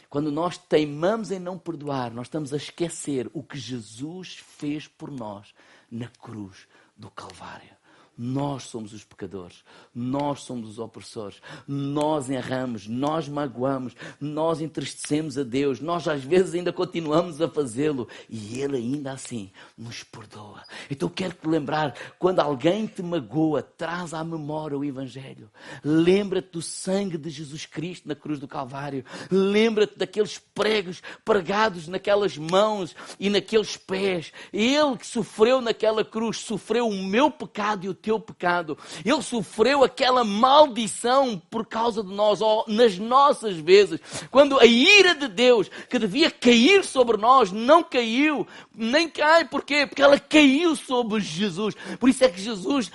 Quando 0.09 0.31
nós 0.31 0.57
teimamos 0.57 1.29
em 1.29 1.39
não 1.39 1.57
perdoar, 1.57 2.11
nós 2.11 2.25
estamos 2.25 2.51
a 2.51 2.57
esquecer 2.57 3.29
o 3.31 3.43
que 3.43 3.59
Jesus 3.59 4.37
fez 4.37 4.87
por 4.87 5.11
nós 5.11 5.53
na 5.89 6.07
cruz 6.07 6.67
do 6.97 7.11
Calvário. 7.11 7.78
Nós 8.21 8.63
somos 8.63 8.91
os 8.91 9.05
pecadores, 9.05 9.63
nós 9.95 10.41
somos 10.41 10.71
os 10.71 10.79
opressores, 10.79 11.41
nós 11.65 12.29
erramos, 12.29 12.85
nós 12.85 13.29
magoamos, 13.29 13.95
nós 14.19 14.59
entristecemos 14.59 15.37
a 15.37 15.43
Deus, 15.43 15.79
nós 15.79 16.05
às 16.05 16.21
vezes 16.21 16.53
ainda 16.53 16.73
continuamos 16.73 17.41
a 17.41 17.47
fazê-lo. 17.47 18.09
E 18.29 18.59
Ele 18.59 18.75
ainda 18.75 19.13
assim 19.13 19.49
nos 19.77 20.03
perdoa. 20.03 20.63
Então 20.91 21.07
quero 21.07 21.33
te 21.33 21.47
lembrar: 21.47 21.95
quando 22.19 22.41
alguém 22.41 22.87
te 22.87 23.01
magoa, 23.01 23.61
traz 23.61 24.13
à 24.13 24.21
memória 24.21 24.77
o 24.77 24.83
Evangelho, 24.83 25.49
lembra-te 25.81 26.51
do 26.51 26.61
sangue 26.61 27.17
de 27.17 27.29
Jesus 27.29 27.65
Cristo 27.65 28.05
na 28.05 28.15
cruz 28.15 28.37
do 28.37 28.49
Calvário, 28.49 29.05
lembra-te 29.31 29.97
daqueles 29.97 30.37
pregos 30.37 31.01
pregados 31.23 31.87
naquelas 31.87 32.37
mãos 32.37 32.95
e 33.19 33.29
naqueles 33.29 33.77
pés. 33.77 34.33
Ele 34.51 34.97
que 34.97 35.07
sofreu 35.07 35.61
naquela 35.61 36.03
cruz, 36.03 36.37
sofreu 36.37 36.87
o 36.87 37.03
meu 37.03 37.29
pecado 37.29 37.85
e 37.85 37.89
o 37.89 37.93
teu 37.93 38.08
teu 38.09 38.19
pecado. 38.19 38.75
Ele 39.05 39.21
sofreu 39.21 39.83
aquela 39.83 40.23
maldição 40.23 41.39
por 41.47 41.63
causa 41.67 42.03
de 42.03 42.11
nós, 42.11 42.41
ou 42.41 42.65
nas 42.67 42.97
nossas 42.97 43.55
vezes. 43.57 43.99
Quando 44.31 44.59
a 44.59 44.65
ira 44.65 45.13
de 45.13 45.27
Deus, 45.27 45.69
que 45.87 45.99
devia 45.99 46.31
cair 46.31 46.83
sobre 46.83 47.17
nós, 47.17 47.51
não 47.51 47.83
caiu, 47.83 48.47
nem 48.75 49.07
cai. 49.07 49.45
Porquê? 49.45 49.85
Porque 49.85 50.01
ela 50.01 50.19
caiu 50.19 50.75
sobre 50.75 51.19
Jesus. 51.19 51.75
Por 51.99 52.09
isso 52.09 52.23
é 52.23 52.29
que 52.29 52.41
Jesus, 52.41 52.91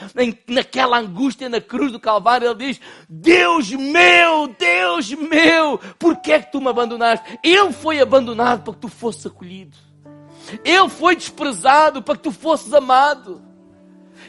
naquela 0.48 0.98
angústia 0.98 1.48
na 1.48 1.60
cruz 1.60 1.92
do 1.92 2.00
Calvário, 2.00 2.48
ele 2.48 2.66
diz: 2.66 2.80
Deus 3.08 3.70
meu, 3.70 4.48
Deus 4.58 5.10
meu, 5.12 5.78
por 5.96 6.16
que 6.16 6.32
é 6.32 6.40
que 6.40 6.50
tu 6.50 6.60
me 6.60 6.70
abandonaste? 6.70 7.38
Ele 7.40 7.72
foi 7.72 8.00
abandonado 8.00 8.64
para 8.64 8.74
que 8.74 8.80
tu 8.80 8.88
fosses 8.88 9.24
acolhido. 9.24 9.76
Ele 10.64 10.88
foi 10.88 11.14
desprezado 11.14 12.02
para 12.02 12.16
que 12.16 12.24
tu 12.24 12.32
fosses 12.32 12.72
amado. 12.74 13.43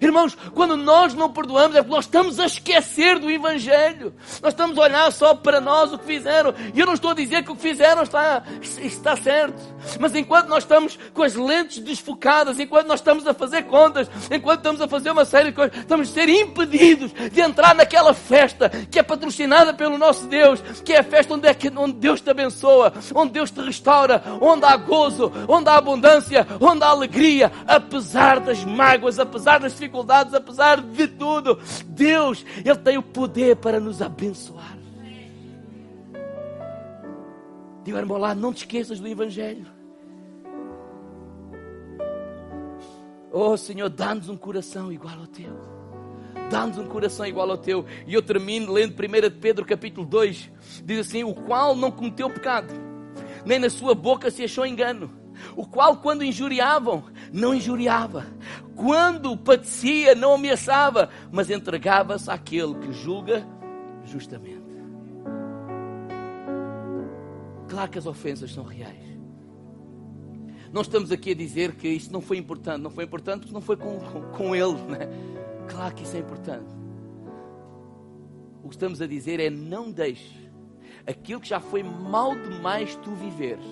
Irmãos, 0.02 0.38
quando 0.54 0.76
nós 0.76 1.14
não 1.14 1.32
perdoamos 1.32 1.76
é 1.76 1.82
porque 1.82 1.96
nós 1.96 2.06
estamos 2.06 2.39
a 2.39 2.46
esquecer 2.46 3.20
do 3.20 3.30
Evangelho. 3.30 4.14
Nós 4.41 4.54
estamos 4.54 4.78
a 4.78 4.82
olhar 4.82 5.12
só 5.12 5.34
para 5.36 5.62
nós 5.62 5.93
o 5.93 5.98
que 5.98 6.06
fizeram. 6.06 6.54
E 6.74 6.80
eu 6.80 6.86
não 6.86 6.93
estou 6.93 7.12
a 7.12 7.14
dizer 7.14 7.43
que 7.43 7.52
o 7.52 7.56
que 7.56 7.62
fizeram 7.62 8.04
está, 8.04 8.43
está 8.62 9.16
certo. 9.16 9.62
Mas 10.00 10.16
enquanto 10.16 10.48
nós 10.48 10.64
estamos 10.64 10.98
com 11.14 11.24
as 11.24 11.36
lentes 11.36 11.80
desfocadas, 11.80 12.60
enquanto 12.60 12.88
nós 12.88 13.00
estamos 13.00 13.28
a 13.28 13.34
fazer 13.34 13.64
contas, 13.64 14.10
enquanto 14.32 14.60
estamos 14.60 14.82
a 14.82 14.88
fazer 14.88 15.12
uma 15.12 15.26
série 15.26 15.50
de 15.50 15.56
coisas, 15.56 15.78
estamos 15.78 16.10
a 16.10 16.14
ser 16.14 16.30
impedidos 16.30 17.12
de 17.32 17.41
entrar 17.41 17.76
naquela 17.76 18.14
festa 18.14 18.70
que 18.70 19.00
é 19.00 19.04
patrocinada 19.04 19.74
pelo 19.74 19.98
nosso 19.98 20.28
Deus, 20.28 20.62
que 20.84 20.93
é 20.93 21.00
a 21.00 21.04
festa 21.04 21.34
onde, 21.34 21.48
é, 21.48 21.56
onde 21.78 21.93
Deus 21.93 22.22
te 22.22 22.30
abençoa, 22.30 22.93
onde 23.14 23.34
Deus 23.34 23.52
te 23.52 23.62
restaura, 23.62 24.24
onde 24.41 24.66
há 24.66 24.76
gozo, 24.78 25.32
onde 25.48 25.70
há 25.70 25.76
abundância, 25.76 26.48
onde 26.60 26.84
há 26.84 26.88
alegria, 26.88 27.52
apesar 27.68 28.39
das 28.39 28.64
mágoas, 28.64 29.20
apesar 29.20 29.60
das 29.60 29.72
dificuldades, 29.74 29.84
apesar 30.33 30.81
de 30.81 31.07
tudo, 31.07 31.59
Deus, 31.86 32.45
Ele 32.63 32.77
tem 32.77 32.97
o 32.97 33.03
poder 33.03 33.55
para 33.57 33.79
nos 33.79 34.01
abençoar. 34.01 34.77
Diga, 37.83 37.99
irmão, 37.99 38.17
lá, 38.17 38.33
não 38.33 38.51
te 38.51 38.57
esqueças 38.57 38.99
do 38.99 39.07
Evangelho. 39.07 39.67
Oh 43.31 43.55
Senhor, 43.57 43.89
dá-nos 43.89 44.27
um 44.29 44.38
coração 44.38 44.91
igual 44.91 45.19
ao 45.19 45.27
teu. 45.27 45.51
Dá-nos 46.49 46.77
um 46.77 46.88
coração 46.88 47.25
igual 47.25 47.51
ao 47.51 47.57
teu. 47.57 47.86
E 48.07 48.13
eu 48.13 48.21
termino 48.21 48.71
lendo 48.71 48.93
1 48.93 49.39
Pedro 49.39 49.65
capítulo 49.65 50.07
2. 50.07 50.51
Diz 50.83 50.99
assim: 50.99 51.23
O 51.23 51.33
qual 51.33 51.75
não 51.75 51.91
cometeu 51.91 52.29
pecado, 52.29 52.73
nem 53.45 53.59
na 53.59 53.69
sua 53.69 53.93
boca 53.93 54.31
se 54.31 54.43
achou 54.43 54.65
engano. 54.65 55.11
O 55.55 55.67
qual, 55.67 55.97
quando 55.97 56.23
injuriavam, 56.23 57.03
não 57.36 57.53
injuriava. 57.53 58.25
Quando 58.75 59.36
padecia, 59.36 60.15
não 60.15 60.33
ameaçava, 60.33 61.09
mas 61.31 61.49
entregava-se 61.49 62.31
àquele 62.31 62.75
que 62.75 62.93
julga 62.93 63.45
justamente. 64.05 64.63
Claro 67.67 67.91
que 67.91 67.97
as 67.97 68.05
ofensas 68.05 68.53
são 68.53 68.63
reais. 68.63 69.03
Não 70.71 70.81
estamos 70.81 71.11
aqui 71.11 71.31
a 71.31 71.36
dizer 71.36 71.75
que 71.75 71.88
isso 71.88 72.11
não 72.11 72.21
foi 72.21 72.38
importante. 72.38 72.81
Não 72.81 72.89
foi 72.89 73.03
importante 73.03 73.41
porque 73.41 73.53
não 73.53 73.61
foi 73.61 73.75
com, 73.75 73.99
com, 73.99 74.21
com 74.31 74.55
ele. 74.55 74.81
Né? 74.83 75.09
Claro 75.67 75.93
que 75.93 76.03
isso 76.03 76.15
é 76.15 76.19
importante. 76.19 76.73
O 78.63 78.69
que 78.69 78.75
estamos 78.75 79.01
a 79.01 79.07
dizer 79.07 79.39
é: 79.41 79.49
não 79.49 79.91
deixe 79.91 80.49
aquilo 81.05 81.41
que 81.41 81.49
já 81.49 81.59
foi 81.59 81.83
mal 81.83 82.33
demais 82.36 82.95
tu 82.95 83.11
viveres 83.11 83.65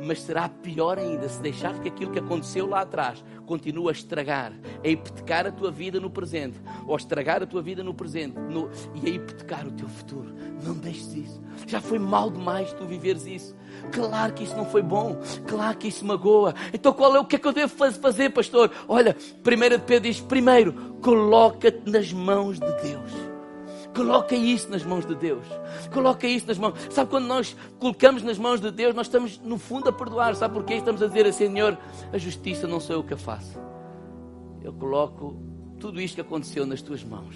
mas 0.00 0.20
será 0.22 0.48
pior 0.48 0.98
ainda 0.98 1.28
se 1.28 1.40
deixar 1.40 1.78
que 1.80 1.88
aquilo 1.88 2.10
que 2.10 2.18
aconteceu 2.18 2.66
lá 2.66 2.80
atrás 2.82 3.24
continue 3.46 3.88
a 3.88 3.92
estragar, 3.92 4.52
a 4.84 4.88
hipotecar 4.88 5.46
a 5.46 5.52
tua 5.52 5.70
vida 5.70 5.98
no 5.98 6.10
presente, 6.10 6.60
ou 6.86 6.96
estragar 6.96 7.42
a 7.42 7.46
tua 7.46 7.62
vida 7.62 7.82
no 7.82 7.94
presente 7.94 8.38
no, 8.38 8.70
e 8.94 9.06
a 9.06 9.10
hipotecar 9.10 9.66
o 9.66 9.72
teu 9.72 9.88
futuro. 9.88 10.34
Não 10.62 10.74
deixes 10.74 11.14
isso. 11.14 11.40
Já 11.66 11.80
foi 11.80 11.98
mal 11.98 12.30
demais 12.30 12.72
tu 12.72 12.84
viveres 12.84 13.26
isso. 13.26 13.56
Claro 13.92 14.32
que 14.32 14.44
isso 14.44 14.56
não 14.56 14.66
foi 14.66 14.82
bom, 14.82 15.18
claro 15.46 15.76
que 15.76 15.88
isso 15.88 16.04
magoa. 16.04 16.54
Então 16.72 16.92
qual 16.92 17.14
é 17.16 17.20
o 17.20 17.24
que 17.24 17.36
é 17.36 17.38
que 17.38 17.46
eu 17.46 17.52
devo 17.52 17.72
fazer, 18.00 18.30
pastor? 18.30 18.70
Olha, 18.86 19.16
primeiro 19.42 19.78
de 19.78 19.84
Pedro 19.84 20.08
diz: 20.08 20.20
primeiro, 20.20 20.72
coloca-te 21.02 21.90
nas 21.90 22.12
mãos 22.12 22.58
de 22.58 22.72
Deus. 22.82 23.27
Coloca 23.98 24.36
isso 24.36 24.70
nas 24.70 24.84
mãos 24.84 25.04
de 25.04 25.16
Deus. 25.16 25.44
Coloca 25.92 26.24
isso 26.24 26.46
nas 26.46 26.56
mãos. 26.56 26.78
Sabe 26.88 27.10
quando 27.10 27.26
nós 27.26 27.56
colocamos 27.80 28.22
nas 28.22 28.38
mãos 28.38 28.60
de 28.60 28.70
Deus, 28.70 28.94
nós 28.94 29.08
estamos 29.08 29.40
no 29.40 29.58
fundo 29.58 29.88
a 29.88 29.92
perdoar. 29.92 30.36
Sabe 30.36 30.54
porquê? 30.54 30.74
Estamos 30.74 31.02
a 31.02 31.08
dizer 31.08 31.26
assim, 31.26 31.48
Senhor, 31.48 31.76
a 32.12 32.16
justiça 32.16 32.68
não 32.68 32.78
sou 32.78 32.94
eu 32.94 33.02
que 33.02 33.14
a 33.14 33.16
faço. 33.16 33.58
Eu 34.62 34.72
coloco 34.72 35.36
tudo 35.80 36.00
isto 36.00 36.14
que 36.14 36.20
aconteceu 36.20 36.64
nas 36.64 36.80
tuas 36.80 37.02
mãos. 37.02 37.34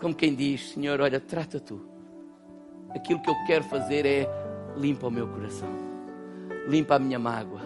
Como 0.00 0.14
quem 0.14 0.36
diz, 0.36 0.70
Senhor, 0.70 1.00
olha, 1.00 1.18
trata 1.18 1.58
tu. 1.58 1.84
Aquilo 2.90 3.20
que 3.20 3.28
eu 3.28 3.34
quero 3.44 3.64
fazer 3.64 4.06
é 4.06 4.30
limpa 4.76 5.08
o 5.08 5.10
meu 5.10 5.26
coração. 5.26 5.68
Limpa 6.68 6.94
a 6.94 6.98
minha 7.00 7.18
mágoa. 7.18 7.60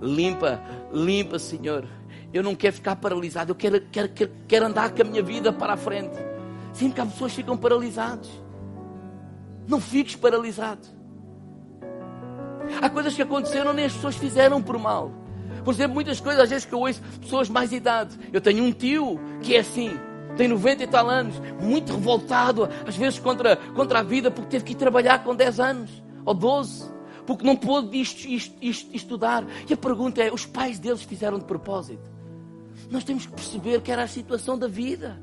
Limpa, 0.00 0.60
limpa, 0.92 1.38
Senhor. 1.38 1.86
Eu 2.34 2.42
não 2.42 2.56
quero 2.56 2.74
ficar 2.74 2.96
paralisado. 2.96 3.52
Eu 3.52 3.54
quero, 3.54 3.80
quero, 3.92 4.08
quero, 4.08 4.32
quero 4.48 4.66
andar 4.66 4.90
com 4.90 5.02
a 5.02 5.04
minha 5.04 5.22
vida 5.22 5.52
para 5.52 5.74
a 5.74 5.76
frente. 5.76 6.31
Sempre 6.72 6.94
que 6.94 7.00
há 7.00 7.06
pessoas 7.06 7.32
que 7.32 7.36
ficam 7.36 7.56
paralisadas. 7.56 8.28
Não 9.66 9.80
fiques 9.80 10.16
paralisado. 10.16 10.86
Há 12.80 12.88
coisas 12.88 13.14
que 13.14 13.22
aconteceram 13.22 13.72
nem 13.72 13.84
as 13.84 13.92
pessoas 13.92 14.16
fizeram 14.16 14.62
por 14.62 14.78
mal. 14.78 15.12
Por 15.64 15.72
exemplo, 15.72 15.94
muitas 15.94 16.20
coisas, 16.20 16.42
às 16.42 16.50
vezes 16.50 16.64
que 16.64 16.72
eu 16.72 16.80
ouço 16.80 17.00
pessoas 17.20 17.48
mais 17.48 17.72
idade. 17.72 18.18
Eu 18.32 18.40
tenho 18.40 18.64
um 18.64 18.72
tio 18.72 19.20
que 19.40 19.54
é 19.54 19.60
assim, 19.60 19.96
tem 20.36 20.48
90 20.48 20.82
e 20.82 20.86
tal 20.86 21.08
anos, 21.08 21.34
muito 21.60 21.92
revoltado, 21.92 22.68
às 22.86 22.96
vezes 22.96 23.18
contra, 23.18 23.56
contra 23.56 24.00
a 24.00 24.02
vida, 24.02 24.30
porque 24.30 24.50
teve 24.50 24.64
que 24.64 24.72
ir 24.72 24.76
trabalhar 24.76 25.22
com 25.22 25.34
10 25.34 25.60
anos 25.60 26.02
ou 26.24 26.34
12, 26.34 26.90
porque 27.26 27.44
não 27.44 27.54
pôde 27.54 28.00
isto, 28.00 28.26
isto, 28.26 28.56
isto, 28.60 28.96
estudar. 28.96 29.44
E 29.68 29.72
a 29.72 29.76
pergunta 29.76 30.22
é: 30.22 30.32
os 30.32 30.46
pais 30.46 30.78
deles 30.78 31.02
fizeram 31.02 31.38
de 31.38 31.44
propósito? 31.44 32.10
Nós 32.90 33.04
temos 33.04 33.26
que 33.26 33.32
perceber 33.32 33.80
que 33.80 33.92
era 33.92 34.02
a 34.02 34.08
situação 34.08 34.58
da 34.58 34.66
vida. 34.66 35.20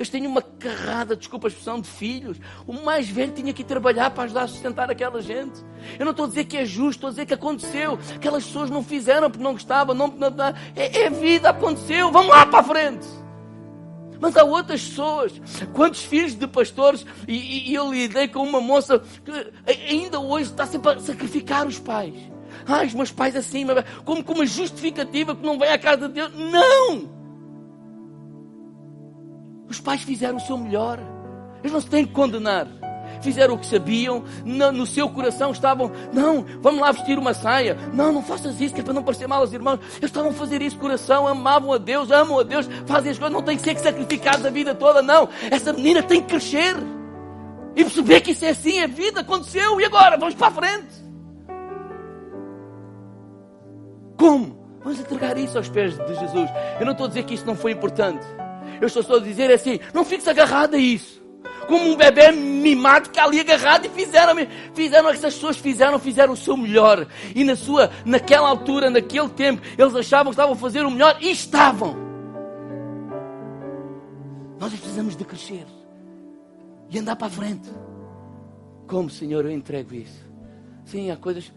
Eles 0.00 0.08
têm 0.08 0.26
uma 0.26 0.40
carrada, 0.40 1.14
desculpa 1.14 1.46
a 1.46 1.50
expressão, 1.50 1.78
de 1.78 1.86
filhos. 1.86 2.38
O 2.66 2.72
mais 2.72 3.06
velho 3.06 3.32
tinha 3.32 3.52
que 3.52 3.60
ir 3.60 3.66
trabalhar 3.66 4.08
para 4.08 4.24
ajudar 4.24 4.44
a 4.44 4.48
sustentar 4.48 4.90
aquela 4.90 5.20
gente. 5.20 5.62
Eu 5.98 6.06
não 6.06 6.12
estou 6.12 6.24
a 6.24 6.28
dizer 6.28 6.46
que 6.46 6.56
é 6.56 6.64
justo, 6.64 6.92
estou 6.92 7.08
a 7.08 7.10
dizer 7.10 7.26
que 7.26 7.34
aconteceu. 7.34 7.98
Aquelas 8.16 8.46
pessoas 8.46 8.70
não 8.70 8.82
fizeram 8.82 9.30
porque 9.30 9.44
não 9.44 9.52
gostavam. 9.52 9.94
Não, 9.94 10.08
não, 10.08 10.30
não. 10.30 10.54
É, 10.74 11.02
é 11.02 11.10
vida, 11.10 11.50
aconteceu. 11.50 12.10
Vamos 12.10 12.30
lá 12.30 12.46
para 12.46 12.60
a 12.60 12.62
frente. 12.62 13.06
Mas 14.18 14.34
há 14.38 14.42
outras 14.42 14.82
pessoas, 14.82 15.38
quantos 15.74 16.02
filhos 16.02 16.34
de 16.34 16.46
pastores, 16.46 17.04
e, 17.28 17.70
e 17.70 17.74
eu 17.74 17.92
lidei 17.92 18.26
com 18.26 18.42
uma 18.42 18.60
moça 18.60 19.02
que 19.22 19.52
ainda 19.86 20.18
hoje 20.18 20.50
está 20.50 20.64
sempre 20.64 20.92
a 20.92 21.00
sacrificar 21.00 21.66
os 21.66 21.78
pais. 21.78 22.14
Ah, 22.66 22.84
os 22.86 22.94
meus 22.94 23.12
pais 23.12 23.36
assim, 23.36 23.66
como 24.06 24.24
com 24.24 24.32
uma 24.32 24.46
justificativa 24.46 25.36
que 25.36 25.44
não 25.44 25.58
vem 25.58 25.68
à 25.68 25.78
casa 25.78 26.08
de 26.08 26.14
Deus. 26.14 26.32
Não! 26.34 27.19
Os 29.70 29.80
pais 29.80 30.02
fizeram 30.02 30.36
o 30.36 30.40
seu 30.40 30.58
melhor. 30.58 30.98
Eles 31.60 31.72
não 31.72 31.80
se 31.80 31.88
têm 31.88 32.04
que 32.04 32.12
condenar 32.12 32.66
fizeram 33.20 33.54
o 33.54 33.58
que 33.58 33.66
sabiam, 33.66 34.24
no, 34.44 34.86
seu 34.86 35.08
coração 35.08 35.50
estavam, 35.50 35.90
não, 36.12 36.44
vamos 36.60 36.80
lá 36.80 36.92
vestir 36.92 37.18
uma 37.18 37.34
saia, 37.34 37.76
não, 37.92 38.12
não 38.12 38.22
faças 38.22 38.60
isso, 38.60 38.74
que 38.74 38.80
é 38.80 38.84
para 38.84 38.92
não 38.92 39.02
parecer 39.02 39.26
mal 39.26 39.40
aos 39.40 39.52
irmãos. 39.52 39.80
Eles 39.96 40.04
estavam 40.04 40.30
a 40.30 40.34
fazer 40.34 40.62
isso 40.62 40.78
coração, 40.78 41.26
amavam 41.26 41.72
a 41.72 41.78
Deus, 41.78 42.10
amam 42.10 42.38
a 42.38 42.42
Deus, 42.42 42.68
fazem 42.86 43.10
as 43.10 43.18
coisas, 43.18 43.34
não 43.34 43.42
têm 43.42 43.56
que 43.56 43.62
ser 43.62 43.78
sacrificados 43.78 44.44
a 44.44 44.50
vida 44.50 44.74
toda, 44.74 45.02
não. 45.02 45.28
Essa 45.50 45.72
menina 45.72 46.02
tem 46.02 46.20
que 46.20 46.28
crescer 46.28 46.76
e 47.76 47.84
perceber 47.84 48.20
que 48.20 48.32
isso 48.32 48.44
é 48.44 48.50
assim, 48.50 48.80
a 48.80 48.86
vida 48.86 49.20
aconteceu 49.20 49.80
e 49.80 49.84
agora 49.84 50.16
vamos 50.16 50.34
para 50.34 50.48
a 50.48 50.52
frente. 50.52 51.00
Como? 54.16 54.58
Vamos 54.82 54.98
entregar 54.98 55.36
isso 55.36 55.58
aos 55.58 55.68
pés 55.68 55.96
de 55.98 56.14
Jesus. 56.14 56.50
Eu 56.78 56.86
não 56.86 56.92
estou 56.92 57.04
a 57.04 57.08
dizer 57.08 57.24
que 57.24 57.34
isso 57.34 57.46
não 57.46 57.54
foi 57.54 57.72
importante. 57.72 58.26
Eu 58.80 58.86
estou 58.86 59.02
só 59.02 59.16
a 59.16 59.20
dizer 59.20 59.50
assim: 59.50 59.78
não 59.92 60.04
fiques 60.04 60.26
agarrado 60.26 60.74
a 60.74 60.78
isso 60.78 61.20
como 61.70 61.92
um 61.92 61.96
bebê 61.96 62.32
mimado 62.32 63.10
que 63.10 63.20
ali 63.20 63.38
agarrado 63.38 63.86
e 63.86 63.88
fizeram, 63.90 64.34
fizeram 64.74 65.08
essas 65.08 65.34
pessoas 65.34 65.56
fizeram, 65.56 66.00
fizeram 66.00 66.32
o 66.32 66.36
seu 66.36 66.56
melhor. 66.56 67.06
E 67.32 67.44
na 67.44 67.54
sua, 67.54 67.90
naquela 68.04 68.48
altura, 68.48 68.90
naquele 68.90 69.28
tempo, 69.28 69.62
eles 69.78 69.94
achavam 69.94 70.26
que 70.26 70.30
estavam 70.30 70.54
a 70.54 70.56
fazer 70.56 70.84
o 70.84 70.90
melhor 70.90 71.16
e 71.20 71.30
estavam. 71.30 71.96
Nós 74.58 74.72
precisamos 74.72 75.16
de 75.16 75.24
crescer 75.24 75.64
e 76.90 76.98
andar 76.98 77.14
para 77.14 77.28
a 77.28 77.30
frente. 77.30 77.70
Como, 78.88 79.08
Senhor, 79.08 79.44
eu 79.44 79.52
entrego 79.52 79.94
isso? 79.94 80.28
Sim, 80.84 81.12
há 81.12 81.16
coisas 81.16 81.52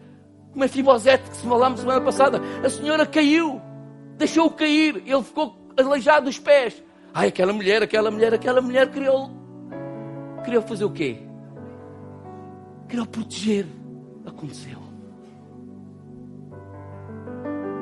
como 0.52 0.64
a 0.64 0.68
Fibosete 0.68 1.28
que 1.28 1.38
se 1.38 1.48
falámos 1.48 1.80
semana 1.80 2.02
passada. 2.02 2.40
A 2.64 2.70
senhora 2.70 3.08
caiu, 3.08 3.60
deixou-o 4.16 4.52
cair, 4.52 5.02
ele 5.08 5.24
ficou 5.24 5.58
aleijado 5.76 6.28
dos 6.28 6.38
pés. 6.38 6.83
Ai, 7.14 7.28
aquela 7.28 7.54
mulher, 7.54 7.84
aquela 7.84 8.10
mulher, 8.10 8.34
aquela 8.34 8.62
mulher 8.62 8.90
criou 8.90 9.44
Queria 10.44 10.62
fazer 10.62 10.84
o 10.84 10.92
quê? 10.92 11.20
Queria 12.88 13.06
proteger. 13.06 13.66
Aconteceu. 14.26 14.78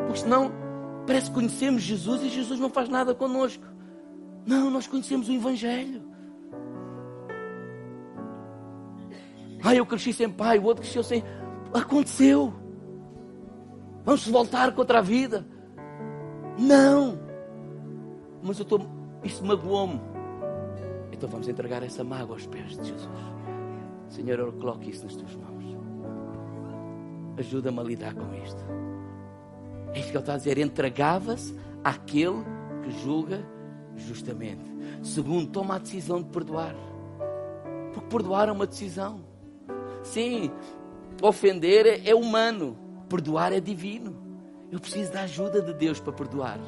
Porque 0.05 0.19
senão 0.19 0.51
parece 1.05 1.27
que 1.27 1.35
conhecemos 1.35 1.81
Jesus 1.81 2.21
e 2.23 2.29
Jesus 2.29 2.59
não 2.59 2.69
faz 2.69 2.87
nada 2.87 3.13
conosco. 3.13 3.63
Não, 4.45 4.69
nós 4.69 4.87
conhecemos 4.87 5.27
o 5.27 5.33
Evangelho. 5.33 6.01
Ah, 9.63 9.75
eu 9.75 9.85
cresci 9.85 10.13
sem 10.13 10.29
pai, 10.29 10.57
o 10.57 10.63
outro 10.63 10.83
cresceu 10.83 11.03
sem. 11.03 11.23
Aconteceu. 11.73 12.53
Vamos 14.03 14.27
voltar 14.27 14.73
contra 14.73 14.99
a 14.99 15.01
vida. 15.01 15.45
Não. 16.57 17.19
Mas 18.41 18.57
eu 18.57 18.63
estou. 18.63 19.00
Isso 19.23 19.45
magoou-me. 19.45 19.99
Então 21.11 21.29
vamos 21.29 21.47
entregar 21.47 21.83
essa 21.83 22.03
mágoa 22.03 22.35
aos 22.35 22.47
pés 22.47 22.77
de 22.77 22.89
Jesus. 22.89 23.09
Senhor, 24.09 24.39
eu 24.39 24.51
coloco 24.53 24.83
isso 24.89 25.03
nas 25.03 25.15
tuas 25.15 25.35
mãos. 25.35 25.51
Ajuda-me 27.37 27.79
a 27.79 27.83
lidar 27.83 28.13
com 28.13 28.33
isto. 28.35 28.61
É 29.93 29.99
isto 29.99 30.11
que 30.11 30.17
ele 30.17 30.19
está 30.19 30.33
a 30.33 30.37
dizer. 30.37 30.57
Entregava-se 30.57 31.55
àquele 31.83 32.43
que 32.83 32.91
julga 33.03 33.43
justamente. 33.95 34.63
Segundo, 35.01 35.49
toma 35.51 35.75
a 35.75 35.79
decisão 35.79 36.21
de 36.21 36.29
perdoar. 36.29 36.75
Porque 37.93 38.07
perdoar 38.09 38.49
é 38.49 38.51
uma 38.51 38.67
decisão. 38.67 39.21
Sim, 40.03 40.51
ofender 41.21 42.07
é 42.07 42.15
humano, 42.15 42.77
perdoar 43.07 43.53
é 43.53 43.59
divino. 43.59 44.15
Eu 44.71 44.79
preciso 44.79 45.11
da 45.11 45.21
ajuda 45.21 45.61
de 45.61 45.73
Deus 45.73 45.99
para 45.99 46.13
perdoar. 46.13 46.59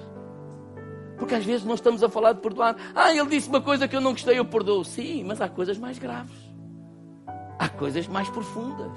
Porque 1.23 1.35
às 1.35 1.45
vezes 1.45 1.65
nós 1.65 1.75
estamos 1.75 2.03
a 2.03 2.09
falar 2.09 2.33
de 2.33 2.41
perdoar. 2.41 2.75
Ah, 2.93 3.15
ele 3.15 3.29
disse 3.29 3.47
uma 3.47 3.61
coisa 3.61 3.87
que 3.87 3.95
eu 3.95 4.01
não 4.01 4.11
gostei, 4.11 4.37
eu 4.37 4.43
perdoo. 4.43 4.83
Sim, 4.83 5.23
mas 5.23 5.39
há 5.39 5.47
coisas 5.47 5.77
mais 5.77 5.97
graves. 5.97 6.35
Há 7.57 7.69
coisas 7.69 8.09
mais 8.09 8.27
profundas. 8.27 8.91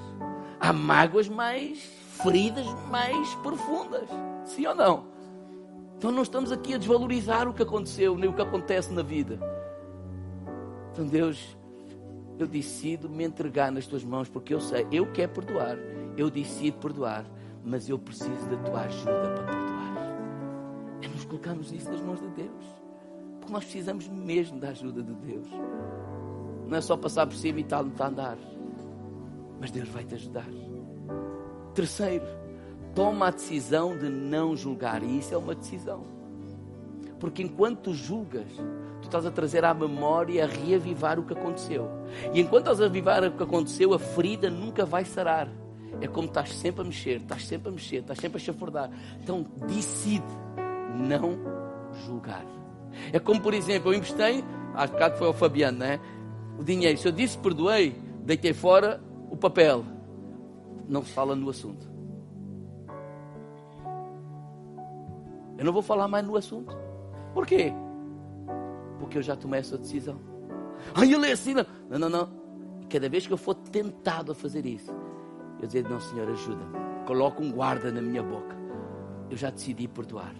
Há 0.59 0.73
mágoas 0.73 1.29
mais 1.29 1.79
feridas 2.21 2.65
mais 2.91 3.33
profundas. 3.35 4.09
Sim 4.43 4.65
ou 4.65 4.75
não? 4.75 5.05
Então 5.97 6.11
não 6.11 6.21
estamos 6.21 6.51
aqui 6.51 6.73
a 6.73 6.77
desvalorizar 6.77 7.47
o 7.47 7.53
que 7.53 7.63
aconteceu, 7.63 8.17
nem 8.17 8.29
o 8.29 8.33
que 8.33 8.41
acontece 8.41 8.91
na 8.91 9.03
vida. 9.03 9.39
Então 10.91 11.07
Deus, 11.07 11.57
eu 12.37 12.45
decido 12.45 13.09
me 13.09 13.23
entregar 13.23 13.71
nas 13.71 13.87
tuas 13.87 14.03
mãos 14.03 14.27
porque 14.27 14.53
eu 14.53 14.59
sei, 14.59 14.85
eu 14.91 15.09
quero 15.13 15.31
perdoar, 15.31 15.77
eu 16.17 16.29
decido 16.29 16.77
perdoar, 16.77 17.23
mas 17.63 17.87
eu 17.87 17.97
preciso 17.97 18.49
da 18.49 18.57
tua 18.57 18.81
ajuda 18.81 19.33
para 19.33 19.43
perdoar 19.45 19.66
colocarmos 21.37 21.71
isso 21.71 21.89
nas 21.89 22.01
mãos 22.01 22.19
de 22.19 22.27
Deus. 22.29 22.65
Porque 23.39 23.53
nós 23.53 23.63
precisamos 23.63 24.07
mesmo 24.07 24.59
da 24.59 24.69
ajuda 24.69 25.03
de 25.03 25.13
Deus. 25.13 25.47
Não 26.67 26.77
é 26.77 26.81
só 26.81 26.97
passar 26.97 27.25
por 27.27 27.35
cima 27.35 27.59
e 27.59 27.63
tal, 27.63 27.83
não 27.83 27.91
está 27.91 28.05
a 28.05 28.09
andar. 28.09 28.37
Mas 29.59 29.71
Deus 29.71 29.87
vai 29.89 30.03
te 30.03 30.15
ajudar. 30.15 30.47
Terceiro, 31.73 32.25
toma 32.93 33.27
a 33.27 33.31
decisão 33.31 33.97
de 33.97 34.09
não 34.09 34.55
julgar. 34.55 35.03
E 35.03 35.19
isso 35.19 35.33
é 35.33 35.37
uma 35.37 35.55
decisão. 35.55 36.03
Porque 37.19 37.41
enquanto 37.41 37.79
tu 37.79 37.93
julgas, 37.93 38.51
tu 39.01 39.05
estás 39.05 39.25
a 39.25 39.31
trazer 39.31 39.63
à 39.63 39.73
memória, 39.73 40.43
a 40.43 40.47
reavivar 40.47 41.19
o 41.19 41.23
que 41.23 41.33
aconteceu. 41.33 41.87
E 42.33 42.41
enquanto 42.41 42.63
estás 42.63 42.81
a 42.81 42.85
avivar 42.85 43.23
o 43.23 43.31
que 43.31 43.43
aconteceu, 43.43 43.93
a 43.93 43.99
ferida 43.99 44.49
nunca 44.49 44.85
vai 44.85 45.05
sarar. 45.05 45.49
É 45.99 46.07
como 46.07 46.27
estás 46.27 46.53
sempre 46.53 46.81
a 46.81 46.83
mexer, 46.83 47.21
estás 47.21 47.47
sempre 47.47 47.69
a 47.69 47.71
mexer, 47.71 48.01
estás 48.01 48.19
sempre 48.19 48.37
a 48.37 48.43
chafurdar. 48.43 48.91
Então 49.19 49.45
decide 49.67 50.25
não 50.97 51.37
julgar. 52.05 52.45
É 53.13 53.19
como, 53.19 53.41
por 53.41 53.53
exemplo, 53.53 53.93
eu 53.93 53.97
emprestei, 53.97 54.43
acho 54.73 54.93
que 54.93 55.17
foi 55.17 55.27
ao 55.27 55.33
Fabiano, 55.33 55.79
né? 55.79 55.99
O 56.59 56.63
dinheiro. 56.63 56.97
Se 56.97 57.07
eu 57.07 57.11
disse 57.11 57.37
perdoei, 57.37 57.95
deitei 58.23 58.53
fora 58.53 59.01
o 59.29 59.37
papel. 59.37 59.85
Não 60.87 61.03
se 61.03 61.11
fala 61.11 61.35
no 61.35 61.49
assunto. 61.49 61.87
Eu 65.57 65.65
não 65.65 65.73
vou 65.73 65.81
falar 65.81 66.07
mais 66.07 66.25
no 66.25 66.35
assunto. 66.35 66.75
Por 67.33 67.45
quê? 67.45 67.73
Porque 68.99 69.17
eu 69.17 69.21
já 69.21 69.35
tomei 69.35 69.59
essa 69.59 69.77
decisão. 69.77 70.19
Ai, 70.93 71.13
ele 71.13 71.27
é 71.27 71.31
assim. 71.31 71.53
Não, 71.53 71.65
não, 71.89 71.99
não. 71.99 72.09
não. 72.09 72.47
Cada 72.89 73.09
vez 73.09 73.27
que 73.27 73.33
eu 73.33 73.37
for 73.37 73.53
tentado 73.53 74.31
a 74.31 74.35
fazer 74.35 74.65
isso, 74.65 74.91
eu 75.59 75.67
dizer, 75.67 75.83
não, 75.89 75.99
Senhor, 75.99 76.29
ajuda-me. 76.29 77.05
Coloca 77.05 77.41
um 77.41 77.51
guarda 77.51 77.91
na 77.91 78.01
minha 78.01 78.23
boca. 78.23 78.55
Eu 79.29 79.35
já 79.35 79.49
decidi 79.49 79.87
perdoar. 79.87 80.33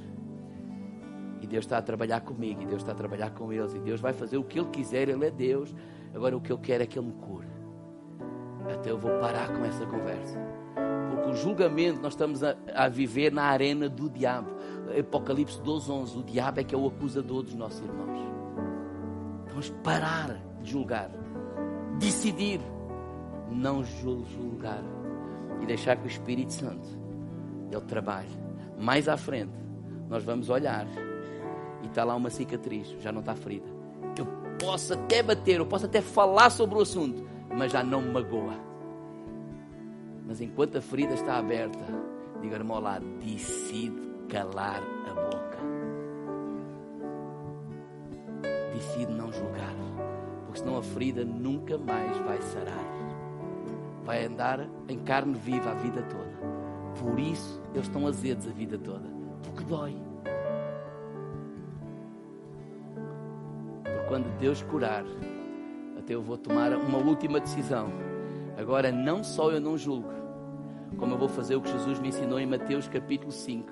E 1.41 1.47
Deus 1.47 1.65
está 1.65 1.77
a 1.77 1.81
trabalhar 1.81 2.21
comigo, 2.21 2.61
e 2.61 2.65
Deus 2.65 2.81
está 2.81 2.91
a 2.91 2.95
trabalhar 2.95 3.31
com 3.31 3.51
eles, 3.53 3.73
e 3.73 3.79
Deus 3.79 4.01
vai 4.01 4.13
fazer 4.13 4.37
o 4.37 4.43
que 4.43 4.59
Ele 4.59 4.69
quiser, 4.69 5.09
Ele 5.09 5.25
é 5.25 5.31
Deus. 5.31 5.75
Agora 6.13 6.35
o 6.35 6.41
que 6.41 6.51
eu 6.51 6.57
quero 6.57 6.83
é 6.83 6.85
que 6.85 6.97
Ele 6.97 7.07
me 7.07 7.13
cure. 7.13 7.47
Até 8.73 8.91
eu 8.91 8.97
vou 8.97 9.11
parar 9.19 9.47
com 9.49 9.63
essa 9.63 9.85
conversa. 9.85 10.37
Porque 11.09 11.29
o 11.29 11.33
julgamento 11.33 12.01
nós 12.01 12.13
estamos 12.13 12.43
a, 12.43 12.55
a 12.73 12.89
viver 12.89 13.31
na 13.31 13.43
arena 13.43 13.87
do 13.87 14.09
diabo. 14.09 14.49
Apocalipse 14.99 15.61
12, 15.61 15.91
11. 15.91 16.17
O 16.17 16.23
diabo 16.23 16.59
é 16.59 16.63
que 16.63 16.75
é 16.75 16.77
o 16.77 16.87
acusador 16.87 17.43
dos 17.43 17.53
nossos 17.53 17.79
irmãos. 17.79 18.19
Vamos 19.47 19.69
parar 19.83 20.37
de 20.61 20.71
julgar. 20.71 21.09
Decidir 21.97 22.59
não 23.49 23.83
julgar. 23.83 24.83
E 25.61 25.65
deixar 25.65 25.95
que 25.95 26.05
o 26.05 26.07
Espírito 26.07 26.53
Santo 26.53 26.87
Ele 27.71 27.81
trabalhe. 27.81 28.29
Mais 28.77 29.07
à 29.07 29.17
frente, 29.17 29.53
nós 30.07 30.23
vamos 30.23 30.49
olhar 30.49 30.85
está 31.97 32.03
lá 32.03 32.15
uma 32.15 32.29
cicatriz, 32.29 32.95
já 33.01 33.11
não 33.11 33.21
está 33.21 33.35
ferida. 33.35 33.65
Eu 34.19 34.27
posso 34.59 34.93
até 34.93 35.23
bater, 35.23 35.57
eu 35.57 35.65
posso 35.65 35.87
até 35.87 35.99
falar 35.99 36.51
sobre 36.51 36.77
o 36.77 36.81
assunto, 36.81 37.27
mas 37.57 37.71
já 37.71 37.83
não 37.83 38.03
me 38.03 38.11
magoa. 38.11 38.53
Mas 40.27 40.39
enquanto 40.39 40.77
a 40.77 40.81
ferida 40.81 41.15
está 41.15 41.39
aberta, 41.39 41.83
diga 42.39 42.55
irmão 42.55 42.79
lá, 42.79 42.99
decide 43.19 43.99
calar 44.29 44.83
a 45.09 45.13
boca. 45.15 45.57
Decide 48.75 49.11
não 49.13 49.33
julgar, 49.33 49.73
porque 50.45 50.59
senão 50.59 50.77
a 50.77 50.83
ferida 50.83 51.25
nunca 51.25 51.79
mais 51.79 52.15
vai 52.19 52.39
sarar. 52.43 52.85
Vai 54.03 54.23
andar 54.25 54.69
em 54.87 54.99
carne 54.99 55.33
viva 55.33 55.71
a 55.71 55.73
vida 55.73 56.03
toda. 56.03 57.01
Por 57.01 57.19
isso 57.19 57.59
eles 57.73 57.87
estão 57.87 58.05
azedos 58.05 58.47
a 58.47 58.51
vida 58.51 58.77
toda, 58.77 59.09
porque 59.41 59.63
dói. 59.63 60.06
Quando 64.07 64.35
Deus 64.37 64.63
curar, 64.63 65.03
até 65.97 66.15
eu 66.15 66.21
vou 66.21 66.37
tomar 66.37 66.73
uma 66.73 66.97
última 66.97 67.39
decisão. 67.39 67.89
Agora, 68.57 68.91
não 68.91 69.23
só 69.23 69.51
eu 69.51 69.59
não 69.59 69.77
julgo, 69.77 70.09
como 70.97 71.13
eu 71.13 71.17
vou 71.17 71.27
fazer 71.27 71.55
o 71.55 71.61
que 71.61 71.71
Jesus 71.71 71.99
me 71.99 72.07
ensinou 72.07 72.39
em 72.39 72.45
Mateus 72.45 72.87
capítulo 72.87 73.31
5, 73.31 73.69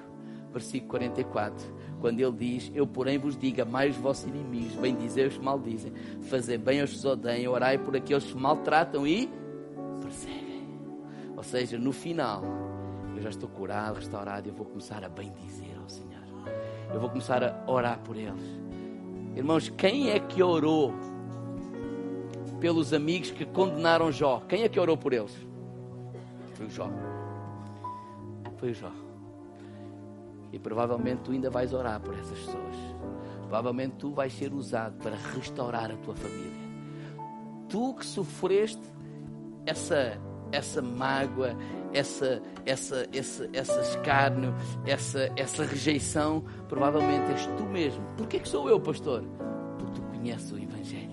versículo 0.51 0.91
44, 0.91 1.73
quando 1.99 2.19
ele 2.19 2.31
diz: 2.33 2.71
Eu, 2.75 2.85
porém, 2.85 3.17
vos 3.17 3.37
digo: 3.37 3.65
mais 3.65 3.95
os 3.95 4.01
vossos 4.01 4.27
inimigos, 4.27 4.75
bem 4.75 4.95
dizer 4.95 5.27
os 5.27 5.37
que 5.37 5.43
maldizem, 5.43 5.93
fazer 6.29 6.57
bem 6.57 6.81
aos 6.81 6.91
que 6.91 6.97
os 6.97 7.05
odeiam, 7.05 7.53
orai 7.53 7.77
por 7.77 7.95
aqueles 7.95 8.25
que 8.25 8.37
maltratam 8.37 9.07
e 9.07 9.29
perseguem. 10.01 10.67
Ou 11.35 11.43
seja, 11.43 11.77
no 11.79 11.91
final, 11.91 12.43
eu 13.15 13.21
já 13.21 13.29
estou 13.29 13.49
curado, 13.49 13.95
restaurado, 13.95 14.47
eu 14.47 14.53
vou 14.53 14.65
começar 14.65 15.03
a 15.03 15.09
bendizer 15.09 15.77
ao 15.81 15.89
Senhor. 15.89 16.15
Eu 16.93 16.99
vou 16.99 17.09
começar 17.09 17.43
a 17.43 17.63
orar 17.71 17.99
por 17.99 18.15
eles. 18.15 18.65
Irmãos, 19.35 19.69
quem 19.69 20.11
é 20.11 20.19
que 20.19 20.41
orou 20.41 20.93
pelos 22.59 22.93
amigos 22.93 23.31
que 23.31 23.45
condenaram 23.45 24.11
Jó? 24.11 24.41
Quem 24.47 24.63
é 24.63 24.69
que 24.69 24.79
orou 24.79 24.95
por 24.95 25.11
eles? 25.11 25.35
Foi 26.53 26.65
o 26.65 26.69
Jó. 26.69 26.89
Foi 28.57 28.71
o 28.71 28.73
Jó. 28.73 28.91
E 30.53 30.57
provavelmente 30.57 31.21
tu 31.23 31.31
ainda 31.31 31.49
vais 31.49 31.73
orar 31.73 31.99
por 31.99 32.13
essas 32.13 32.39
pessoas. 32.39 32.75
Provavelmente 33.41 33.95
tu 33.97 34.11
vais 34.11 34.33
ser 34.33 34.53
usado 34.53 34.97
para 35.03 35.17
restaurar 35.35 35.91
a 35.91 35.97
tua 35.97 36.15
família. 36.15 36.65
Tu 37.67 37.93
que 37.95 38.05
sofreste 38.05 38.81
essa 39.65 40.17
essa 40.51 40.81
mágoa, 40.81 41.55
essa, 41.95 42.41
essa, 42.65 43.07
essa, 43.13 43.49
essa 43.53 43.79
escárnio, 43.81 44.53
essa, 44.85 45.31
essa 45.35 45.63
rejeição, 45.63 46.43
provavelmente 46.67 47.31
és 47.31 47.45
tu 47.57 47.63
mesmo. 47.63 48.03
Porquê 48.17 48.39
que 48.39 48.49
sou 48.49 48.69
eu, 48.69 48.79
pastor? 48.79 49.23
Porque 49.79 49.93
tu 49.93 50.01
conheces 50.01 50.51
o 50.51 50.57
Evangelho. 50.57 51.04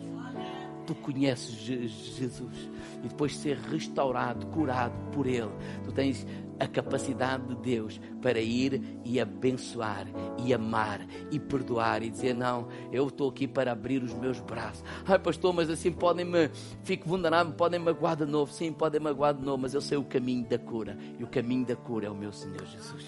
Tu 0.86 0.94
conheces 0.96 1.54
Jesus. 1.54 2.70
E 3.04 3.08
depois 3.08 3.32
de 3.32 3.38
ser 3.38 3.56
restaurado, 3.56 4.46
curado 4.46 4.94
por 5.12 5.26
Ele, 5.26 5.50
tu 5.84 5.92
tens 5.92 6.26
a 6.58 6.66
capacidade 6.66 7.46
de 7.48 7.56
Deus 7.56 8.00
para 8.20 8.40
ir 8.40 9.00
e 9.04 9.20
abençoar, 9.20 10.06
e 10.38 10.54
amar, 10.54 11.04
e 11.30 11.38
perdoar, 11.38 12.02
e 12.02 12.10
dizer: 12.10 12.34
Não, 12.34 12.68
eu 12.92 13.08
estou 13.08 13.30
aqui 13.30 13.48
para 13.48 13.72
abrir 13.72 14.02
os 14.02 14.14
meus 14.14 14.40
braços. 14.40 14.84
Ai, 15.06 15.18
pastor, 15.18 15.52
mas 15.52 15.68
assim 15.68 15.90
podem-me, 15.90 16.50
fico 16.84 17.08
vulnerável, 17.08 17.52
podem 17.54 17.80
magoar 17.80 18.16
de 18.16 18.26
novo. 18.26 18.52
Sim, 18.52 18.72
podem 18.72 19.00
magoar 19.00 19.34
de 19.34 19.44
novo, 19.44 19.62
mas 19.62 19.74
eu 19.74 19.80
sei 19.80 19.98
o 19.98 20.04
caminho 20.04 20.46
da 20.46 20.58
cura, 20.58 20.96
e 21.18 21.24
o 21.24 21.26
caminho 21.26 21.66
da 21.66 21.76
cura 21.76 22.06
é 22.06 22.10
o 22.10 22.14
meu 22.14 22.32
Senhor 22.32 22.64
Jesus. 22.64 23.06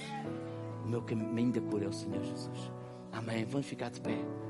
O 0.84 0.88
meu 0.88 1.02
caminho 1.02 1.52
da 1.52 1.60
cura 1.60 1.84
é 1.84 1.88
o 1.88 1.92
Senhor 1.92 2.22
Jesus. 2.22 2.72
Amém. 3.12 3.44
Vamos 3.44 3.66
ficar 3.66 3.90
de 3.90 4.00
pé. 4.00 4.43